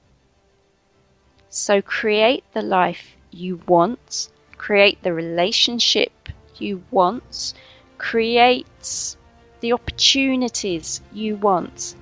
So 1.49 1.83
create 1.83 2.45
the 2.53 2.63
life 2.63 3.17
you 3.31 3.61
want, 3.67 4.29
create 4.57 5.03
the 5.03 5.13
relationship 5.13 6.29
you 6.57 6.83
want, 6.91 7.53
create 7.99 9.17
the 9.63 9.73
opportunities 9.73 11.01
you 11.13 11.37
want 11.37 11.95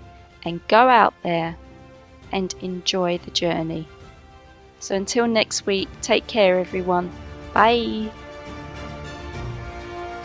and 0.45 0.67
go 0.67 0.89
out 0.89 1.15
there 1.23 1.57
and 2.33 2.55
enjoy 2.63 3.19
the 3.19 3.31
journey. 3.31 3.87
So 4.81 4.97
until 4.97 5.27
next 5.27 5.67
week, 5.67 5.89
take 6.01 6.27
care, 6.27 6.59
everyone. 6.59 7.13
Bye. 7.53 8.11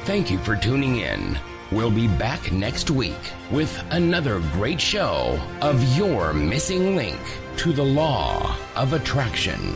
Thank 0.05 0.31
you 0.31 0.37
for 0.39 0.55
tuning 0.55 0.97
in. 0.99 1.37
We'll 1.71 1.91
be 1.91 2.07
back 2.07 2.51
next 2.51 2.89
week 2.89 3.33
with 3.51 3.83
another 3.91 4.39
great 4.53 4.79
show 4.79 5.39
of 5.61 5.83
your 5.97 6.31
missing 6.31 6.95
link 6.95 7.19
to 7.57 7.73
the 7.73 7.83
law 7.83 8.55
of 8.75 8.93
attraction. 8.93 9.75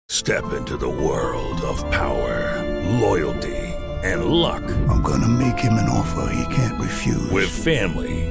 Step 0.09 0.53
into 0.53 0.77
the 0.77 0.87
world 0.87 1.61
of 1.61 1.91
power, 1.91 2.79
loyalty 2.99 3.61
and 4.03 4.25
luck. 4.25 4.63
I'm 4.89 5.01
gonna 5.01 5.27
make 5.27 5.59
him 5.59 5.73
an 5.73 5.89
offer 5.89 6.33
he 6.33 6.55
can't 6.55 6.79
refuse. 6.79 7.29
With 7.31 7.49
family, 7.49 8.30